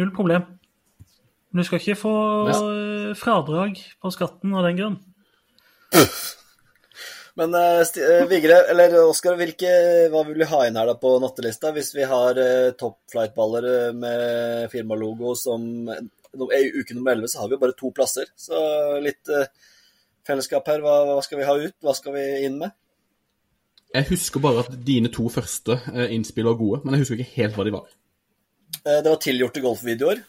[0.00, 0.46] Null problem.
[1.52, 2.12] Men du skal ikke få
[2.48, 4.96] eh, fradrag på skatten av den grunn.
[7.34, 11.72] Men uh, Vigre, eller Oskar, hva vil vi ha inn her da på nattelista?
[11.72, 17.56] Hvis vi har uh, eh, med firmalogo som I uke nummer 11 så har vi
[17.56, 18.28] jo bare to plasser.
[18.36, 18.58] Så
[19.04, 19.48] litt uh,
[20.28, 20.84] fellesskap her.
[20.84, 21.76] Hva, hva skal vi ha ut?
[21.80, 22.76] Hva skal vi inn med?
[23.92, 25.76] Jeg husker bare at dine to første
[26.08, 27.90] innspill var gode, men jeg husker ikke helt hva de var.
[28.82, 30.22] Det var tilgjorte golfvideoer.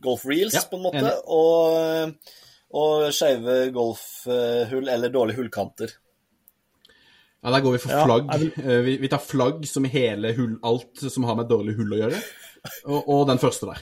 [0.00, 1.02] Golf reels, Ja, på en måte.
[1.02, 1.12] enig.
[1.28, 2.32] Og,
[2.80, 5.92] og skeive golfhull eller dårlige hullkanter.
[7.42, 8.26] Ja, Der går vi for Ja, flagg.
[8.34, 11.92] jeg Eh, Vi, vi tar flagg som hele hull, alt som har med dårlig hull
[11.96, 12.20] å gjøre.
[12.84, 13.80] Og, og den første der.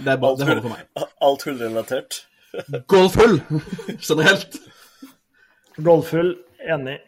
[0.00, 1.08] Det, er bare, det holder for meg.
[1.20, 2.20] Alt hullrelatert.
[2.90, 3.40] Golfhull
[4.08, 4.56] generelt.
[5.80, 6.98] Golfhull, enig.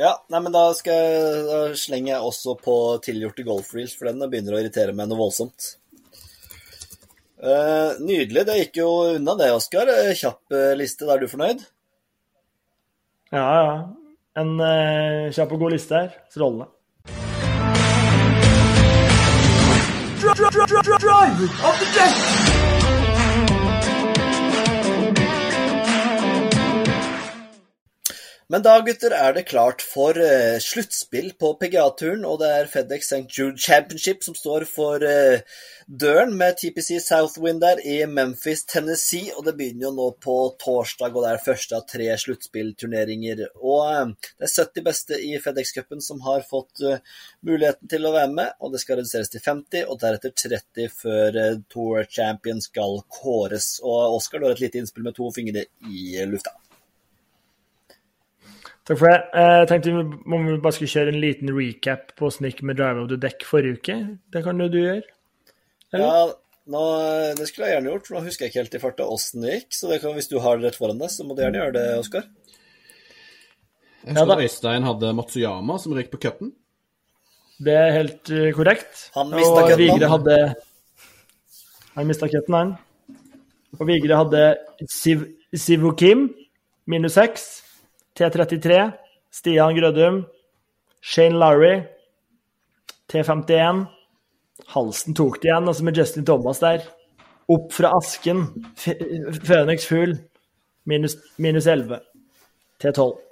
[0.00, 2.74] Ja, nei, men da, skal jeg, da slenger jeg også på
[3.04, 5.74] tilgjorte golfreels, for den begynner å irritere meg noe voldsomt.
[7.40, 8.46] Uh, nydelig.
[8.48, 9.88] Det gikk jo unna det, Oskar.
[9.92, 11.04] Eh, Kjapp liste.
[11.08, 11.62] Da er du fornøyd?
[13.32, 13.74] Ja, ja.
[14.38, 16.12] En uh, kjapp og god liste her.
[16.30, 16.70] Strålende.
[28.50, 33.06] Men da, gutter, er det klart for uh, sluttspill på PGA-turen, og det er FedEx
[33.06, 33.28] St.
[33.30, 39.44] Jude Championship som står for uh, døren med TPC Southwind der i Memphis, Tennessee, og
[39.46, 43.44] det begynner jo nå på torsdag, og det er første av tre sluttspillturneringer.
[43.60, 46.82] Og eh, det er 70 beste i FedEx-cupen som har fått
[47.46, 51.38] muligheten til å være med, og det skal reduseres til 50, og deretter 30 før
[51.70, 53.76] Tour Champion skal kåres.
[53.84, 56.56] Og Oskar, du har et lite innspill med to fingre i lufta.
[58.90, 59.18] Takk for det.
[59.38, 62.76] Eh, Jeg tenkte vi må vi bare skulle kjøre en liten recap på åssen med
[62.80, 63.96] Drive of the Deck forrige uke.
[64.34, 65.04] Det kan jo du gjøre.
[65.94, 66.06] Eller?
[66.06, 66.24] Ja,
[66.74, 66.80] nå,
[67.38, 69.54] det skulle jeg gjerne gjort, for nå husker jeg ikke helt i farta åssen det
[69.54, 69.70] gikk.
[69.78, 71.76] Så det kan, hvis du har det rett foran deg, så må du gjerne gjøre
[71.78, 72.26] det, Oskar.
[74.00, 76.50] Jeg Ja husker ja, Øystein hadde Matsuyama som røyk på cupen.
[77.62, 79.06] Det er helt eh, korrekt.
[79.14, 80.36] Han mistet Og Vigre hadde
[81.94, 82.76] Han mista cupen, han.
[83.78, 84.44] Og Vigre hadde
[84.90, 86.30] Siv, Sivu Kim,
[86.90, 87.59] minus 6.
[88.18, 88.90] T33.
[89.30, 90.24] Stian Grødum.
[91.02, 91.80] Shane Lowry,
[93.08, 93.86] T51.
[94.74, 96.84] Halsen tok det igjen, altså med Justin Thomas der.
[97.50, 98.44] Opp fra asken.
[99.46, 100.18] Phoenix Fugl.
[100.84, 102.00] Minus, minus 11.
[102.82, 103.29] T12.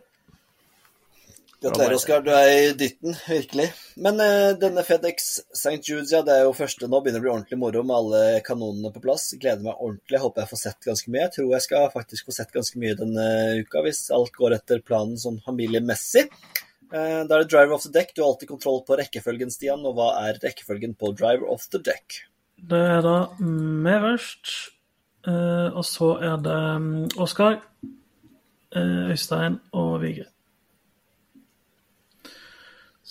[1.59, 2.21] Gratulerer, Oskar.
[2.23, 3.67] Du er i dytten, virkelig.
[3.99, 5.81] Men uh, denne FedEx St.
[5.83, 7.01] Judes, ja, det er jo første nå.
[7.03, 9.33] Begynner å bli ordentlig moro med alle kanonene på plass.
[9.43, 10.21] Gleder meg ordentlig.
[10.23, 11.25] Håper jeg får sett ganske mye.
[11.25, 13.27] Jeg tror jeg skal faktisk få sett ganske mye denne
[13.65, 16.29] uka, hvis alt går etter planen sånn familiemessig.
[16.93, 18.15] Uh, da er det driver off the deck.
[18.15, 19.83] Du har alltid kontroll på rekkefølgen, Stian.
[19.83, 22.23] Og hva er rekkefølgen på driver off the deck?
[22.71, 24.57] Det er da meg først.
[25.27, 27.59] Uh, og så er det mm, Oskar,
[28.79, 30.31] eh, Øystein og Vigre.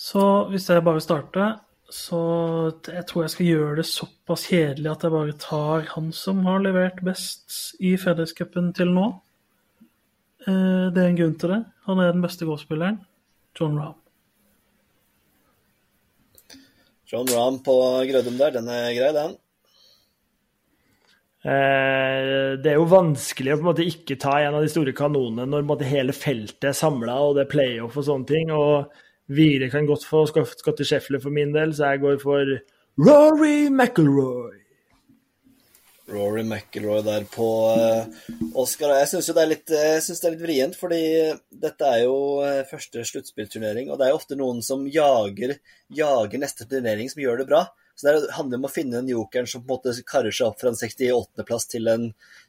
[0.08, 1.56] Så hvis jeg bare starter,
[1.92, 2.18] så
[2.86, 6.60] jeg tror jeg skal gjøre det såpass kjedelig at jeg bare tar han som har
[6.64, 9.08] levert best i Fredrikscupen til nå.
[10.46, 11.58] Eh, det er en grunn til det.
[11.88, 13.00] Han er den beste golfspilleren.
[13.58, 13.98] John Rahm.
[17.08, 17.74] John Rahm på
[18.08, 19.34] Grødum der, den er grei, den.
[21.48, 24.92] Eh, Det er jo vanskelig å på en måte ikke ta en av de store
[24.96, 28.28] kanonene når på en måte hele feltet er samla og det er playoff og sånne
[28.32, 28.52] ting.
[28.56, 28.88] Og
[29.28, 32.54] Vigre kan godt få Scott Scotty Scheffler for min del, så jeg går for
[33.04, 34.56] Rory McIlroy.
[36.08, 38.06] Rory McIlroy der på uh,
[38.56, 38.94] Oscar.
[38.96, 41.02] Jeg syns det eh, det er litt vrient, fordi
[41.52, 45.58] dette er jo eh, første sluttspillturnering, og det er jo ofte noen som jager,
[45.92, 47.66] jager neste turnering, som gjør det bra.
[47.98, 50.60] Så det handler om å finne den jokeren som på en måte karrer seg opp
[50.60, 52.04] fra en 68.-plass til en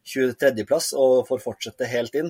[0.07, 2.29] 23.-plass og får fortsette helt inn.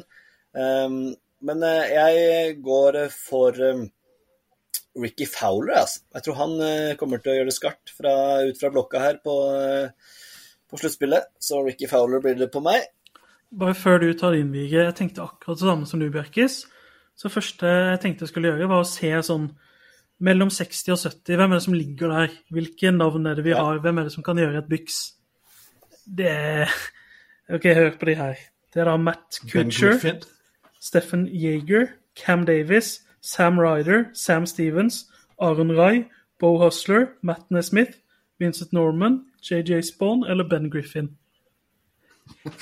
[0.55, 1.11] Um,
[1.45, 3.83] men eh, jeg går for um,
[4.97, 6.01] Ricky Fowler, altså.
[6.15, 8.13] Jeg tror han eh, kommer til å gjøre det skarpt fra,
[8.49, 10.15] ut fra blokka her på, eh,
[10.69, 11.29] på sluttspillet.
[11.39, 12.87] Så Ricky Fowler blir det på meg.
[13.51, 16.63] Bare før du tar din, Vige, jeg tenkte akkurat det samme som du, Bjerkis.
[17.19, 19.49] Så første jeg tenkte jeg skulle gjøre, var å se sånn
[20.23, 21.37] mellom 60 og 70.
[21.39, 22.35] Hvem er det som ligger der?
[22.53, 23.63] Hvilke navn er det vi Ja.
[23.63, 23.79] har?
[23.79, 24.99] Hvem er det som kan gjøre et byks?
[26.05, 26.69] Det er
[27.49, 28.35] OK, hør på de her.
[28.73, 30.19] Det er da Matt Kutcher.
[30.79, 35.05] Stephen Yeager, Cam Davis, Sam Ryder, Sam Stevens,
[35.39, 36.05] Aaron Rai,
[36.39, 37.99] Bo Hustler, Matt Nesmith,
[38.39, 41.09] Vincent Norman, JJ Spawn eller Ben Griffin.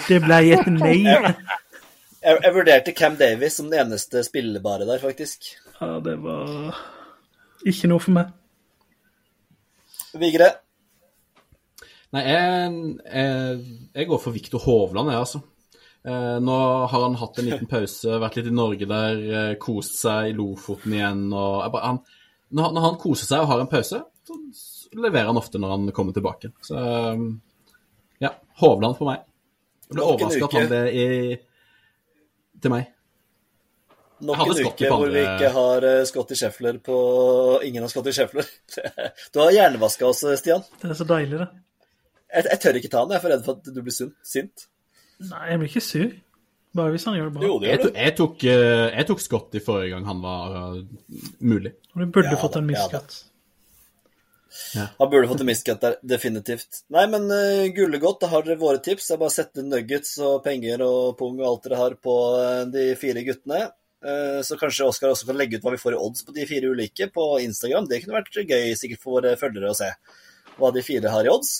[0.07, 1.01] Det ble et nei.
[1.05, 5.51] Jeg, jeg vurderte Cam Davis som den eneste spillebare der, faktisk.
[5.79, 6.79] Ja, det var
[7.65, 8.34] ikke noe for meg.
[10.17, 10.49] Vigre.
[12.15, 12.73] Nei, jeg,
[13.03, 13.61] jeg,
[13.99, 15.43] jeg går for Viktor Hovland, jeg, altså.
[16.07, 16.57] Eh, nå
[16.88, 20.35] har han hatt en liten pause, vært litt i Norge der, eh, kost seg i
[20.38, 21.25] Lofoten igjen.
[21.35, 21.99] og jeg bare, han,
[22.51, 25.73] når, han- når han koser seg og har en pause, så leverer han ofte når
[25.75, 26.51] han kommer tilbake.
[26.63, 27.25] Så eh,
[28.23, 28.31] ja,
[28.61, 29.25] Hovland for meg.
[29.89, 31.07] Jeg ble overraska at han det i,
[32.61, 32.88] til meg.
[34.27, 36.95] Nok en uke på hvor vi ikke har eh, Scotty Scheffler på
[37.67, 38.47] Ingen har Scotty Scheffler.
[39.34, 40.63] Du har hjernevaska oss, Stian.
[40.81, 41.49] Det er så deilig, det.
[42.34, 43.13] Jeg, jeg tør ikke ta den.
[43.13, 44.65] Jeg er for redd for at du blir sunt, sint.
[45.26, 46.11] Nei, jeg blir ikke sur.
[46.77, 47.48] Bare hvis han gjør det bra.
[47.48, 47.98] Jo, det Jeg, gjør du.
[47.99, 51.73] jeg, tok, eh, jeg tok Scotty forrige gang han var eh, mulig.
[51.95, 52.76] Og du burde Ja fått en en
[54.73, 56.84] ja Han burde fått en miscut der, definitivt.
[56.94, 59.10] Nei, men uh, gullegodt, da har dere våre tips.
[59.10, 62.15] Det er bare å sette nuggets og penger og pung og alt dere har på
[62.73, 63.68] de fire guttene.
[64.06, 66.48] Uh, så kanskje Oskar også kan legge ut hva vi får i odds på de
[66.49, 67.89] fire ulike på Instagram.
[67.89, 69.91] Det kunne vært gøy sikkert for våre følgere å se
[70.57, 71.60] hva de fire har i odds.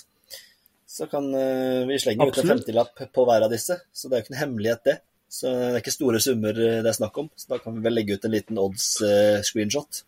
[0.88, 2.68] Så kan eh, vi slenge ut en Absolutt.
[2.68, 3.76] 50-lapp på hver av disse.
[3.92, 4.98] Så det er jo ikke noe hemmelighet, det.
[5.28, 7.28] Så det er ikke store summer eh, det er snakk om.
[7.36, 10.04] Så da kan vi vel legge ut en liten odds-screenshot.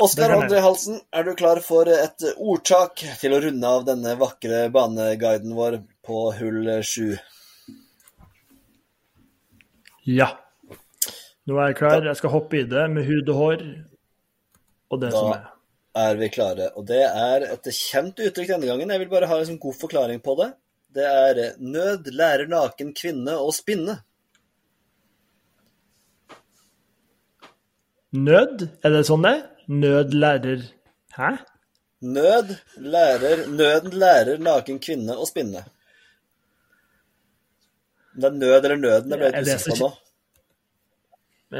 [0.00, 0.46] Oskar Andre.
[0.46, 5.52] André Halsen, er du klar for et ordtak til å runde av denne vakre baneguiden
[5.58, 7.10] vår på hull sju?
[10.08, 10.30] Ja.
[11.44, 12.00] Nå er jeg klar.
[12.08, 13.64] Jeg skal hoppe i det med hud og hår
[14.90, 15.48] og det Da- som er.
[15.96, 16.70] Er vi klare?
[16.78, 18.90] Og det er et kjent uttrykk denne gangen.
[18.90, 20.52] Jeg vil bare ha en sånn god forklaring på det.
[20.94, 24.02] Det er 'nød lærer naken kvinne å spinne'.
[28.12, 28.68] Nød?
[28.82, 29.34] Er det sånn det?
[29.34, 29.42] er?
[29.70, 30.62] Nød lærer
[31.14, 31.30] Hæ?
[32.00, 35.64] Nød lærer, nøden lærer naken kvinne å spinne.
[38.16, 39.90] Det er nød eller nøden, jeg ble litt usikker på nå.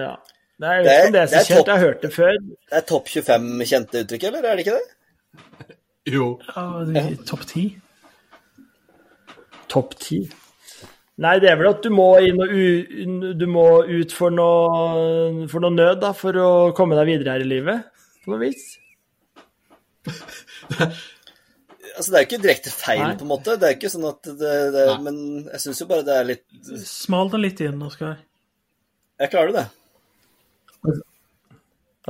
[0.00, 0.14] Ja.
[0.60, 1.56] Nei, Det er- det er det er så kjent.
[1.58, 2.32] Top, Jeg har hørt det før.
[2.70, 4.88] Det er topp 25 kjente uttrykk, eller er det ikke det?
[6.10, 6.26] Jo.
[6.48, 7.64] Ja, Topp 10.
[9.68, 10.30] Topp 10.
[11.20, 15.46] Nei, det er vel at du må, inn og u, du må ut for noe,
[15.52, 17.84] for noe nød da, for å komme deg videre her i livet,
[18.24, 18.62] på noe vis.
[22.00, 23.16] Altså, Det er jo ikke direkte feil, Nei.
[23.18, 23.56] på en måte.
[23.60, 25.16] Det er ikke sånn at det, det Men
[25.50, 26.44] jeg syns jo bare det er litt
[26.86, 28.14] Smal den litt inn, Oskar.
[29.20, 29.64] Jeg klarer det.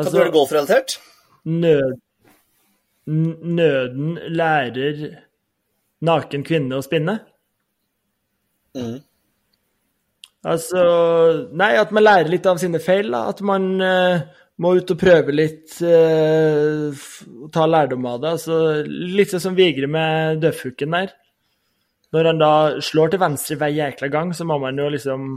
[0.01, 0.97] Kan du Altså, gjøre det golfrelatert?
[1.45, 2.01] nød,
[3.07, 5.05] nøden lærer
[6.05, 7.19] naken kvinne å spinne.
[8.77, 9.01] Mm.
[10.47, 10.83] Altså
[11.53, 13.11] Nei, at man lærer litt av sine feil.
[13.13, 13.27] da.
[13.33, 14.23] At man uh,
[14.61, 16.93] må ut og prøve litt, uh,
[17.53, 18.35] ta lærdom av det.
[18.39, 21.13] Altså, litt sånn som Vigre med dødfuken der.
[22.15, 22.53] Når han da
[22.83, 25.29] slår til venstre hver jækla gang, så må man jo liksom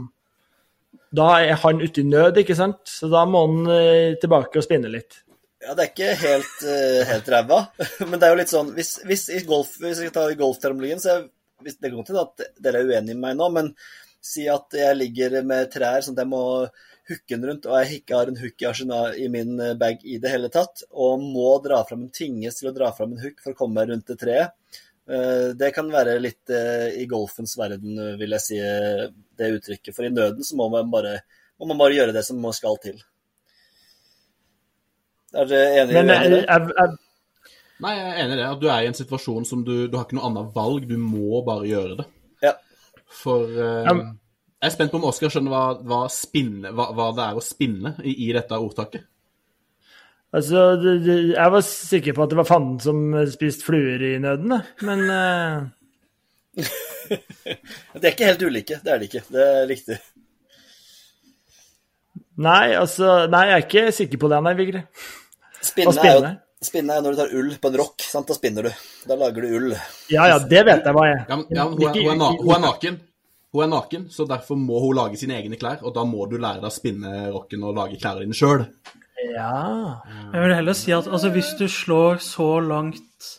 [1.14, 2.82] Da er han ute i nød, ikke sant?
[2.90, 5.20] Så da må han eh, tilbake og spinne litt.
[5.64, 7.58] Ja, det er ikke helt, uh, helt ræva,
[8.10, 11.14] men det er jo litt sånn Hvis, hvis i golf, hvis jeg tar golftermologien, så
[11.14, 11.22] er,
[11.64, 13.70] hvis, Det kan hende at dere er uenige med meg nå, men
[14.24, 16.42] si at jeg ligger med trær sånn at jeg må
[17.08, 20.32] hooke den rundt, og jeg ikke har en hook i, min eh, bag i det
[20.32, 23.52] hele tatt, og må dra fram en tvinges til å dra fram en hook for
[23.52, 24.80] å komme meg rundt det treet.
[25.04, 28.60] Eh, Det kan være litt eh, i golfens verden, eh, vil jeg si,
[29.38, 29.92] det uttrykket.
[29.96, 31.18] For i nøden så må man bare,
[31.60, 33.00] må man bare gjøre det som skal til.
[35.34, 36.42] Er dere jeg, i det?
[36.46, 36.98] jeg, jeg,
[37.82, 38.48] Nei, jeg er enig i det.
[38.48, 40.86] At du er i en situasjon som du, du har ikke noe annet valg.
[40.88, 42.06] Du må bare gjøre det.
[42.46, 42.52] Ja.
[43.10, 47.26] For uh, Jeg er spent på om Oskar skjønner hva, hva, spinne, hva, hva det
[47.26, 49.08] er å spinne i, i dette ordtaket.
[50.34, 50.64] Altså,
[51.04, 55.64] jeg var sikker på at det var fanden som spiste fluer i nøden, men uh...
[57.94, 59.24] Det er ikke helt ulike, det er det ikke.
[59.32, 59.96] Det er riktig.
[62.42, 64.82] Nei, altså Nei, jeg er ikke sikker på det, nei, Vigre.
[65.64, 66.10] Spinne, spinne?
[66.10, 66.96] er jo spinne?
[66.96, 68.04] er når du tar ull på en rock.
[68.04, 68.28] Sant?
[68.28, 68.86] Da spinner du.
[69.08, 69.74] Da lager du ull.
[70.12, 71.20] Ja ja, det vet jeg hva er.
[71.28, 72.98] Ja, men, ja, hun, er, hun, er na, hun er naken.
[73.54, 75.84] Hun er naken, så derfor må hun lage sine egne klær.
[75.86, 78.66] Og da må du lære deg å spinne rocken og lage klærne dine sjøl.
[79.32, 80.02] Ja.
[80.32, 83.30] Jeg vil heller si at altså, hvis du slår så langt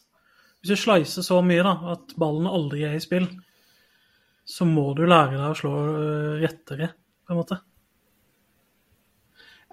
[0.60, 3.28] Hvis du slicer så mye da, at ballen aldri er i spill,
[4.45, 6.88] så må du lære deg å slå øh, rettere,
[7.22, 7.60] på en måte.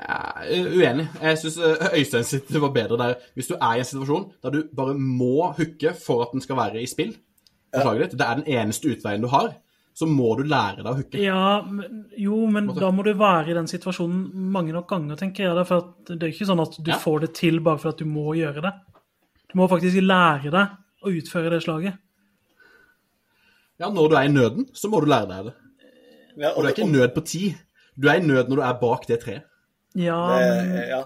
[0.03, 1.07] Jeg er uenig.
[1.23, 1.59] Jeg syns
[1.97, 3.15] Øystein sitt var bedre der.
[3.33, 6.61] Hvis du er i en situasjon der du bare må hooke for at den skal
[6.61, 7.15] være i spill,
[7.73, 7.95] ja.
[7.97, 9.55] ditt, det er den eneste utveien du har,
[9.95, 11.21] så må du lære deg å hooke.
[11.21, 14.23] Ja, men, jo, men da må du være i den situasjonen
[14.55, 15.67] mange nok ganger, tenker jeg.
[15.69, 16.99] For det er ikke sånn at du Ja.
[17.03, 18.73] får det til bare for at du må gjøre det.
[19.53, 21.99] Du må faktisk lære deg å utføre det slaget.
[23.81, 25.55] Ja, når du er i nøden, så må du lære deg det.
[26.39, 27.57] Ja, Og du er ikke i nød på ti.
[28.01, 29.43] Du er i nød når du er bak det treet.
[29.95, 31.03] Ja, det, men ja.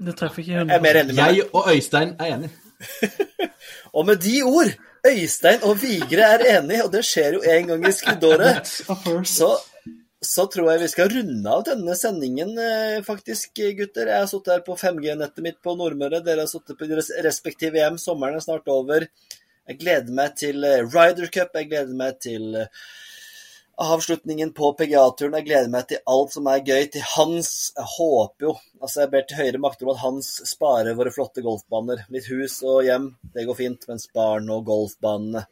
[0.00, 1.36] det treffer ikke Jeg er mer 100 Jeg.
[1.36, 2.50] Jeg og Øystein er enig.
[3.98, 4.70] Og med de ord
[5.06, 8.70] Øystein og Vigre er enige, og det skjer jo en gang i skuddåret.
[9.38, 9.50] Så,
[10.22, 14.10] så tror jeg vi skal runde av denne sendingen, eh, faktisk, gutter.
[14.10, 16.22] Jeg har sittet her på 5G-nettet mitt på Nordmøre.
[16.26, 18.00] Dere har sittet på deres respektive hjem.
[18.02, 19.06] Sommeren er snart over.
[19.68, 21.54] Jeg gleder meg til eh, Ryder Cup.
[21.54, 22.88] Jeg gleder meg til eh,
[23.78, 25.36] avslutningen på PGA-turen.
[25.38, 26.88] Jeg gleder meg til alt som er gøy.
[26.94, 27.52] Til Hans.
[27.76, 31.42] Jeg håper jo Altså, jeg ber til høyere makter om at Hans sparer våre flotte
[31.42, 32.04] golfbaner.
[32.14, 35.42] Mitt hus og hjem, det går fint, men spar nå golfbanene.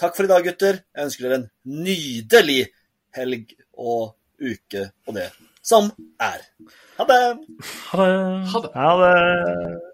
[0.00, 0.80] Takk for i dag, gutter.
[0.96, 1.48] Jeg ønsker dere en
[1.84, 2.62] nydelig
[3.14, 5.28] helg og uke og det
[5.64, 6.40] som er.
[6.98, 7.20] Ha det!
[7.92, 8.14] Ha det.
[8.52, 8.72] Ha det.
[8.74, 9.93] Ha det.